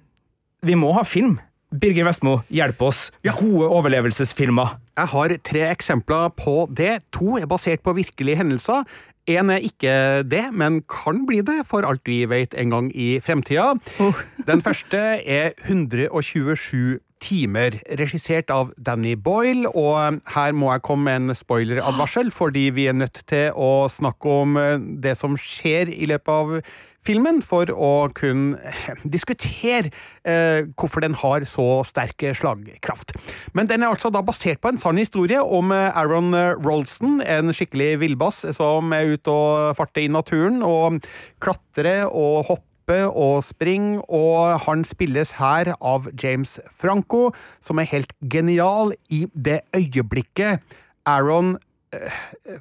Vi 0.64 0.74
må 0.74 0.94
ha 0.96 1.04
film. 1.04 1.36
Birger 1.68 2.06
Vestmo, 2.08 2.38
hjelp 2.48 2.80
oss. 2.80 3.10
Ja. 3.20 3.34
Gode 3.36 3.68
overlevelsesfilmer. 3.76 4.78
Jeg 4.96 5.12
har 5.12 5.34
tre 5.44 5.66
eksempler 5.68 6.32
på 6.32 6.62
det. 6.72 7.02
To 7.12 7.36
er 7.36 7.44
basert 7.50 7.84
på 7.84 7.92
virkelige 7.98 8.40
hendelser. 8.40 8.88
En 9.28 9.52
er 9.52 9.60
ikke 9.68 10.24
det, 10.24 10.46
men 10.56 10.80
kan 10.88 11.26
bli 11.28 11.42
det, 11.44 11.58
for 11.68 11.84
alt 11.84 12.08
vi 12.08 12.22
vet 12.24 12.56
en 12.56 12.72
gang 12.72 12.88
i 12.96 13.18
fremtida. 13.20 13.74
Oh. 14.00 14.16
Den 14.48 14.64
første 14.64 14.96
er 15.20 15.52
127 15.68 17.04
timer, 17.22 17.78
regissert 18.00 18.52
av 18.54 18.72
Danny 18.76 19.14
Boyle. 19.16 19.70
Og 19.70 20.20
her 20.34 20.56
må 20.56 20.72
jeg 20.72 20.84
komme 20.86 21.08
med 21.08 21.22
en 21.22 21.38
spoileradvarsel, 21.38 22.32
fordi 22.34 22.68
vi 22.76 22.88
er 22.90 22.98
nødt 22.98 23.22
til 23.30 23.50
å 23.56 23.88
snakke 23.92 24.36
om 24.44 24.60
det 25.02 25.16
som 25.18 25.38
skjer 25.40 25.92
i 25.94 26.08
løpet 26.10 26.34
av 26.34 26.60
filmen 27.08 27.40
for 27.44 27.70
å 27.72 27.92
kunne 28.16 28.58
diskutere 29.14 29.90
eh, 30.28 30.66
hvorfor 30.78 31.04
den 31.04 31.16
har 31.18 31.46
så 31.48 31.82
sterk 31.86 32.26
slagkraft. 32.36 33.14
Men 33.56 33.70
den 33.70 33.84
er 33.84 33.92
altså 33.92 34.12
da 34.12 34.22
basert 34.24 34.60
på 34.62 34.72
en 34.72 34.80
sann 34.80 35.00
historie 35.00 35.40
om 35.42 35.72
eh, 35.74 35.88
Aaron 35.98 36.34
Rolston, 36.64 37.20
en 37.24 37.54
skikkelig 37.54 37.94
villbass 38.04 38.44
som 38.56 38.94
er 38.96 39.14
ute 39.14 39.32
og 39.32 39.76
farter 39.78 40.06
i 40.06 40.12
naturen 40.12 40.62
og 40.66 41.00
klatrer 41.42 42.06
og 42.08 42.48
hopper 42.50 42.67
og 42.88 43.42
spring, 43.44 43.98
og 44.08 44.64
han 44.64 44.84
spilles 44.88 45.34
her 45.38 45.74
av 45.80 46.08
James 46.16 46.58
Franco, 46.70 47.32
som 47.60 47.78
er 47.78 47.90
helt 47.90 48.12
genial 48.32 48.94
i 49.12 49.26
det 49.34 49.60
øyeblikket 49.76 50.64
Aaron 51.08 51.56
eh, 51.92 52.58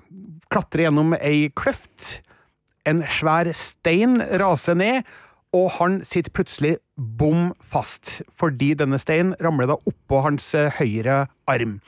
klatrer 0.52 0.88
gjennom 0.88 1.16
ei 1.20 1.50
kløft 1.56 2.22
en 2.88 3.04
svær 3.12 3.50
stein 3.58 4.16
raser 4.40 4.78
ned, 4.80 5.08
og 5.56 5.72
han 5.78 6.02
sitter 6.08 6.34
plutselig 6.36 6.76
bom 6.96 7.52
fast, 7.64 8.22
fordi 8.36 8.74
denne 8.80 9.00
steinen 9.02 9.36
ramler 9.44 9.70
da 9.72 9.80
oppå 9.90 10.22
hans 10.26 10.54
eh, 10.56 10.72
høyre 10.80 11.26
arm. 11.50 11.80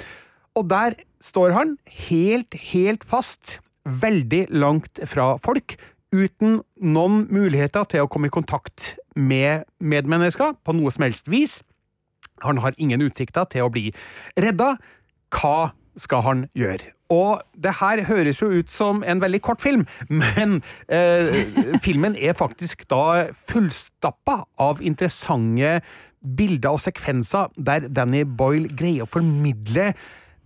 Og 0.57 0.67
der 0.71 0.97
står 1.23 1.55
han, 1.55 1.77
helt, 2.07 2.55
helt 2.71 3.03
fast, 3.07 3.59
veldig 3.83 4.47
langt 4.51 5.01
fra 5.09 5.33
folk, 5.41 5.77
uten 6.15 6.61
noen 6.81 7.25
muligheter 7.33 7.85
til 7.89 8.05
å 8.05 8.11
komme 8.11 8.29
i 8.29 8.33
kontakt 8.33 8.95
med 9.15 9.67
medmennesker 9.79 10.55
på 10.63 10.75
noe 10.77 10.93
som 10.93 11.05
helst 11.05 11.29
vis. 11.29 11.59
Han 12.45 12.61
har 12.63 12.77
ingen 12.77 13.03
utsikter 13.03 13.49
til 13.51 13.67
å 13.67 13.73
bli 13.73 13.89
redda. 14.39 14.75
Hva 15.33 15.71
skal 15.99 16.23
han 16.25 16.47
gjøre? 16.57 16.93
Og 17.09 17.41
det 17.57 17.73
her 17.79 18.03
høres 18.05 18.39
jo 18.41 18.51
ut 18.53 18.69
som 18.69 19.01
en 19.01 19.21
veldig 19.21 19.41
kort 19.41 19.63
film, 19.63 19.87
men 20.13 20.59
eh, 20.93 21.41
filmen 21.81 22.13
er 22.13 22.37
faktisk 22.37 22.85
da 22.91 23.31
fullstappa 23.49 24.43
av 24.61 24.83
interessante 24.85 25.79
bilder 26.19 26.77
og 26.77 26.83
sekvenser 26.83 27.49
der 27.57 27.87
Danny 27.89 28.25
Boyle 28.27 28.69
greier 28.69 29.07
å 29.07 29.09
formidle 29.09 29.93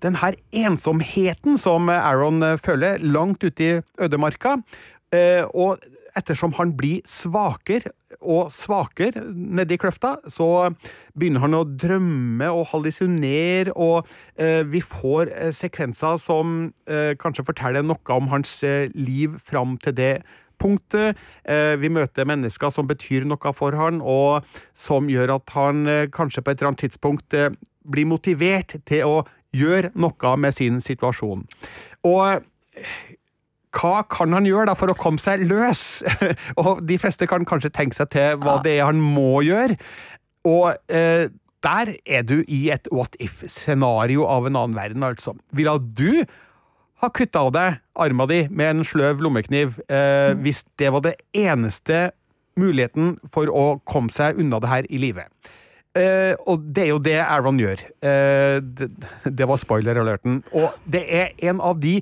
den 0.04 0.18
her 0.20 0.36
ensomheten 0.52 1.58
som 1.60 1.88
Aaron 1.92 2.44
føler 2.60 3.00
langt 3.04 3.44
ute 3.44 3.64
i 3.64 3.78
ødemarka. 4.04 4.58
Eh, 5.14 5.44
og 5.54 5.84
ettersom 6.18 6.54
han 6.60 6.76
blir 6.78 7.02
svakere 7.10 7.92
og 8.22 8.52
svakere 8.54 9.24
nedi 9.34 9.80
kløfta, 9.82 10.16
så 10.30 10.70
begynner 11.18 11.44
han 11.44 11.58
å 11.58 11.64
drømme 11.66 12.52
og 12.54 12.68
hallusinere, 12.70 13.74
og 13.74 14.10
eh, 14.38 14.62
vi 14.70 14.84
får 14.86 15.34
eh, 15.34 15.52
sekvenser 15.56 16.20
som 16.22 16.72
kanskje 17.20 17.46
forteller 17.48 17.86
noe 17.86 18.16
om 18.16 18.30
hans 18.32 18.60
liv 18.94 19.36
fram 19.42 19.76
til 19.82 19.96
det 19.98 20.14
punktet. 20.62 21.18
Vi 21.82 21.90
møter 21.92 22.28
mennesker 22.30 22.72
som 22.72 22.88
betyr 22.88 23.26
noe 23.28 23.52
for 23.58 23.76
han, 23.76 24.00
og 24.00 24.46
som 24.78 25.10
gjør 25.12 25.36
at 25.36 25.54
han 25.58 25.84
kanskje 26.14 26.44
på 26.44 26.54
et 26.54 26.62
eller 26.62 26.72
annet 26.72 26.84
tidspunkt 26.86 27.36
blir 27.84 28.08
motivert 28.08 28.78
til 28.88 29.10
å 29.10 29.18
gjøre 29.54 29.92
noe 30.00 30.36
med 30.40 30.56
sin 30.56 30.80
situasjon. 30.86 31.44
Og 32.08 32.46
hva 33.74 34.04
kan 34.10 34.34
han 34.36 34.48
gjøre 34.48 34.70
da 34.70 34.76
for 34.78 34.92
å 34.94 34.98
komme 34.98 35.22
seg 35.22 35.46
løs? 35.50 36.04
og 36.62 36.84
de 36.86 36.98
fleste 37.02 37.28
kan 37.30 37.46
kanskje 37.48 37.74
tenke 37.74 37.98
seg 37.98 38.12
til 38.14 38.42
hva 38.44 38.60
det 38.64 38.78
er 38.78 38.90
han 38.90 39.02
må 39.02 39.42
gjøre. 39.46 39.78
Og 40.50 40.74
eh, 40.94 41.30
der 41.64 41.94
er 42.06 42.26
du 42.28 42.42
i 42.48 42.68
et 42.74 42.90
what 42.92 43.16
if-scenario 43.24 44.28
av 44.28 44.48
en 44.48 44.60
annen 44.60 44.78
verden, 44.78 45.06
altså. 45.08 45.36
Ville 45.56 45.78
du 45.80 46.24
ha 47.04 47.10
kutta 47.12 47.46
av 47.48 47.54
deg 47.56 47.80
arma 48.00 48.28
di 48.30 48.44
med 48.52 48.78
en 48.78 48.88
sløv 48.88 49.24
lommekniv 49.24 49.80
eh, 49.88 50.32
mm. 50.34 50.44
hvis 50.44 50.64
det 50.80 50.92
var 50.96 51.04
det 51.08 51.18
eneste 51.36 52.12
muligheten 52.60 53.18
for 53.34 53.50
å 53.50 53.66
komme 53.90 54.14
seg 54.14 54.40
unna 54.40 54.62
det 54.64 54.72
her 54.72 54.88
i 54.92 55.02
livet? 55.02 55.32
Eh, 55.94 56.34
og 56.50 56.64
det 56.74 56.88
er 56.88 56.92
jo 56.94 57.02
det 57.06 57.20
Aaron 57.22 57.60
gjør. 57.62 57.84
Eh, 58.02 58.58
det, 58.64 58.90
det 59.24 59.48
var 59.50 59.62
spoiler-alerten. 59.62 60.42
Og 60.58 60.74
det 60.90 61.04
er 61.06 61.34
en 61.50 61.62
av 61.62 61.80
de 61.82 62.00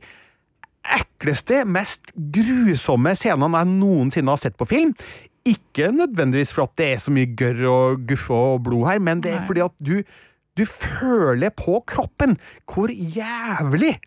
ekleste, 0.81 1.63
mest 1.65 2.13
grusomme 2.33 3.13
scenene 3.17 3.61
jeg 3.61 3.71
noensinne 3.71 4.33
har 4.33 4.41
sett 4.41 4.57
på 4.59 4.67
film. 4.69 4.93
Ikke 5.47 5.89
nødvendigvis 5.93 6.53
for 6.53 6.67
at 6.67 6.77
det 6.77 6.91
er 6.91 7.01
så 7.01 7.13
mye 7.13 7.29
gørr 7.37 7.63
og 7.69 8.05
guffe 8.09 8.35
og 8.35 8.61
blod 8.67 8.87
her, 8.89 9.01
men 9.01 9.23
det 9.23 9.33
er 9.35 9.43
fordi 9.47 9.63
at 9.65 9.75
du, 9.81 10.01
du 10.57 10.65
føler 10.67 11.53
på 11.57 11.79
kroppen 11.89 12.37
hvor 12.69 12.93
jævlig 12.93 13.97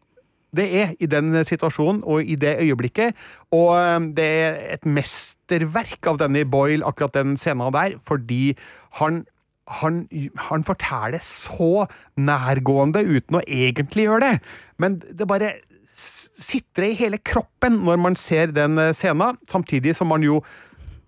det 0.54 0.66
er 0.78 0.94
i 1.02 1.08
den 1.10 1.34
situasjonen 1.42 2.04
og 2.06 2.22
i 2.22 2.36
det 2.38 2.56
øyeblikket. 2.62 3.16
Og 3.50 3.74
um, 3.74 4.12
det 4.14 4.24
er 4.24 4.58
et 4.76 4.86
mesterverk 4.86 6.06
av 6.06 6.20
Danny 6.22 6.44
Boyle, 6.46 6.86
akkurat 6.86 7.16
den 7.16 7.34
scenen 7.40 7.74
der, 7.74 7.98
fordi 8.02 8.56
han 9.00 9.24
han, 9.64 10.02
han, 10.36 10.64
forteller 10.64 11.22
så 11.24 11.86
nærgående 12.20 13.00
uten 13.00 13.38
å 13.38 13.40
egentlig 13.48 14.04
gjøre 14.04 14.26
det. 14.26 14.34
Men 14.76 14.98
det 15.00 15.24
bare 15.24 15.54
sitre 15.94 16.90
i 16.90 16.98
hele 16.98 17.20
kroppen 17.22 17.80
når 17.86 18.00
man 18.02 18.16
ser 18.18 18.52
den 18.54 18.78
eh, 18.80 18.94
scenen, 18.96 19.38
samtidig 19.50 19.94
som 19.96 20.10
man 20.10 20.24
jo 20.26 20.40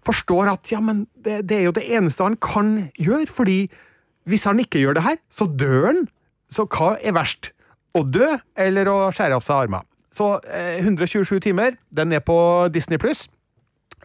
forstår 0.06 0.52
at 0.52 0.70
ja, 0.70 0.80
men 0.82 1.04
det, 1.14 1.42
det, 1.50 1.58
er 1.58 1.68
jo 1.68 1.74
det 1.74 1.86
eneste 1.98 2.26
han 2.26 2.38
kan 2.38 2.76
gjøre, 2.94 3.26
fordi 3.26 3.58
hvis 4.30 4.46
han 4.46 4.62
ikke 4.62 4.82
gjør 4.82 4.98
det 4.98 5.06
her, 5.06 5.18
så 5.30 5.46
dør 5.50 5.90
han. 5.90 6.06
Så 6.50 6.66
hva 6.70 6.94
er 7.02 7.14
verst? 7.16 7.50
Å 7.96 8.04
dø 8.06 8.28
eller 8.58 8.90
å 8.90 8.96
skjære 9.14 9.38
av 9.38 9.44
seg 9.46 9.66
armer? 9.66 9.86
Så 10.14 10.36
eh, 10.46 10.78
127 10.80 11.40
timer, 11.44 11.76
den 11.94 12.14
er 12.14 12.22
på 12.24 12.36
Disney 12.72 13.00
pluss. 13.02 13.26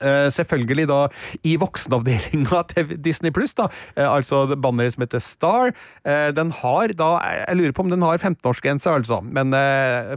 Uh, 0.01 0.31
selvfølgelig 0.33 0.87
da 0.89 0.99
i 1.45 1.55
voksenavdelinga 1.61 2.61
til 2.71 2.95
Disney 3.03 3.33
Pluss, 3.35 3.53
da. 3.53 3.67
altså 3.95 4.55
banneret 4.55 4.95
som 4.95 5.05
heter 5.05 5.21
Star. 5.21 5.73
Uh, 6.07 6.29
den 6.35 6.53
har 6.61 6.95
da 6.97 7.09
Jeg 7.21 7.59
lurer 7.59 7.75
på 7.75 7.85
om 7.85 7.91
den 7.91 8.01
har 8.01 8.17
15-årsgrense, 8.17 8.89
altså, 8.89 9.21
men 9.21 9.53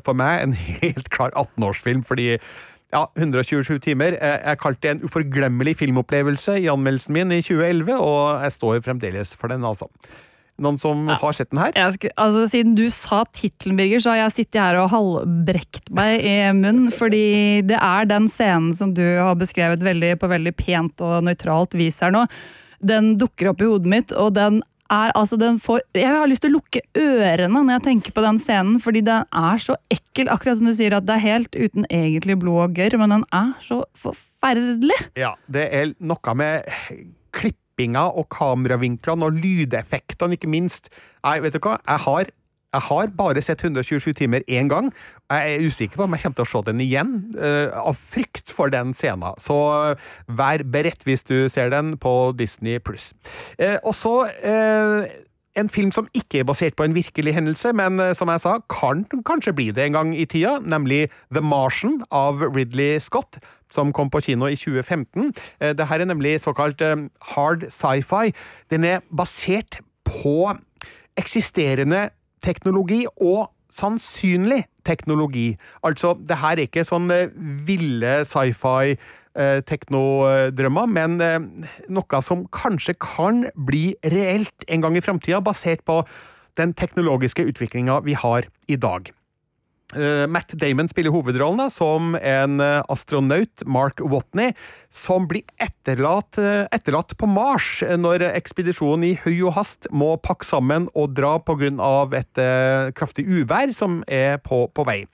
for 0.04 0.16
meg 0.16 0.42
en 0.42 0.54
helt 0.82 1.10
klar 1.10 1.34
18-årsfilm, 1.36 2.04
fordi 2.04 2.34
ja, 2.94 3.04
127 3.18 3.78
timer. 3.82 4.16
Jeg 4.20 4.58
kalte 4.62 4.86
det 4.86 4.90
en 4.94 5.04
uforglemmelig 5.04 5.76
filmopplevelse 5.82 6.60
i 6.62 6.68
anmeldelsen 6.70 7.16
min 7.16 7.32
i 7.34 7.42
2011, 7.42 7.96
og 7.98 8.44
jeg 8.44 8.52
står 8.52 8.84
fremdeles 8.86 9.34
for 9.36 9.50
den, 9.50 9.64
altså. 9.66 9.90
Noen 10.62 10.76
som 10.78 11.08
ja. 11.10 11.16
har 11.18 11.34
sett 11.34 11.50
den 11.50 11.58
her? 11.64 11.72
Skulle, 11.96 12.14
altså, 12.20 12.44
siden 12.52 12.76
du 12.78 12.84
sa 12.94 13.24
tittelen, 13.26 13.78
Birger, 13.78 14.02
så 14.02 14.12
har 14.12 14.20
jeg 14.20 14.34
sittet 14.36 14.60
her 14.62 14.78
og 14.78 14.92
halvbrekt 14.92 15.90
meg 15.94 16.22
i 16.22 16.36
munnen. 16.54 16.92
Fordi 16.94 17.64
det 17.66 17.80
er 17.80 18.06
den 18.10 18.28
scenen 18.30 18.70
som 18.78 18.92
du 18.94 19.02
har 19.02 19.34
beskrevet 19.40 19.82
veldig, 19.82 20.14
på 20.22 20.30
veldig 20.30 20.54
pent 20.58 21.02
og 21.02 21.24
nøytralt 21.26 21.74
vis 21.78 21.98
her 22.04 22.14
nå. 22.14 22.22
Den 22.84 23.14
dukker 23.18 23.50
opp 23.50 23.64
i 23.64 23.68
hodet 23.70 23.90
mitt, 23.90 24.14
og 24.14 24.36
den 24.36 24.62
er 24.92 25.14
altså 25.16 25.38
den 25.40 25.56
får 25.62 25.80
Jeg 25.96 26.12
har 26.12 26.28
lyst 26.28 26.44
til 26.44 26.52
å 26.52 26.58
lukke 26.58 26.82
ørene 27.00 27.62
når 27.64 27.78
jeg 27.78 27.84
tenker 27.88 28.14
på 28.14 28.24
den 28.24 28.38
scenen, 28.42 28.78
fordi 28.82 29.02
den 29.06 29.26
er 29.26 29.62
så 29.62 29.78
ekkel. 29.90 30.30
Akkurat 30.30 30.60
som 30.60 30.70
du 30.70 30.74
sier 30.76 30.94
at 30.94 31.08
det 31.08 31.16
er 31.16 31.24
helt 31.24 31.56
uten 31.56 31.88
egentlig 31.88 32.38
blod 32.42 32.68
og 32.68 32.78
gørr, 32.78 32.98
men 33.00 33.16
den 33.16 33.26
er 33.34 33.54
så 33.64 33.82
forferdelig. 33.98 35.00
Ja, 35.18 35.34
det 35.50 35.66
er 35.74 35.94
noe 35.98 36.38
med 36.38 36.70
klipp 37.34 37.58
klippinga 37.74 38.14
og 38.14 38.28
kameravinklene 38.30 39.26
og 39.26 39.38
lydeffektene, 39.42 40.34
ikke 40.34 40.48
minst. 40.48 40.90
Nei, 41.24 41.40
vet 41.40 41.54
du 41.54 41.60
hva? 41.60 41.78
Jeg 41.86 41.98
har, 42.06 42.30
jeg 42.74 42.82
har 42.88 43.10
bare 43.16 43.42
sett 43.42 43.64
127 43.64 44.14
timer 44.14 44.42
én 44.48 44.68
gang. 44.68 44.92
Jeg 45.30 45.56
er 45.56 45.66
usikker 45.66 45.96
på 45.96 46.04
om 46.04 46.14
jeg 46.14 46.22
kommer 46.22 46.36
til 46.36 46.44
å 46.46 46.52
se 46.52 46.62
den 46.70 46.80
igjen, 46.80 47.12
uh, 47.36 47.70
av 47.82 47.96
frykt 47.98 48.50
for 48.52 48.70
den 48.70 48.94
scenen. 48.94 49.34
Så 49.38 49.54
uh, 49.54 49.94
vær 50.28 50.62
beredt 50.64 51.04
hvis 51.04 51.24
du 51.24 51.48
ser 51.48 51.70
den 51.70 51.96
på 51.98 52.32
Disney 52.38 52.78
pluss. 52.78 53.12
Uh, 53.58 53.78
og 53.82 53.94
så 53.94 54.14
en 55.54 55.68
film 55.70 55.92
som 55.94 56.08
ikke 56.18 56.40
er 56.40 56.46
basert 56.48 56.74
på 56.74 56.82
en 56.82 56.96
virkelig 56.96 57.36
hendelse, 57.36 57.70
men 57.78 58.00
som 58.18 58.26
jeg 58.32 58.42
sa, 58.42 58.56
kan 58.66 59.04
kanskje 59.22 59.52
bli 59.54 59.68
det 59.70 59.84
en 59.86 59.94
gang 59.94 60.10
i 60.18 60.26
tida, 60.26 60.56
nemlig 60.58 61.04
The 61.30 61.44
Martian 61.46 62.00
av 62.10 62.42
Ridley 62.42 62.98
Scott 62.98 63.38
som 63.74 63.92
kom 63.94 64.10
på 64.12 64.22
kino 64.24 64.48
i 64.50 64.58
2015. 64.58 65.32
Det 65.60 65.74
Dette 65.78 65.98
er 65.98 66.06
nemlig 66.06 66.38
såkalt 66.42 66.82
eh, 66.84 67.06
hard 67.34 67.66
sci-fi. 67.70 68.32
Den 68.70 68.84
er 68.84 69.02
basert 69.10 69.80
på 70.06 70.54
eksisterende 71.18 72.08
teknologi 72.44 73.04
og 73.16 73.50
sannsynlig 73.74 74.64
teknologi. 74.86 75.56
Altså, 75.82 76.14
det 76.14 76.38
her 76.38 76.58
er 76.58 76.68
ikke 76.68 76.86
sånn 76.86 77.10
eh, 77.14 77.28
ville 77.66 78.22
sci-fi 78.28 78.96
teknodrømmer, 79.66 80.86
men 80.86 81.16
noe 81.90 82.18
som 82.22 82.44
kanskje 82.54 82.92
kan 83.02 83.40
bli 83.66 83.96
reelt 84.12 84.66
en 84.70 84.84
gang 84.84 84.94
i 84.94 85.02
framtida, 85.02 85.40
basert 85.42 85.82
på 85.82 85.96
den 86.54 86.70
teknologiske 86.78 87.42
utviklinga 87.50 87.98
vi 88.06 88.14
har 88.14 88.46
i 88.70 88.78
dag. 88.78 89.10
Uh, 89.92 90.24
Matt 90.26 90.54
Damon 90.58 90.88
spiller 90.88 91.12
hovedrollen 91.12 91.60
da, 91.60 91.68
som 91.70 92.14
en 92.16 92.58
uh, 92.62 92.80
astronaut, 92.90 93.62
Mark 93.68 94.00
Watney, 94.00 94.54
som 94.90 95.28
blir 95.30 95.44
etterlatt, 95.62 96.38
uh, 96.40 96.64
etterlatt, 96.74 97.12
på 97.20 97.28
Mars 97.30 97.82
når 98.00 98.24
ekspedisjonen 98.32 99.04
i 99.10 99.14
høy 99.20 99.44
og 99.44 99.54
hast 99.58 99.90
må 99.94 100.14
pakke 100.24 100.48
sammen 100.48 100.88
og 100.96 101.12
dra 101.14 101.36
pga. 101.38 101.70
et 102.16 102.40
kraftig 102.96 103.26
uvær 103.28 103.70
som 103.76 104.00
er 104.08 104.40
på, 104.42 104.64
på 104.72 104.86
vei. 104.88 105.04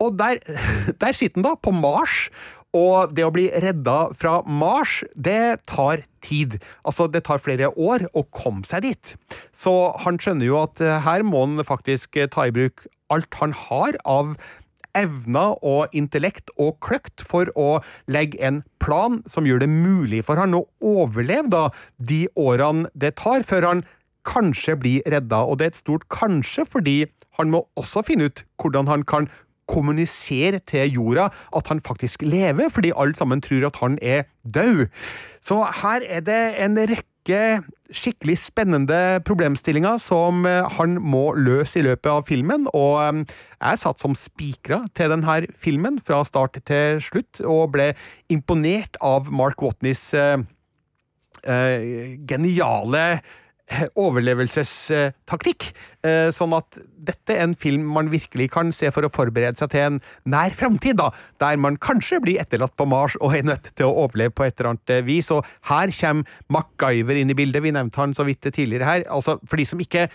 Og 0.00 0.16
der, 0.18 0.40
der 1.02 1.12
sitter 1.14 1.38
han 1.38 1.50
da, 1.50 1.54
på 1.60 1.70
Mars, 1.70 2.30
og 2.74 3.12
det 3.14 3.26
å 3.26 3.34
bli 3.34 3.48
redda 3.50 4.14
fra 4.16 4.40
Mars, 4.46 5.02
det 5.14 5.60
tar 5.68 6.06
tid. 6.24 6.56
Altså, 6.86 7.06
det 7.10 7.24
tar 7.26 7.42
flere 7.42 7.68
år 7.74 8.06
å 8.14 8.24
komme 8.30 8.64
seg 8.66 8.86
dit. 8.86 9.14
Så 9.52 9.92
han 10.02 10.18
skjønner 10.22 10.48
jo 10.48 10.58
at 10.62 10.82
her 11.04 11.26
må 11.26 11.44
han 11.44 11.66
faktisk 11.66 12.16
ta 12.30 12.46
i 12.48 12.54
bruk 12.54 12.86
alt 13.12 13.40
han 13.42 13.54
har 13.68 13.98
av 14.08 14.34
evner 14.98 15.54
og 15.66 15.94
intellekt 15.94 16.50
og 16.58 16.78
kløkt 16.82 17.22
for 17.26 17.50
å 17.58 17.80
legge 18.10 18.40
en 18.42 18.62
plan 18.82 19.20
som 19.30 19.46
gjør 19.46 19.62
det 19.62 19.70
mulig 19.70 20.24
for 20.26 20.40
han 20.40 20.56
å 20.58 20.64
overleve 20.82 21.52
da, 21.52 21.64
de 21.98 22.24
årene 22.38 22.90
det 22.94 23.14
tar, 23.20 23.44
før 23.46 23.68
han 23.68 23.84
kanskje 24.26 24.76
blir 24.80 25.06
redda. 25.10 25.44
Og 25.46 25.60
det 25.60 25.66
er 25.66 25.74
et 25.74 25.84
stort 25.84 26.08
kanskje, 26.12 26.66
fordi 26.68 26.98
han 27.38 27.52
må 27.52 27.64
også 27.80 28.02
finne 28.04 28.28
ut 28.28 28.44
hvordan 28.60 28.90
han 28.90 29.06
kan 29.08 29.30
kommunisere 29.70 30.58
til 30.66 30.96
jorda 30.96 31.28
at 31.56 31.70
han 31.70 31.80
faktisk 31.80 32.24
lever, 32.26 32.68
fordi 32.74 32.90
alle 32.96 33.14
sammen 33.14 33.42
tror 33.44 33.68
at 33.68 33.78
han 33.82 33.98
er 34.02 34.26
død. 34.42 34.88
Så 35.40 35.62
her 35.82 36.02
er 36.08 36.26
det 36.26 36.42
en 36.64 36.78
rekke 36.80 37.09
rekke 37.20 37.62
skikkelig 37.90 38.38
spennende 38.38 39.20
problemstillinger 39.26 39.98
som 39.98 40.46
eh, 40.46 40.64
han 40.78 41.00
må 41.00 41.34
løse 41.34 41.80
i 41.80 41.82
løpet 41.82 42.06
av 42.10 42.22
filmen, 42.26 42.66
og 42.72 43.26
er 43.60 43.76
satt 43.76 44.00
som 44.00 44.14
spikra 44.14 44.86
til 44.94 45.10
denne 45.10 45.46
filmen 45.58 45.98
fra 45.98 46.24
start 46.24 46.60
til 46.64 47.00
slutt, 47.00 47.40
og 47.42 47.72
ble 47.74 47.94
imponert 48.30 48.96
av 49.02 49.30
Mark 49.30 49.60
Watneys 49.60 50.14
uh, 50.14 50.38
uh, 51.44 52.16
geniale 52.26 53.20
overlevelsestaktikk. 53.94 55.70
Sånn 56.34 56.54
at 56.56 56.78
dette 57.04 57.34
er 57.34 57.44
en 57.44 57.56
film 57.56 57.84
man 57.94 58.10
virkelig 58.12 58.48
kan 58.54 58.72
se 58.76 58.90
for 58.94 59.06
å 59.06 59.12
forberede 59.12 59.60
seg 59.60 59.72
til 59.72 59.86
en 59.86 59.98
nær 60.28 60.54
framtid, 60.56 61.00
der 61.40 61.60
man 61.60 61.78
kanskje 61.80 62.20
blir 62.24 62.40
etterlatt 62.42 62.76
på 62.78 62.88
Mars 62.88 63.16
og 63.20 63.36
er 63.36 63.46
nødt 63.46 63.72
til 63.74 63.88
å 63.88 64.06
overleve 64.06 64.34
på 64.36 64.46
et 64.46 64.56
eller 64.58 64.72
annet 64.72 64.94
eh, 64.94 65.04
vis. 65.06 65.30
Og 65.34 65.46
her 65.70 65.92
kommer 66.00 66.40
MacGyver 66.52 67.20
inn 67.20 67.32
i 67.32 67.38
bildet. 67.38 67.64
Vi 67.64 67.74
nevnte 67.76 68.02
han 68.02 68.16
så 68.16 68.26
vidt 68.28 68.48
tidligere 68.48 68.88
her. 68.88 69.06
Altså, 69.12 69.38
for 69.46 69.60
de 69.60 69.68
som 69.68 69.80
ikke 69.82 70.08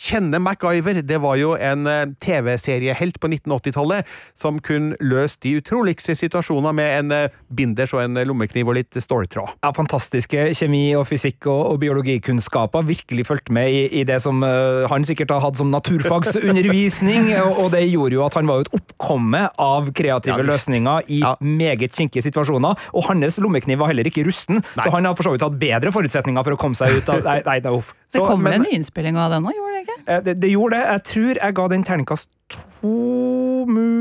kjenne 0.00 0.38
MacGyver. 0.40 1.02
Det 1.02 1.18
var 1.20 1.36
jo 1.40 1.52
en 1.56 1.86
eh, 1.90 2.06
TV-seriehelt 2.22 3.20
på 3.20 3.30
1980-tallet 3.30 4.08
som 4.38 4.58
kunne 4.64 4.96
løst 5.00 5.42
de 5.44 5.56
utroligste 5.60 6.16
situasjoner 6.18 6.74
med 6.76 6.90
en 6.98 7.14
eh, 7.16 7.36
binders 7.52 7.94
og 7.96 8.04
en 8.04 8.20
lommekniv 8.26 8.70
og 8.70 8.78
litt 8.78 8.96
ståltråd. 8.96 9.56
Ja, 9.64 9.72
fantastiske 9.76 10.50
kjemi- 10.56 10.96
og 10.98 11.06
fysikk- 11.10 11.48
og, 11.50 11.62
og 11.74 11.80
biologikunnskaper. 11.82 12.86
Virkelig 12.88 13.26
fulgt 13.28 13.52
med 13.54 13.70
i, 13.70 13.84
i, 14.00 14.04
det 14.08 14.20
som 14.24 14.42
uh, 14.44 14.88
han 14.90 15.04
sikkert 15.06 15.34
har 15.34 15.44
hatt 15.44 15.60
som 15.60 15.70
naturfagsundervisning. 15.72 17.32
og, 17.44 17.64
og, 17.66 17.70
det 17.74 17.84
gjorde 17.90 18.16
jo 18.16 18.24
at 18.26 18.38
han 18.40 18.48
var 18.50 18.60
jo 18.60 18.68
et 18.68 18.74
oppkomme 18.80 19.44
av 19.60 19.92
kreative 19.96 20.40
ja, 20.40 20.48
løsninger 20.48 21.12
i 21.12 21.22
ja. 21.22 21.34
meget 21.44 21.96
kinkige 21.96 22.24
situasjoner. 22.30 22.88
Og 22.96 23.10
hans 23.10 23.40
lommekniv 23.42 23.82
var 23.82 23.92
heller 23.92 24.08
ikke 24.08 24.24
rusten, 24.26 24.62
nei. 24.62 24.84
så 24.84 24.92
han 24.94 25.08
har 25.08 25.18
for 25.18 25.28
så 25.28 25.34
vidt 25.34 25.44
hatt 25.44 25.60
bedre 25.60 25.92
forutsetninger 25.94 26.46
for 26.46 26.56
å 26.56 26.60
komme 26.60 26.78
seg 26.78 27.00
ut 27.00 27.12
av 27.12 27.20
Nei, 27.20 27.40
nei, 27.44 27.58
nei 27.62 27.72
Det 28.12 28.22
kommer 28.26 28.56
en 28.56 28.66
nyinnspilling 28.66 29.18
av 29.20 29.34
den 29.34 29.44
nå, 29.46 29.54
gjorde 29.54 29.76
det 29.76 29.82
ikke? 29.86 29.98
Eh, 30.06 30.20
det, 30.26 30.36
det, 30.42 30.52
gjorde 30.52 30.76
det. 30.76 30.86
Jeg 30.88 31.04
tror 31.12 31.40
jeg 31.40 31.56
ga 31.60 31.66
den 31.72 31.86
terningkast 31.86 32.30
to 32.50 32.94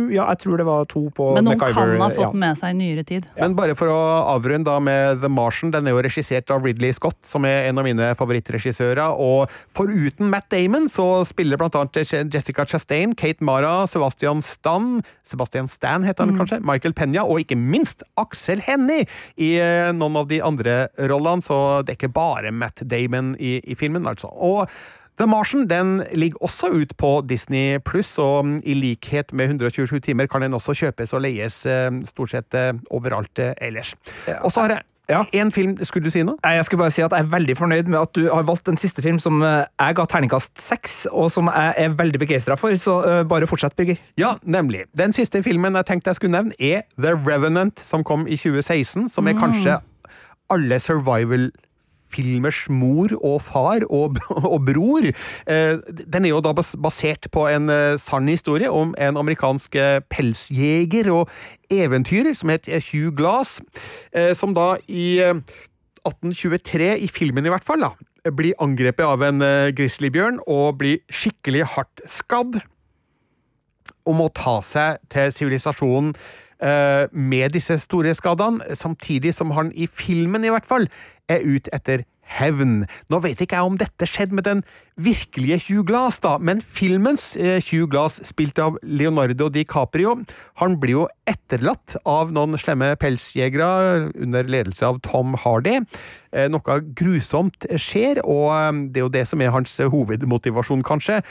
Ja, 0.09 0.25
jeg 0.31 0.39
tror 0.41 0.57
det 0.57 0.65
var 0.65 0.87
to 0.89 1.03
på 1.13 1.27
Men 1.35 1.45
noen 1.45 1.59
MacGyver, 1.59 1.93
kan 1.93 2.01
ha 2.01 2.09
fått 2.13 2.33
ja. 2.33 2.39
med 2.41 2.57
seg 2.57 2.73
i 2.73 2.77
nyere 2.79 3.03
tid. 3.05 3.27
Ja. 3.35 3.43
Men 3.43 3.55
bare 3.57 3.75
for 3.77 3.91
å 3.91 3.99
avrunde 4.31 4.69
da 4.69 4.79
med 4.81 5.21
The 5.21 5.29
Martian. 5.31 5.73
Den 5.73 5.89
er 5.89 5.93
jo 5.93 6.01
regissert 6.05 6.49
av 6.53 6.65
Ridley 6.65 6.95
Scott, 6.95 7.19
som 7.27 7.45
er 7.45 7.67
en 7.69 7.81
av 7.81 7.85
mine 7.85 8.09
favorittregissører. 8.17 9.19
Og 9.21 9.51
foruten 9.75 10.31
Matt 10.31 10.49
Damon 10.53 10.89
så 10.91 11.25
spiller 11.29 11.59
blant 11.61 11.77
annet 11.77 12.01
Jessica 12.33 12.65
Chastain, 12.65 13.13
Kate 13.19 13.45
Mara, 13.45 13.83
Sebastian 13.91 14.41
Stan 14.45 14.99
Sebastian 15.29 15.67
Stan 15.67 16.03
heter 16.03 16.23
han 16.25 16.33
mm. 16.33 16.39
kanskje, 16.41 16.59
Michael 16.65 16.95
Penya 16.97 17.25
og 17.27 17.43
ikke 17.43 17.57
minst 17.59 18.03
Aksel 18.19 18.63
Hennie 18.65 19.05
i 19.37 19.53
eh, 19.61 19.91
noen 19.95 20.17
av 20.23 20.29
de 20.31 20.41
andre 20.45 20.79
rollene. 20.97 21.45
Så 21.45 21.59
det 21.85 21.93
er 21.93 21.99
ikke 21.99 22.15
bare 22.15 22.53
Matt 22.55 22.83
Damon 22.89 23.35
i, 23.37 23.59
i 23.61 23.77
filmen, 23.79 24.07
altså. 24.09 24.31
Og 24.33 24.65
The 25.19 25.27
Martian 25.27 25.67
den 25.67 25.97
ligger 26.15 26.43
også 26.47 26.69
ut 26.71 26.93
på 26.97 27.09
Disney 27.27 27.79
pluss, 27.83 28.13
og 28.17 28.45
mm, 28.45 28.59
i 28.63 28.75
likhet 28.77 29.33
med 29.35 29.51
127 29.51 29.99
timer 30.05 30.29
kan 30.31 30.45
den 30.45 30.55
også 30.55 30.71
kjøpes 30.79 31.11
og 31.11 31.25
leies 31.25 31.65
eh, 31.67 31.89
stort 32.07 32.31
sett 32.31 32.55
eh, 32.55 32.71
overalt 32.95 33.41
eh, 33.43 33.51
ellers. 33.67 33.97
Og 34.39 34.53
så 34.53 34.63
har 34.63 34.77
jeg 34.77 34.85
ja. 35.09 35.23
En 35.33 35.49
film, 35.49 35.71
Skulle 35.81 36.05
du 36.05 36.13
si 36.13 36.21
noe? 36.21 36.37
Jeg 36.45 36.65
skulle 36.67 36.83
bare 36.83 36.93
si 36.93 37.01
at 37.01 37.09
jeg 37.09 37.25
er 37.25 37.29
veldig 37.31 37.55
fornøyd 37.57 37.87
med 37.89 37.97
at 37.97 38.11
du 38.13 38.27
har 38.29 38.43
valgt 38.45 38.67
den 38.69 38.77
siste 38.77 39.01
film 39.01 39.17
som 39.17 39.41
jeg 39.41 39.95
ga 39.97 40.05
terningkast 40.05 40.53
seks, 40.61 40.99
og 41.09 41.31
som 41.33 41.49
jeg 41.49 41.73
er 41.81 41.95
veldig 41.97 42.21
begeistra 42.21 42.53
for, 42.61 42.75
så 42.77 43.25
bare 43.25 43.49
fortsett, 43.49 43.73
Birger. 43.73 43.97
Ja, 44.21 44.35
nemlig. 44.45 44.83
Den 44.93 45.09
siste 45.17 45.41
filmen 45.41 45.73
jeg 45.81 45.87
tenkte 45.89 46.13
jeg 46.13 46.19
skulle 46.19 46.35
nevne, 46.37 46.53
er 46.61 46.85
The 47.01 47.15
Revenant, 47.25 47.81
som 47.81 48.05
kom 48.05 48.27
i 48.29 48.37
2016, 48.37 49.09
som 49.09 49.25
er 49.25 49.33
mm. 49.33 49.41
kanskje 49.41 49.79
alle 50.53 50.77
survival 50.77 51.49
filmers 52.13 52.65
mor 52.71 53.13
og 53.19 53.41
far 53.45 53.85
og, 53.89 54.19
og 54.53 54.59
bror. 54.67 55.09
Eh, 55.09 55.79
den 55.99 56.25
er 56.25 56.33
jo 56.33 56.41
da 56.43 56.53
basert 56.55 57.29
på 57.33 57.45
en 57.49 57.69
eh, 57.73 57.97
sann 58.01 58.29
historie 58.31 58.71
om 58.71 58.95
en 58.97 59.19
amerikansk 59.21 59.75
eh, 59.79 59.99
pelsjeger 60.11 61.11
og 61.13 61.31
eventyrer 61.73 62.35
som 62.37 62.51
het 62.53 62.69
Hugh 62.89 63.13
Glass, 63.13 63.59
som 64.33 64.55
da 64.57 64.79
i 64.89 65.21
1823, 65.21 66.87
i 67.05 67.09
filmen 67.11 67.45
i 67.45 67.51
hvert 67.53 67.65
fall, 67.67 67.83
da, 67.85 68.31
blir 68.33 68.57
angrepet 68.63 69.05
av 69.05 69.21
en 69.27 69.43
grizzlybjørn 69.77 70.41
og 70.49 70.79
blir 70.81 71.03
skikkelig 71.13 71.67
hardt 71.75 72.01
skadd. 72.09 72.57
Og 74.09 74.17
må 74.17 74.31
ta 74.33 74.57
seg 74.65 74.97
til 75.13 75.29
sivilisasjonen 75.35 76.15
med 76.59 77.53
disse 77.55 77.77
store 77.79 78.11
skadene, 78.17 78.75
samtidig 78.75 79.31
som 79.37 79.53
han 79.55 79.69
i 79.71 79.87
filmen 79.87 80.43
i 80.43 80.51
hvert 80.51 80.67
fall 80.67 80.89
er 81.31 81.45
ute 81.45 81.71
etter 81.71 82.03
hevn. 82.29 82.83
Nå 83.09 83.19
vet 83.23 83.41
ikke 83.41 83.57
jeg 83.57 83.71
om 83.71 83.77
dette 83.79 84.07
skjedde 84.07 84.37
med 84.37 84.45
den 84.47 84.61
virkelige 84.99 85.59
Hugh 85.65 85.85
Glass, 85.87 86.19
da, 86.23 86.35
men 86.41 86.61
filmens 86.61 87.31
eh, 87.39 87.57
Hugh 87.69 87.87
Glass, 87.91 88.19
spilt 88.27 88.59
av 88.61 88.77
Leonardo 88.83 89.49
DiCaprio, 89.53 90.17
han 90.61 90.77
blir 90.81 90.97
jo 90.97 91.05
etterlatt 91.29 91.97
av 92.09 92.33
noen 92.35 92.59
slemme 92.59 92.91
pelsjegere 92.99 94.09
under 94.19 94.49
ledelse 94.51 94.85
av 94.85 94.99
Tom 95.05 95.37
Hardy. 95.39 95.79
Eh, 96.35 96.49
noe 96.51 96.79
grusomt 96.97 97.69
skjer, 97.79 98.21
og 98.25 98.51
eh, 98.53 98.83
det 98.89 99.01
er 99.01 99.07
jo 99.07 99.15
det 99.15 99.25
som 99.31 99.41
er 99.45 99.55
hans 99.55 99.79
hovedmotivasjon, 99.79 100.85
kanskje, 100.85 101.21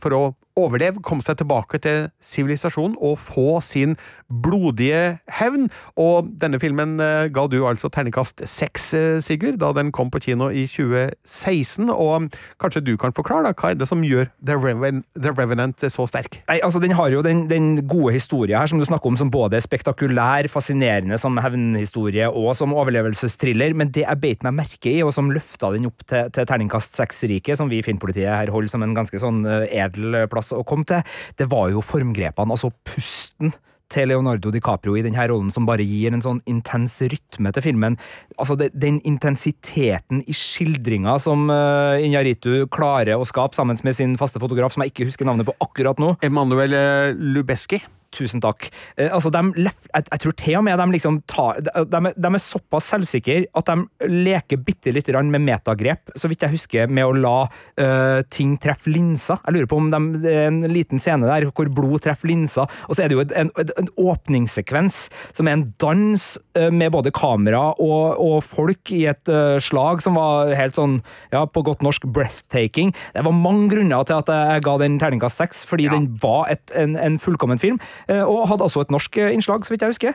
for 0.00 0.14
å 0.16 0.22
overleve, 0.58 1.02
komme 1.02 1.24
seg 1.26 1.38
tilbake 1.40 1.80
til 1.82 2.08
sivilisasjonen 2.22 2.94
og 3.02 3.18
få 3.18 3.58
sin 3.64 3.96
blodige 4.28 5.18
hevn. 5.38 5.66
Og 6.00 6.30
denne 6.40 6.60
filmen 6.62 6.96
ga 7.34 7.46
du 7.50 7.58
altså 7.66 7.90
terningkast 7.92 8.44
seks, 8.48 8.92
Sigurd, 9.24 9.58
da 9.62 9.72
den 9.74 9.90
kom 9.94 10.12
på 10.14 10.22
kino 10.22 10.50
i 10.54 10.66
2016. 10.70 11.90
Og 11.90 12.28
kanskje 12.62 12.84
du 12.86 12.94
kan 13.00 13.14
forklare, 13.16 13.48
da, 13.48 13.54
hva 13.58 13.72
er 13.72 13.80
det 13.80 13.88
som 13.90 14.04
gjør 14.06 14.30
The, 14.38 14.58
Reven 14.60 15.02
The 15.18 15.34
Revenant 15.34 15.82
så 15.90 16.06
sterk? 16.10 16.40
Nei, 16.48 16.60
altså 16.62 16.82
Den 16.82 16.94
har 16.98 17.10
jo 17.10 17.24
den, 17.26 17.44
den 17.50 17.68
gode 17.90 18.14
historien 18.14 18.60
her, 18.60 18.70
som 18.70 18.78
du 18.78 18.86
snakker 18.86 19.10
om, 19.10 19.18
som 19.18 19.32
både 19.34 19.58
er 19.58 19.64
spektakulær, 19.64 20.48
fascinerende 20.52 21.18
som 21.20 21.40
hevnhistorie 21.42 22.30
og 22.30 22.52
som 22.58 22.76
overlevelsestriller. 22.76 23.74
Men 23.74 23.90
det 23.94 24.06
jeg 24.06 24.22
beit 24.22 24.46
meg 24.46 24.56
merke 24.60 24.92
i, 24.92 25.02
og 25.02 25.14
som 25.16 25.32
løfta 25.34 25.72
den 25.74 25.90
opp 25.90 26.06
til, 26.06 26.30
til 26.34 26.48
terningkast 26.48 26.98
seks-riket, 27.00 27.58
som 27.58 27.72
vi 27.72 27.80
i 27.80 27.86
Filmpolitiet 27.86 28.30
her 28.30 28.54
holder 28.54 28.70
som 28.70 28.86
en 28.86 28.94
ganske 28.96 29.18
sånn 29.20 29.42
eh, 29.48 29.66
edel 29.82 30.24
plass 30.30 30.43
å 30.52 30.64
komme 30.66 30.84
til, 30.88 31.00
det 31.40 31.48
var 31.52 31.70
jo 31.72 31.84
formgrepene, 31.84 32.52
altså 32.52 32.72
pusten 32.84 33.54
til 33.92 34.10
Leonardo 34.10 34.50
DiCaprio 34.52 34.96
i 34.98 35.04
denne 35.04 35.26
rollen, 35.30 35.50
som 35.54 35.66
bare 35.68 35.84
gir 35.86 36.14
en 36.14 36.22
sånn 36.24 36.40
intens 36.50 36.96
rytme 37.02 37.52
til 37.54 37.64
filmen. 37.64 37.98
Altså, 38.38 38.56
det, 38.58 38.70
Den 38.74 39.00
intensiteten 39.06 40.24
i 40.26 40.36
skildringa 40.36 41.16
som 41.22 41.48
uh, 41.52 42.00
Inyaritu 42.02 42.66
klarer 42.74 43.18
å 43.18 43.28
skape 43.28 43.56
sammen 43.56 43.78
med 43.84 43.96
sin 43.96 44.16
faste 44.20 44.42
fotograf, 44.42 44.74
som 44.74 44.84
jeg 44.84 44.94
ikke 44.94 45.10
husker 45.10 45.28
navnet 45.28 45.48
på 45.48 45.56
akkurat 45.64 46.00
nå. 46.02 46.14
Emanuel 46.24 46.74
eh, 46.78 47.12
Lubeski. 47.14 47.82
Tusen 48.14 48.42
takk. 48.44 48.68
Eh, 48.96 49.10
altså, 49.10 49.32
de, 49.34 49.42
jeg, 49.58 49.74
jeg, 49.98 50.20
tror 50.22 50.36
til 50.38 50.58
og 50.60 50.64
med 50.66 50.78
de 50.80 50.86
liksom 50.94 51.20
tar 51.30 51.60
de, 51.64 52.00
de, 52.14 52.30
er 52.30 52.42
såpass 52.42 52.90
selvsikre 52.94 53.44
at 53.56 53.70
de 53.70 54.08
leker 54.10 54.60
bitte 54.62 54.92
lite 54.94 55.12
grann 55.14 55.30
med 55.32 55.42
metagrep, 55.44 56.12
så 56.18 56.30
vidt 56.30 56.44
jeg 56.44 56.54
husker, 56.54 56.90
med 56.90 57.06
å 57.06 57.14
la 57.16 57.36
uh, 57.46 58.20
ting 58.32 58.54
treffe 58.60 58.92
linsa. 58.92 59.38
Jeg 59.44 59.56
lurer 59.56 59.70
på 59.70 59.78
om 59.80 59.90
de, 59.92 60.00
det 60.24 60.34
er 60.34 60.48
en 60.50 60.62
liten 60.70 61.02
scene 61.02 61.28
der 61.28 61.48
hvor 61.50 61.70
blod 61.72 62.04
treffer 62.04 62.30
linsa, 62.30 62.66
og 62.88 62.96
så 62.96 63.04
er 63.04 63.10
det 63.10 63.18
jo 63.18 63.24
en, 63.24 63.50
en, 63.58 63.72
en 63.80 63.90
åpningssekvens 64.10 65.00
som 65.36 65.48
er 65.48 65.58
en 65.58 65.66
dans 65.82 66.26
uh, 66.58 66.70
med 66.74 66.94
både 66.94 67.14
kamera 67.14 67.66
og, 67.82 68.20
og 68.22 68.38
folk 68.46 68.92
i 68.94 69.04
et 69.10 69.32
uh, 69.32 69.56
slag 69.62 70.02
som 70.04 70.18
var 70.18 70.54
helt 70.56 70.78
sånn, 70.78 70.98
ja, 71.34 71.44
på 71.46 71.64
godt 71.66 71.84
norsk, 71.84 72.06
breathtaking. 72.14 72.94
Det 73.14 73.24
var 73.26 73.36
mange 73.36 73.70
grunner 73.74 74.06
til 74.08 74.20
at 74.20 74.30
jeg 74.30 74.64
ga 74.66 74.76
den 74.82 74.98
terningkast 75.02 75.40
seks, 75.40 75.64
fordi 75.68 75.88
ja. 75.88 75.96
den 75.96 76.10
var 76.22 76.50
et, 76.52 76.62
en, 76.78 76.98
en 77.00 77.18
fullkommen 77.22 77.60
film. 77.60 77.80
Eh, 78.08 78.22
og 78.22 78.48
hadde 78.48 78.66
altså 78.66 78.84
et 78.84 78.90
norsk 78.90 79.18
eh, 79.18 79.32
innslag, 79.32 79.64
så 79.64 79.74
vidt 79.74 79.82
jeg 79.82 79.94
husker. 79.94 80.12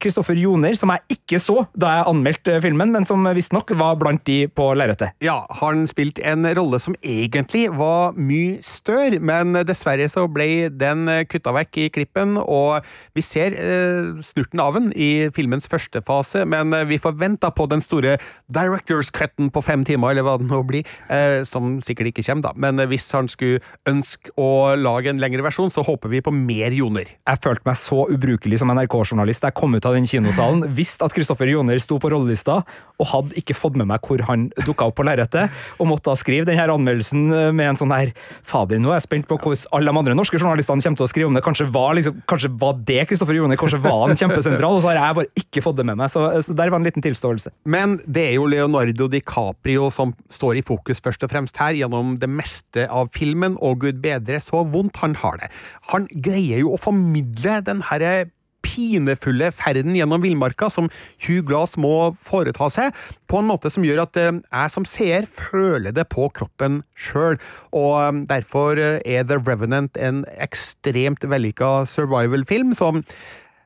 Kristoffer 0.00 0.38
Joner, 0.40 0.72
som 0.78 0.92
jeg 0.94 1.18
ikke 1.18 1.40
så 1.42 1.64
da 1.76 1.92
jeg 1.98 2.08
anmeldte 2.10 2.56
filmen, 2.64 2.92
men 2.94 3.06
som 3.08 3.26
visstnok 3.36 3.74
var 3.78 3.98
blant 4.00 4.22
de 4.28 4.46
på 4.48 4.70
lerretet. 4.78 5.12
Ja, 5.24 5.42
han 5.60 5.84
spilte 5.90 6.24
en 6.26 6.46
rolle 6.56 6.80
som 6.80 6.96
egentlig 7.04 7.66
var 7.76 8.16
mye 8.16 8.58
større, 8.66 9.20
men 9.20 9.52
dessverre 9.68 10.08
så 10.10 10.24
ble 10.32 10.70
den 10.72 11.04
kutta 11.30 11.52
vekk 11.56 11.80
i 11.84 11.88
klippen, 11.92 12.38
og 12.40 12.86
vi 13.16 13.24
ser 13.24 13.56
eh, 13.60 14.22
snurten 14.24 14.62
av 14.64 14.78
den 14.78 14.88
i 14.96 15.28
filmens 15.36 15.68
første 15.70 16.02
fase, 16.06 16.46
men 16.48 16.72
vi 16.88 17.00
får 17.00 17.18
vente 17.20 17.50
på 17.56 17.68
den 17.70 17.84
store 17.84 18.16
directors 18.48 19.12
cutten 19.14 19.52
på 19.52 19.64
fem 19.64 19.84
timer, 19.86 20.14
eller 20.14 20.26
hva 20.26 20.38
det 20.40 20.48
nå 20.48 20.62
blir, 20.68 20.88
eh, 21.12 21.42
som 21.48 21.76
sikkert 21.84 22.14
ikke 22.14 22.24
kommer, 22.30 22.48
da. 22.48 22.54
Men 22.56 22.80
hvis 22.90 23.10
han 23.16 23.28
skulle 23.30 23.60
ønske 23.88 24.32
å 24.40 24.72
lage 24.80 25.12
en 25.12 25.20
lengre 25.20 25.44
versjon, 25.44 25.72
så 25.72 25.84
håper 25.86 26.12
vi 26.12 26.24
på 26.24 26.32
mer 26.34 26.72
Joner. 26.74 27.08
Jeg 27.28 27.42
følte 27.44 27.66
meg 27.68 27.78
så 27.78 28.04
ubrukelig 28.10 28.60
som 28.62 28.72
NRK-journalist. 28.72 29.44
Jeg 29.44 29.56
kom 29.58 29.74
ut 29.76 29.86
av 29.86 29.89
av 29.90 29.98
den 29.98 30.08
kinosalen, 30.08 30.64
visste 30.76 31.06
at 31.06 31.14
Kristoffer 31.16 31.50
Joner 31.50 31.80
sto 31.82 31.98
på 32.00 32.10
rollelista, 32.12 32.60
og 33.00 33.08
hadde 33.12 33.36
ikke 33.40 33.56
fått 33.56 33.78
med 33.80 33.88
meg 33.90 34.04
hvor 34.06 34.22
han 34.28 34.48
dukka 34.66 34.90
opp 34.90 34.98
på 35.00 35.06
lerretet, 35.06 35.52
og 35.78 35.90
måtte 35.90 36.10
da 36.10 36.16
skrive 36.18 36.48
denne 36.48 36.66
anmeldelsen 36.70 37.28
med 37.56 37.72
en 37.72 37.80
sånn 37.80 37.94
her 37.94 38.12
Fader, 38.46 38.80
nå 38.80 38.92
er 38.92 38.98
jeg 38.98 39.06
spent 39.06 39.28
på 39.28 39.38
hvordan 39.40 39.74
alle 39.76 39.92
de 39.92 40.00
andre 40.02 40.16
norske 40.18 40.38
journalistene 40.40 40.84
kommer 40.84 41.00
til 41.00 41.06
å 41.06 41.10
skrive 41.10 41.30
om 41.30 41.36
det. 41.36 41.44
Kanskje 41.44 41.68
var, 41.72 41.94
liksom, 41.98 42.20
kanskje 42.30 42.52
var 42.60 42.80
det 42.88 43.04
Kristoffer 43.10 43.36
Joner, 43.36 43.58
kanskje 43.60 43.80
var 43.84 44.06
han 44.06 44.18
kjempesentral, 44.18 44.78
og 44.78 44.84
så 44.84 44.90
har 44.92 45.00
jeg 45.00 45.18
bare 45.20 45.44
ikke 45.44 45.64
fått 45.64 45.80
det 45.80 45.86
med 45.90 46.00
meg. 46.00 46.12
Så, 46.12 46.24
så 46.46 46.56
der 46.56 46.72
var 46.72 46.80
en 46.80 46.88
liten 46.88 47.04
tilståelse. 47.04 47.54
Men 47.70 47.98
det 48.06 48.26
er 48.30 48.34
jo 48.38 48.48
Leonardo 48.50 49.08
DiCaprio 49.10 49.90
som 49.94 50.14
står 50.32 50.60
i 50.60 50.66
fokus 50.66 51.02
først 51.04 51.26
og 51.26 51.32
fremst 51.32 51.60
her, 51.60 51.76
gjennom 51.78 52.16
det 52.20 52.30
meste 52.30 52.86
av 52.90 53.12
filmen, 53.16 53.56
og 53.60 53.84
gud 53.86 54.02
bedre 54.04 54.40
så 54.42 54.64
vondt 54.68 55.00
han 55.04 55.16
har 55.22 55.40
det. 55.42 55.50
Han 55.94 56.08
greier 56.12 56.64
jo 56.64 56.74
å 56.74 56.80
formidle 56.80 57.60
den 57.66 57.82
herre 57.90 58.30
pinefulle 58.70 59.50
ferden 59.54 59.96
gjennom 59.98 60.22
villmarka 60.22 60.70
som 60.70 60.88
Hugh 61.26 61.42
Glass 61.46 61.76
må 61.80 62.12
foreta 62.26 62.70
seg, 62.72 62.94
på 63.30 63.40
en 63.40 63.50
måte 63.50 63.70
som 63.72 63.86
gjør 63.86 64.04
at 64.04 64.20
eh, 64.20 64.32
jeg 64.38 64.74
som 64.74 64.86
seer 64.88 65.26
føler 65.30 65.94
det 65.96 66.06
på 66.12 66.28
kroppen 66.36 66.80
sjøl. 66.94 67.38
Og 67.76 67.92
eh, 67.98 68.24
derfor 68.30 68.80
eh, 68.80 69.00
er 69.04 69.26
The 69.26 69.40
Revenant 69.42 69.98
en 70.00 70.24
ekstremt 70.38 71.26
vellykka 71.26 71.84
survival-film 71.90 72.74
som 72.78 73.04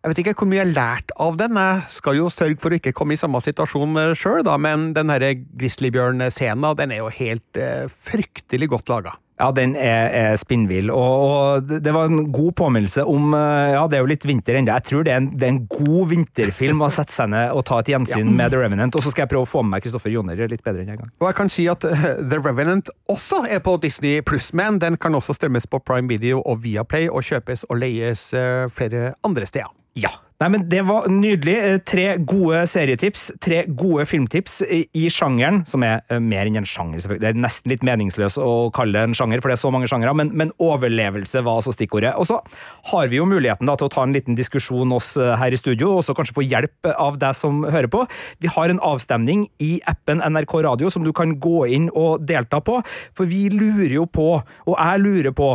Jeg 0.05 0.11
vet 0.12 0.19
ikke 0.21 0.33
hvor 0.37 0.49
mye 0.51 0.59
jeg 0.59 0.67
har 0.67 0.75
lært 0.77 1.12
av 1.17 1.38
den. 1.40 1.57
Jeg 1.57 1.85
skal 1.88 2.19
jo 2.19 2.27
sørge 2.29 2.61
for 2.61 2.75
å 2.75 2.77
ikke 2.77 2.93
komme 2.93 3.17
i 3.17 3.21
samme 3.21 3.40
situasjon 3.40 3.97
sjøl, 4.12 4.45
men 4.61 4.90
den 4.93 5.09
grizzlybjørn-scenen 5.57 6.77
den 6.77 6.93
er 6.93 7.01
jo 7.01 7.09
helt 7.09 7.57
eh, 7.57 7.87
fryktelig 7.88 8.69
godt 8.75 8.93
laga. 8.93 9.14
Ja, 9.35 9.49
den 9.51 9.73
er, 9.75 10.12
er 10.14 10.37
spinnvill, 10.38 10.92
og, 10.94 11.23
og, 11.27 11.70
det 11.83 11.90
var 11.94 12.07
en 12.07 12.29
god 12.33 12.53
påminnelse 12.61 13.03
om 13.11 13.33
eh, 13.35 13.73
Ja, 13.75 13.83
det 13.90 13.99
er 13.99 14.05
jo 14.05 14.11
litt 14.12 14.27
vinter 14.29 14.61
ennå. 14.61 14.70
Jeg 14.77 14.87
tror 14.87 15.07
det 15.07 15.11
er, 15.11 15.23
en, 15.25 15.31
det 15.35 15.49
er, 15.49 15.55
en, 15.57 15.64
god 15.66 16.12
vinterfilm 16.12 16.85
å 16.87 16.90
sette 16.94 17.16
seg 17.16 17.33
ned 17.33 17.51
og 17.51 17.64
ta 17.66 17.81
et 17.83 17.90
gjensyn 17.90 18.31
ja. 18.31 18.37
med 18.38 18.55
The 18.55 18.61
Revenant. 18.62 18.94
Og 18.94 19.03
så 19.03 19.11
skal 19.11 19.25
jeg 19.25 19.33
prøve 19.33 19.49
å 19.49 19.51
få 19.51 19.64
med 19.64 19.75
meg 19.75 19.87
Kristoffer 19.87 20.14
Joner 20.14 20.38
litt 20.38 20.62
bedre 20.62 20.85
enn 20.85 20.94
en 20.94 21.03
gang. 21.03 21.11
Og 21.18 21.27
jeg 21.27 21.38
kan 21.40 21.51
si 21.51 21.66
at 21.70 21.87
uh, 21.88 22.07
The 22.23 22.38
Revenant 22.38 22.92
også 23.11 23.42
er 23.51 23.64
på 23.64 23.75
Disney 23.83 24.23
pluss, 24.23 24.53
men 24.55 24.79
den 24.83 25.01
kan 25.03 25.18
også 25.18 25.35
strømmes 25.35 25.66
på 25.66 25.83
Prime 25.83 26.07
Video 26.11 26.38
og 26.44 26.62
Viaplay 26.62 27.11
og 27.11 27.27
kjøpes 27.27 27.66
og 27.66 27.83
leies 27.83 28.29
uh, 28.38 28.70
flere 28.70 29.16
andre 29.27 29.51
steder. 29.51 29.75
Ja. 29.99 30.14
Nei, 30.44 30.50
men 30.52 30.64
Det 30.68 30.83
var 30.85 31.07
nydelig. 31.09 31.54
Eh, 31.57 31.78
tre 31.88 32.18
gode 32.20 32.66
serietips, 32.68 33.30
tre 33.40 33.62
gode 33.64 34.04
filmtips 34.04 34.59
i 34.68 35.07
sjangeren, 35.09 35.62
som 35.64 35.83
er 35.87 36.02
eh, 36.12 36.20
mer 36.20 36.44
enn 36.44 36.59
en 36.61 36.66
sjanger. 36.68 37.00
selvfølgelig. 37.00 37.22
Det 37.22 37.30
er 37.30 37.38
nesten 37.40 37.72
litt 37.72 37.87
meningsløst 37.87 38.40
å 38.42 38.68
kalle 38.76 38.92
det 38.92 39.09
en 39.09 39.16
sjanger, 39.16 39.40
for 39.40 39.48
det 39.48 39.57
er 39.57 39.62
så 39.62 39.70
mange 39.72 39.88
sjangere, 39.88 40.12
men, 40.12 40.35
men, 40.37 40.52
overlevelse 40.61 41.40
var 41.46 41.62
altså 41.62 41.72
stikkordet. 41.72 42.12
Og 42.20 42.28
så 42.28 42.42
har 42.90 43.09
vi 43.09 43.16
jo 43.16 43.28
muligheten 43.28 43.64
da, 43.64 43.76
til 43.80 43.88
å 43.88 43.94
ta 43.94 44.04
en 44.04 44.12
liten 44.12 44.37
diskusjon 44.37 44.92
oss 44.92 45.14
eh, 45.16 45.33
her 45.40 45.57
i 45.57 45.61
studio, 45.61 45.94
og 45.96 46.04
så 46.04 46.16
kanskje 46.18 46.37
få 46.37 46.44
hjelp 46.44 46.90
av 46.92 47.16
deg 47.22 47.38
som 47.38 47.64
hører 47.64 47.88
på. 47.88 48.04
Vi 48.44 48.52
har 48.52 48.68
en 48.68 48.83
avstemning 48.85 49.46
i 49.64 49.78
appen 49.88 50.20
NRK 50.20 50.59
Radio 50.68 50.92
som 50.92 51.09
du 51.09 51.14
kan 51.16 51.38
gå 51.40 51.64
inn 51.72 51.88
og 51.94 52.28
delta 52.28 52.61
på, 52.61 52.83
for 53.16 53.33
vi 53.33 53.46
lurer 53.48 53.96
jo 53.96 54.04
på, 54.04 54.28
og 54.44 54.76
jeg 54.76 55.04
lurer 55.07 55.33
på, 55.33 55.54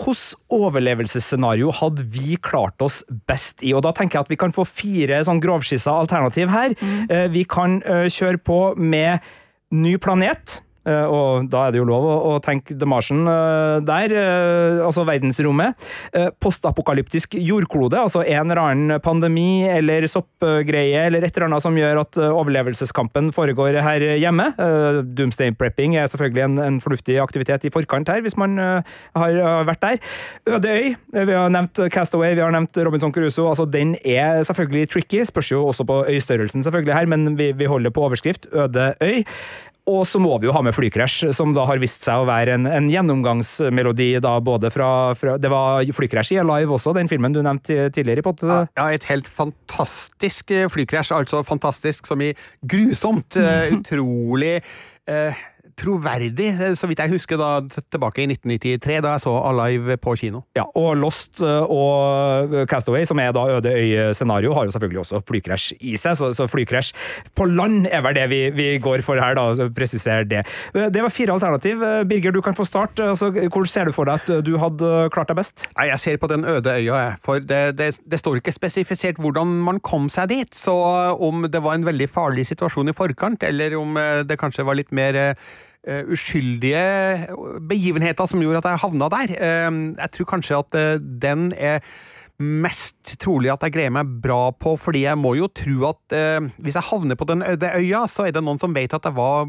Hvilket 0.00 0.38
overlevelsesscenario 0.50 1.70
hadde 1.76 2.06
vi 2.08 2.38
klart 2.40 2.80
oss 2.82 3.02
best 3.28 3.62
i? 3.62 3.74
Og 3.76 3.84
Da 3.84 3.92
tenker 3.92 4.18
jeg 4.18 4.26
at 4.26 4.32
vi 4.32 4.40
kan 4.40 4.54
få 4.54 4.64
fire 4.64 5.20
sånn 5.26 5.42
grovskissa 5.42 5.92
alternativ 5.92 6.48
her. 6.48 6.74
Mm. 6.80 7.10
Eh, 7.10 7.28
vi 7.28 7.44
kan 7.44 7.82
eh, 7.84 8.08
kjøre 8.08 8.40
på 8.40 8.60
med 8.80 9.20
ny 9.70 9.96
planet. 10.00 10.60
Eh, 10.88 11.06
og 11.12 11.48
da 11.52 11.66
er 11.66 11.74
det 11.74 11.80
jo 11.82 11.88
lov 11.88 12.06
å, 12.08 12.36
tenke 12.40 12.72
The 12.78 12.88
Martian 12.88 13.26
uh, 13.28 13.82
der, 13.84 14.14
uh, 14.16 14.86
altså 14.86 15.04
verdensrommet. 15.04 15.76
Postapokalyptisk 16.40 17.34
jordklode, 17.36 17.98
altså 18.00 18.22
en 18.24 18.50
eller 18.50 18.60
annen 18.62 19.02
pandemi 19.04 19.66
eller 19.68 20.06
soppgreie 20.10 21.04
eller 21.06 21.26
et 21.26 21.36
eller 21.36 21.48
annet 21.50 21.64
som 21.64 21.76
gjør 21.76 22.00
at 22.02 22.18
overlevelseskampen 22.24 23.30
foregår 23.34 23.78
her 23.84 24.04
hjemme. 24.20 24.48
Doomsday 25.16 25.52
prepping 25.58 25.96
er 26.00 26.08
selvfølgelig 26.10 26.44
en, 26.46 26.58
en, 26.64 26.80
fornuftig 26.82 27.18
aktivitet 27.22 27.66
i 27.68 27.72
forkant 27.74 28.08
her, 28.10 28.22
hvis 28.24 28.38
man 28.40 28.56
har 28.58 29.66
vært 29.68 29.84
der. 29.84 30.12
Øde 30.56 30.74
øy, 30.74 30.90
vi 31.14 31.36
har 31.36 31.52
nevnt 31.52 31.82
Castaway, 31.92 32.34
vi 32.38 32.44
har 32.44 32.54
nevnt 32.56 32.80
Robinson 32.86 33.14
Crusoe. 33.14 33.50
altså 33.52 33.68
Den 33.68 33.96
er 34.00 34.42
selvfølgelig 34.48 34.90
tricky, 34.94 35.24
spørs 35.28 35.52
jo 35.52 35.64
også 35.70 35.86
på 35.88 36.02
øystørrelsen 36.08 36.64
selvfølgelig 36.66 36.96
her, 36.96 37.10
men 37.10 37.36
vi, 37.38 37.52
vi 37.52 37.70
holder 37.70 37.94
på 37.94 38.08
overskrift. 38.08 38.48
Øde 38.52 38.92
øy. 39.02 39.20
Og 39.90 40.06
så 40.06 40.20
må 40.22 40.36
vi 40.38 40.48
jo 40.48 40.54
ha 40.54 40.62
med 40.64 40.74
Flykrasj, 40.76 41.32
som 41.34 41.54
da 41.56 41.64
har 41.68 41.80
vist 41.82 42.04
seg 42.06 42.22
å 42.22 42.28
være 42.28 42.54
en, 42.58 42.68
en 42.70 42.88
gjennomgangsmelodi. 42.90 44.12
da 44.22 44.36
både 44.44 44.70
fra, 44.72 44.90
fra, 45.18 45.36
Det 45.40 45.50
var 45.50 45.88
Flykrasj 45.96 46.36
i 46.36 46.40
Alive 46.42 46.76
også, 46.76 46.94
den 46.96 47.10
filmen 47.10 47.34
du 47.34 47.42
nevnte 47.42 47.90
tidligere. 47.94 48.22
på 48.22 48.34
ja, 48.46 48.64
ja, 48.78 48.88
et 48.94 49.08
helt 49.10 49.28
fantastisk 49.28 50.50
eh, 50.54 50.68
flykrasj. 50.70 51.14
Altså 51.16 51.42
fantastisk 51.46 52.06
som 52.06 52.22
i 52.22 52.32
grusomt. 52.62 53.36
Uh, 53.36 53.70
utrolig 53.80 54.60
uh, 55.10 55.42
troverdig, 55.80 56.50
eh, 56.52 56.74
så 56.78 56.88
vidt 56.88 57.00
jeg 57.02 57.14
husker, 57.14 57.40
da, 57.40 57.60
tilbake 57.92 58.24
i 58.24 58.28
1993, 58.28 59.00
da 59.04 59.14
jeg 59.14 59.24
så 59.24 59.34
Alive 59.48 59.96
på 60.02 60.14
kino. 60.20 60.42
Ja, 60.58 60.66
og 60.78 60.92
Lost 61.00 61.40
eh, 61.44 61.72
og 61.72 62.54
Castaway, 62.70 63.06
som 63.08 63.20
er 63.22 63.32
da 63.36 63.46
Øde 63.56 63.72
øy-scenario, 63.72 64.52
har 64.56 64.68
jo 64.68 64.74
selvfølgelig 64.74 65.02
også 65.04 65.22
flykrasj 65.28 65.72
i 65.80 65.96
seg, 66.00 66.18
så, 66.18 66.30
så 66.36 66.46
flykrasj 66.50 66.92
på 67.36 67.46
land 67.48 67.88
er 67.90 68.04
vel 68.04 68.16
det 68.18 68.26
vi, 68.30 68.40
vi 68.54 68.68
går 68.82 69.04
for 69.06 69.20
her, 69.20 69.36
da, 69.38 69.68
presiser 69.74 70.26
det. 70.28 70.44
Eh, 70.74 70.88
det 70.92 71.04
var 71.04 71.14
fire 71.14 71.36
alternativ. 71.36 71.84
Birger, 72.10 72.34
du 72.34 72.40
kan 72.44 72.56
få 72.56 72.66
start. 72.68 73.00
Altså, 73.00 73.30
hvor 73.30 73.66
ser 73.68 73.88
du 73.88 73.94
for 73.96 74.08
deg 74.08 74.20
at 74.20 74.44
du 74.46 74.54
hadde 74.60 75.08
klart 75.14 75.32
deg 75.32 75.40
best? 75.40 75.66
Nei, 75.78 75.88
Jeg 75.90 76.04
ser 76.04 76.20
på 76.20 76.30
den 76.30 76.44
øde 76.48 76.76
øya, 76.76 77.00
for 77.22 77.40
det, 77.40 77.62
det, 77.78 77.94
det 78.04 78.20
står 78.20 78.40
ikke 78.40 78.54
spesifisert 78.54 79.20
hvordan 79.20 79.58
man 79.64 79.80
kom 79.84 80.10
seg 80.12 80.30
dit. 80.34 80.54
Så 80.56 80.74
om 81.16 81.46
det 81.50 81.62
var 81.64 81.78
en 81.78 81.88
veldig 81.88 82.08
farlig 82.10 82.46
situasjon 82.50 82.92
i 82.92 82.96
forkant, 82.96 83.42
eller 83.46 83.76
om 83.80 83.96
det 84.26 84.38
kanskje 84.40 84.66
var 84.66 84.78
litt 84.78 84.92
mer 84.94 85.18
uskyldige 85.88 86.80
begivenheter 87.70 88.28
som 88.28 88.42
gjorde 88.42 88.60
at 88.60 88.68
jeg 88.68 88.82
havna 88.84 89.08
der. 89.12 89.34
Uh, 89.36 89.78
jeg 89.96 90.14
tror 90.16 90.30
kanskje 90.34 90.58
at 90.60 90.76
uh, 90.76 91.02
den 91.22 91.50
er 91.56 91.80
mest 92.40 93.16
trolig 93.20 93.50
at 93.52 93.64
jeg 93.66 93.74
greier 93.74 93.92
meg 93.92 94.08
bra 94.24 94.48
på, 94.56 94.74
fordi 94.80 95.04
jeg 95.04 95.20
må 95.20 95.34
jo 95.36 95.50
tro 95.52 95.90
at 95.90 96.14
hvis 96.56 96.78
jeg 96.78 96.86
havner 96.88 97.18
på 97.20 97.26
den 97.28 97.44
øde 97.44 97.68
øya, 97.76 98.06
så 98.08 98.24
er 98.24 98.32
det 98.32 98.40
noen 98.40 98.56
som 98.62 98.72
vet 98.72 98.94
at 98.96 99.04
jeg 99.04 99.12
var 99.12 99.44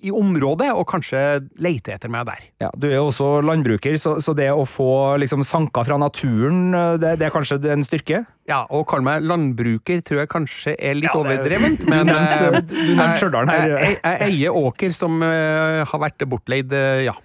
i 0.00 0.12
området, 0.14 0.70
og 0.72 0.86
kanskje 0.88 1.20
leite 1.60 1.94
etter 1.94 2.10
meg 2.12 2.26
der. 2.28 2.44
Ja, 2.62 2.70
Du 2.74 2.88
er 2.88 2.96
jo 2.96 3.08
også 3.10 3.30
landbruker, 3.44 3.96
så, 4.00 4.16
så 4.22 4.34
det 4.36 4.48
å 4.52 4.64
få 4.68 5.16
liksom 5.20 5.44
sanker 5.46 5.86
fra 5.88 5.98
naturen, 6.00 6.70
det, 7.00 7.16
det, 7.20 7.28
er 7.28 7.34
kanskje 7.34 7.60
en 7.72 7.84
styrke? 7.86 8.24
Ja, 8.48 8.64
å 8.66 8.82
kalle 8.88 9.06
meg 9.06 9.26
landbruker 9.28 10.02
tror 10.06 10.22
jeg 10.22 10.32
kanskje 10.32 10.74
er 10.76 10.96
litt 10.98 11.10
ja, 11.10 11.16
overdrevent, 11.20 11.84
men 11.90 12.08
Du 12.10 12.92
nevnte 12.94 13.16
Stjørdal 13.20 13.50
her. 13.50 13.74
Jeg, 13.74 13.80
jeg, 13.80 13.98
jeg, 14.00 14.30
eier 14.30 14.60
åker 14.60 14.94
som 14.96 15.20
uh, 15.22 15.82
har 15.86 16.06
vært 16.08 16.24
bortleid, 16.30 16.72
uh, 16.72 17.02
ja. 17.10 17.16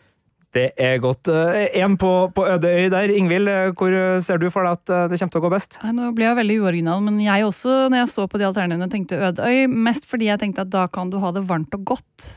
Det 0.55 0.69
er 0.79 1.01
godt. 1.03 1.27
En 1.75 1.97
på, 1.99 2.09
på 2.31 2.45
øde 2.47 2.69
øy 2.71 2.85
der. 2.87 3.11
Ingvild, 3.11 3.49
hvor 3.75 3.91
ser 4.23 4.39
du 4.39 4.45
for 4.47 4.63
deg 4.63 4.77
at 4.77 5.11
det 5.11 5.17
kommer 5.19 5.33
til 5.33 5.41
å 5.41 5.43
gå 5.43 5.49
best? 5.51 5.75
Nei, 5.83 5.91
nå 5.97 6.13
ble 6.15 6.29
jeg 6.29 6.37
veldig 6.37 6.55
uoriginal, 6.63 7.03
men 7.03 7.17
jeg 7.19 7.43
også, 7.43 7.73
når 7.91 8.05
jeg 8.05 8.11
så 8.13 8.27
på 8.31 8.39
de 8.39 8.47
alternativene, 8.47 8.87
tenkte 8.93 9.19
øde 9.19 9.43
øy. 9.43 9.65
Mest 9.67 10.07
fordi 10.07 10.29
jeg 10.29 10.39
tenkte 10.39 10.63
at 10.63 10.71
da 10.71 10.85
kan 10.87 11.11
du 11.11 11.19
ha 11.19 11.33
det 11.35 11.43
varmt 11.49 11.75
og 11.75 11.83
godt. 11.91 12.29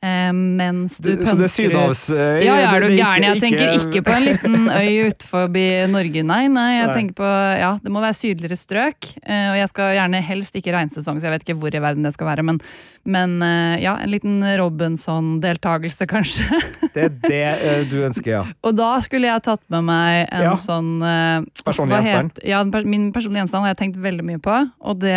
Eh, 0.00 0.32
mens 0.32 0.96
du, 0.96 1.10
du 1.12 1.26
Så 1.28 1.34
det 1.36 1.44
er 1.44 1.52
sydhavsøy? 1.52 2.38
Ja, 2.40 2.54
ja, 2.56 2.68
er 2.72 2.86
du 2.86 2.94
gæren? 2.94 3.24
Jeg 3.26 3.40
tenker 3.42 3.74
ikke 3.76 4.00
på 4.06 4.14
en 4.16 4.24
liten 4.30 4.70
øy 4.80 5.10
utenfor 5.10 5.50
Norge, 5.92 6.22
nei. 6.24 6.46
nei 6.48 6.68
jeg 6.78 6.86
nei. 6.88 6.94
tenker 6.96 7.18
på, 7.18 7.32
ja, 7.60 7.74
Det 7.84 7.92
må 7.92 8.00
være 8.00 8.16
sydligere 8.16 8.56
strøk. 8.56 9.10
Eh, 9.20 9.50
og 9.52 9.58
jeg 9.60 9.68
skal 9.74 9.92
gjerne 9.98 10.22
helst 10.24 10.56
ikke 10.56 10.72
regnsesong, 10.72 11.20
så 11.20 11.28
jeg 11.28 11.34
vet 11.36 11.44
ikke 11.44 11.58
hvor 11.60 11.76
i 11.76 11.82
verden 11.84 12.08
det 12.08 12.14
skal 12.14 12.30
være. 12.30 12.46
Men, 12.48 12.62
men 13.04 13.36
eh, 13.44 13.82
ja, 13.84 13.98
en 14.00 14.12
liten 14.14 14.40
Robinson-deltakelse, 14.62 16.08
kanskje. 16.08 16.48
Det 16.90 17.04
er 17.06 17.12
det 17.22 17.42
eh, 17.46 17.82
du 17.86 18.00
ønsker, 18.02 18.32
ja. 18.32 18.40
Og 18.66 18.74
da 18.74 18.88
skulle 19.04 19.28
jeg 19.28 19.44
tatt 19.46 19.60
med 19.70 19.84
meg 19.86 20.24
en 20.34 20.48
ja. 20.48 20.54
sånn 20.58 20.96
eh, 21.06 21.44
Personlig 21.62 22.00
gjenstand? 22.00 22.40
Ja, 22.42 22.64
min 22.66 23.04
personlige 23.14 23.44
gjenstand 23.44 23.62
har 23.62 23.76
jeg 23.76 23.78
tenkt 23.84 24.00
veldig 24.02 24.24
mye 24.26 24.40
på. 24.42 24.56
Og 24.90 24.98
det 25.04 25.14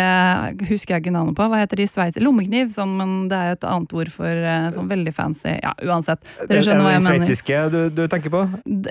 husker 0.68 0.94
jeg 0.94 1.02
ikke 1.02 1.16
navnet 1.16 1.34
på. 1.40 1.48
Hva 1.50 1.64
heter 1.64 1.82
de 1.82 1.88
i 1.88 1.90
Sveits? 1.90 2.20
Lommekniv, 2.22 2.70
sånn, 2.76 2.94
men 3.00 3.16
det 3.32 3.40
er 3.40 3.50
jo 3.50 3.58
et 3.58 3.66
annet 3.72 3.96
ord 3.98 4.12
for 4.14 4.44
sånn 4.76 4.90
veldig 4.90 5.12
fancy. 5.14 5.54
Ja, 5.62 5.72
uansett. 5.84 6.22
Dere 6.48 6.62
skjønner 6.64 6.86
hva 6.86 6.94
jeg 6.94 7.04
mener. 7.04 7.20
Sveitsiske 7.20 7.62
du, 7.72 7.78
du, 7.94 8.02
tenker 8.10 8.32
på? 8.34 8.42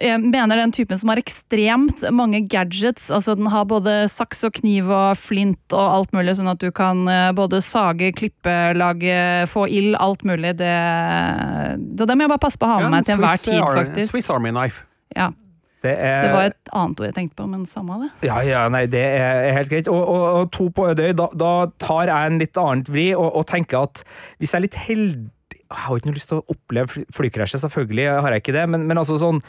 Jeg 0.02 0.22
mener 0.24 0.62
den 0.64 0.74
typen 0.76 1.02
som 1.02 1.12
har 1.14 1.22
ekstremt 1.22 2.06
mange 2.16 2.44
gadgets. 2.52 3.10
Altså 3.14 3.38
den 3.40 3.52
har 3.54 3.68
både 3.70 4.04
saks 4.12 4.44
og 4.48 4.56
kniv 4.60 4.92
og 4.94 5.20
flint 5.20 5.76
og 5.76 5.84
alt 5.84 6.16
mulig, 6.16 6.38
sånn 6.40 6.52
at 6.54 6.64
du 6.64 6.72
kan 6.76 7.06
eh, 7.12 7.30
både 7.36 7.62
sage, 7.66 8.14
klippe, 8.18 8.58
lage, 8.78 9.20
få 9.52 9.68
ild, 9.70 9.98
alt 10.02 10.26
mulig. 10.28 10.56
Det, 10.60 10.74
så 12.00 12.10
det 12.10 12.18
må 12.18 12.28
jeg 12.28 12.36
bare 12.36 12.46
passe 12.48 12.60
på 12.60 12.70
å 12.70 12.76
ha 12.76 12.82
med 12.82 12.90
ja, 12.90 12.96
meg 12.98 13.08
til 13.08 13.18
enhver 13.18 13.46
tid, 13.46 13.62
faktisk. 13.64 14.12
Swiss 14.16 14.34
Army 14.34 14.54
Knife. 14.54 14.86
Ja. 15.14 15.32
Det, 15.84 15.92
er, 16.00 16.22
det, 16.24 16.32
var 16.32 16.46
et 16.48 16.70
annet 16.72 17.02
ord 17.02 17.08
jeg 17.10 17.16
tenkte 17.18 17.36
på, 17.42 17.46
men 17.52 17.66
samme 17.68 17.98
det. 18.06 18.10
Ja, 18.30 18.38
ja, 18.48 18.62
nei, 18.72 18.86
det 18.88 19.02
er 19.04 19.50
helt 19.58 19.72
greit. 19.72 19.90
Og, 19.92 20.00
og, 20.00 20.22
og 20.40 20.52
to 20.56 20.70
på 20.72 20.86
Ødøy, 20.94 21.10
da, 21.20 21.28
da, 21.36 21.52
tar 21.82 22.08
jeg 22.08 22.30
en 22.30 22.40
litt 22.40 22.60
annet 22.62 22.92
vri 22.92 23.10
og, 23.12 23.28
og 23.28 23.44
tenker 23.50 23.90
at 23.90 24.06
hvis 24.40 24.54
jeg 24.54 24.62
er 24.62 24.66
litt 24.70 24.80
heldig 24.80 25.28
jeg 25.74 25.84
har 25.84 26.00
ikke 26.00 26.12
noe 26.12 26.18
lyst 26.18 26.30
til 26.32 26.42
å 26.42 26.48
oppleve 26.54 27.06
flykrasjet, 27.14 27.62
selvfølgelig 27.64 28.10
har 28.24 28.36
jeg 28.36 28.44
ikke 28.44 28.58
det, 28.58 28.66
men, 28.70 28.88
men 28.90 29.02
altså 29.02 29.20
sånn 29.22 29.44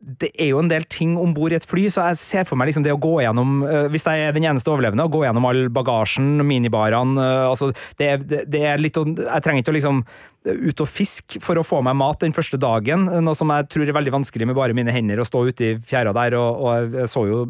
det 0.00 0.30
er 0.40 0.54
jo 0.54 0.60
en 0.62 0.70
del 0.70 0.86
ting 0.88 1.12
om 1.20 1.34
bord 1.36 1.52
i 1.52 1.58
et 1.58 1.66
fly, 1.68 1.84
så 1.92 2.06
jeg 2.08 2.18
ser 2.20 2.46
for 2.48 2.56
meg 2.56 2.70
liksom 2.70 2.84
det 2.86 2.94
å 2.94 3.00
gå 3.00 3.18
gjennom 3.20 3.60
uh, 3.66 3.84
Hvis 3.92 4.06
jeg 4.08 4.22
er 4.24 4.32
den 4.32 4.46
eneste 4.48 4.72
overlevende, 4.72 5.04
å 5.04 5.12
gå 5.12 5.26
gjennom 5.26 5.44
all 5.50 5.66
bagasjen, 5.76 6.40
minibarene 6.48 7.20
uh, 7.20 7.50
altså 7.50 7.68
det, 8.00 8.14
det, 8.24 8.46
det, 8.48 8.62
er 8.64 8.80
litt 8.80 8.96
Jeg 8.96 9.44
trenger 9.44 9.60
ikke 9.60 9.74
å 9.74 9.76
liksom 9.76 10.02
ut 10.48 10.80
og 10.80 10.88
fiske 10.88 11.40
for 11.44 11.60
å 11.60 11.64
få 11.66 11.82
meg 11.84 11.98
mat 12.00 12.22
den 12.22 12.32
første 12.32 12.56
dagen, 12.60 13.04
noe 13.24 13.36
som 13.36 13.50
jeg 13.52 13.66
tror 13.72 13.88
er 13.88 13.96
veldig 13.96 14.14
vanskelig 14.14 14.48
med 14.48 14.56
bare 14.56 14.76
mine 14.76 14.92
hender 14.94 15.20
å 15.20 15.26
stå 15.28 15.42
ute 15.50 15.66
i 15.66 15.72
fjæra 15.76 16.14
der, 16.16 16.36
og, 16.38 16.62
og, 16.64 16.96
jeg 16.96 17.10
så 17.12 17.24
jo 17.28 17.42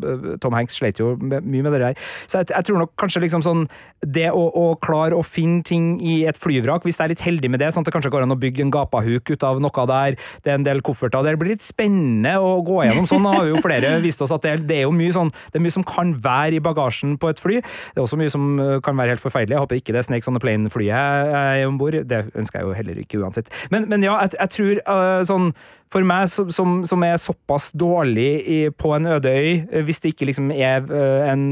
Tom 0.42 0.57
Hanks 0.59 0.81
slet 0.81 0.98
jo 0.98 1.12
mye 1.20 1.62
med 1.62 1.70
det 1.74 1.83
der. 1.85 2.00
Så 2.26 2.40
jeg, 2.40 2.50
jeg 2.50 2.66
tror 2.66 2.81
nok 2.83 2.94
kanskje 2.98 3.22
liksom 3.24 3.44
sånn 3.44 3.66
Det 4.00 4.31
å, 4.33 4.42
å, 4.57 4.64
klare 4.81 5.14
å 5.14 5.22
finne 5.26 5.62
ting 5.66 5.92
i 6.03 6.22
et 6.29 6.38
flyvrak, 6.40 6.87
hvis 6.87 6.98
jeg 6.98 7.05
er 7.05 7.12
litt 7.12 7.24
heldig 7.24 7.50
med 7.53 7.62
det, 7.62 7.70
sånn 7.74 7.85
at 7.85 7.90
det 7.90 7.94
kanskje 7.94 8.12
går 8.12 8.24
an 8.24 8.35
å 8.35 8.38
bygge 8.40 8.64
en 8.64 8.72
gapahuk 8.74 9.31
ut 9.31 9.46
av 9.46 9.61
noe 9.62 9.87
der, 9.90 10.16
det 10.42 10.53
er 10.53 10.59
en 10.59 10.66
del 10.66 10.83
kofferter 10.85 11.22
Det 11.26 11.37
blir 11.38 11.55
litt 11.55 11.64
spennende 11.64 12.37
å 12.40 12.57
gå 12.66 12.81
gjennom 12.87 13.07
sånn, 13.11 13.29
har 13.29 13.46
jo 13.50 13.61
flere 13.62 13.92
vist 14.07 14.22
oss 14.24 14.35
at 14.35 14.46
det 14.46 14.57
det 14.70 14.81
er 14.81 14.87
jo 14.88 14.94
mye 14.96 15.12
sånn 15.14 15.31
Det 15.53 15.61
er 15.61 15.64
mye 15.64 15.74
som 15.74 15.87
kan 15.87 16.14
være 16.22 16.59
i 16.59 16.62
bagasjen 16.64 17.16
på 17.20 17.31
et 17.31 17.40
fly. 17.42 17.61
Det 17.61 18.00
er 18.00 18.05
også 18.05 18.18
mye 18.20 18.33
som 18.33 18.48
kan 18.85 18.98
være 18.98 19.14
helt 19.14 19.22
forferdelig. 19.22 19.57
Jeg 19.57 19.64
håper 19.64 19.81
ikke 19.81 19.94
det 19.94 20.03
er 20.03 20.09
Snakes 20.09 20.31
on 20.31 20.37
the 20.37 20.42
Plane-flyet 20.42 20.90
jeg 20.90 21.62
er 21.62 21.68
om 21.68 21.79
bord. 21.81 21.96
Det 22.09 22.22
ønsker 22.35 22.61
jeg 22.61 22.68
jo 22.68 22.76
heller 22.80 23.00
ikke 23.02 23.20
uansett. 23.22 23.50
Men, 23.72 23.88
men 23.90 24.04
ja, 24.06 24.16
jeg, 24.24 24.36
jeg 24.38 24.54
tror 24.56 24.80
uh, 24.86 25.20
sånn 25.26 25.50
For 25.90 26.07
meg 26.07 26.28
som, 26.30 26.52
som, 26.55 26.80
som 26.86 27.02
er 27.02 27.18
såpass 27.18 27.72
dårlig 27.74 28.30
i, 28.46 28.59
på 28.70 28.94
en 28.94 29.11
øde 29.11 29.32
øy, 29.34 29.82
hvis 29.86 29.98
det 30.02 30.14
ikke 30.14 30.28
liksom 30.30 30.52
er 30.55 30.86
uh, 30.86 31.26
en 31.26 31.48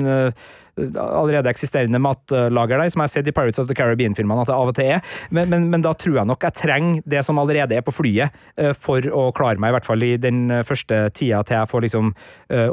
allerede 0.78 1.50
eksisterende 1.50 1.98
matlager 1.98 2.78
der, 2.78 2.90
som 2.94 3.02
jeg 3.02 3.08
har 3.08 3.10
sett 3.10 3.30
i 3.30 3.32
Pirates 3.34 3.58
of 3.58 3.66
the 3.66 3.74
Caribbean-filmene 3.74 4.44
at 4.44 4.46
det 4.46 4.54
av 4.54 4.70
og 4.70 4.76
til 4.78 4.92
er. 4.94 5.00
Men, 5.34 5.48
men, 5.50 5.66
men, 5.72 5.82
da 5.82 5.90
tror 5.98 6.20
jeg 6.20 6.30
nok 6.30 6.46
jeg 6.46 6.54
trenger 6.54 7.00
det 7.02 7.24
som 7.26 7.40
allerede 7.42 7.74
er 7.74 7.82
på 7.82 7.96
flyet, 7.96 8.36
for 8.78 9.02
å 9.10 9.24
klare 9.34 9.58
meg, 9.58 9.72
i 9.72 9.74
hvert 9.74 9.88
fall 9.88 10.06
i 10.06 10.12
den 10.22 10.44
første 10.62 11.00
tida 11.18 11.42
til 11.42 11.58
jeg 11.58 11.72
får 11.72 11.84
liksom 11.88 12.14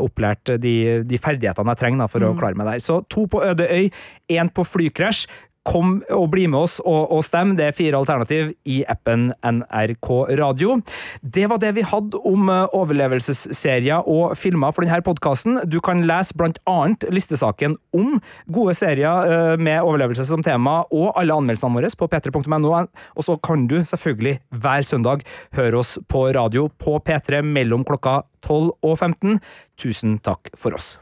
opplært 0.05 0.53
de, 0.61 0.75
de 1.01 1.21
ferdighetene 1.25 1.73
jeg 1.73 1.81
trenger 1.81 2.05
da, 2.05 2.11
for 2.13 2.21
mm. 2.21 2.29
å 2.29 2.37
klare 2.43 2.61
meg 2.61 2.69
der. 2.69 2.85
Så 2.85 3.01
to 3.09 3.25
på 3.25 3.41
øde 3.41 3.65
øy, 3.65 3.89
én 4.37 4.53
på 4.53 4.69
flykrasj. 4.69 5.25
Kom 5.65 5.97
og 6.13 6.27
bli 6.33 6.45
med 6.51 6.67
oss 6.67 6.77
og, 6.83 7.09
og 7.13 7.23
stem. 7.25 7.55
Det 7.57 7.69
er 7.69 7.75
fire 7.75 7.97
alternativ 7.97 8.51
i 8.69 8.81
appen 8.89 9.31
NRK 9.41 10.09
Radio. 10.39 10.77
Det 11.21 11.47
var 11.49 11.61
det 11.61 11.73
vi 11.77 11.85
hadde 11.85 12.21
om 12.29 12.51
eh, 12.53 12.75
overlevelsesserier 12.77 14.05
og 14.05 14.35
filmer 14.37 14.75
for 14.75 14.85
denne 14.85 15.01
podkasten. 15.05 15.63
Du 15.65 15.79
kan 15.83 16.05
lese 16.05 16.35
annet 16.69 17.07
listesaken 17.09 17.77
om 17.97 18.19
gode 18.45 18.75
serier 18.77 19.31
eh, 19.31 19.57
med 19.57 19.81
overlevelse 19.81 20.27
som 20.27 20.45
tema, 20.45 20.83
og 20.93 21.13
alle 21.17 21.33
anmeldelsene 21.33 21.79
våre 21.79 21.89
på 21.95 22.09
p3.no. 22.11 22.73
Og 23.15 23.25
så 23.25 23.37
kan 23.41 23.67
du 23.71 23.79
selvfølgelig 23.81 24.39
hver 24.53 24.85
søndag 24.85 25.25
høre 25.57 25.81
oss 25.81 25.97
på 26.07 26.27
radio 26.35 26.67
på 26.69 26.99
P3 27.01 27.41
mellom 27.41 27.85
klokka 27.87 28.21
12 28.45 28.71
og 28.85 28.97
15. 28.99 29.39
Tusen 29.81 30.19
takk 30.21 30.53
for 30.57 30.77
oss. 30.77 30.95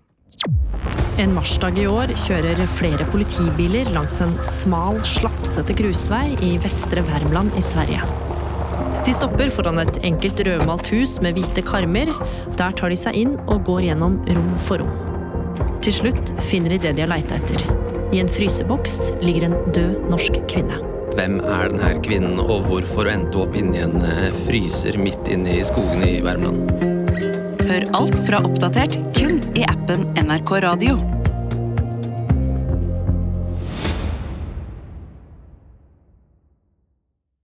En 1.22 1.34
marsdag 1.36 1.78
i 1.78 1.84
år 1.86 2.09
kjører 2.18 2.64
flere 2.74 3.05
politibiler 3.14 3.89
langs 3.93 4.16
en 4.24 4.32
smal, 4.45 4.97
slapsete 5.05 5.76
grusvei 5.78 6.32
i 6.41 6.55
Vestre 6.64 7.03
Värmland 7.05 7.53
i 7.59 7.61
Sverige. 7.61 8.01
De 9.05 9.14
stopper 9.14 9.51
foran 9.53 9.78
et 9.84 9.99
enkelt 10.07 10.41
rødmalt 10.47 10.89
hus 10.89 11.20
med 11.22 11.38
hvite 11.38 11.61
karmer. 11.68 12.09
Der 12.57 12.74
tar 12.74 12.89
de 12.89 12.97
seg 12.97 13.20
inn 13.20 13.36
og 13.45 13.61
går 13.68 13.89
gjennom 13.91 14.18
rom 14.26 14.55
for 14.57 14.82
rom. 14.82 14.95
Til 15.86 15.93
slutt 15.99 16.34
finner 16.47 16.74
de 16.74 16.82
det 16.88 16.95
de 16.97 17.05
har 17.05 17.11
leita 17.11 17.38
etter. 17.38 17.61
I 18.14 18.24
en 18.24 18.32
fryseboks 18.32 19.11
ligger 19.22 19.51
en 19.51 19.74
død 19.76 20.09
norsk 20.09 20.39
kvinne. 20.49 20.82
Hvem 21.14 21.38
er 21.45 21.70
denne 21.70 21.93
kvinnen, 22.01 22.41
og 22.41 22.66
hvorfor 22.72 23.11
endte 23.11 23.38
hun 23.38 23.45
opp 23.45 23.59
inni 23.59 23.84
en 23.86 23.99
eh, 24.01 24.32
fryser 24.47 24.97
midt 24.97 25.30
inne 25.30 25.59
i 25.59 25.68
skogene 25.68 26.09
i 26.16 26.24
Värmland? 26.26 26.89
Hør 27.70 27.86
alt 27.99 28.18
fra 28.26 28.41
Oppdatert 28.45 28.97
kun 29.18 29.32
i 29.56 29.64
appen 29.64 30.14
NRK 30.16 30.60
Radio. 30.60 31.22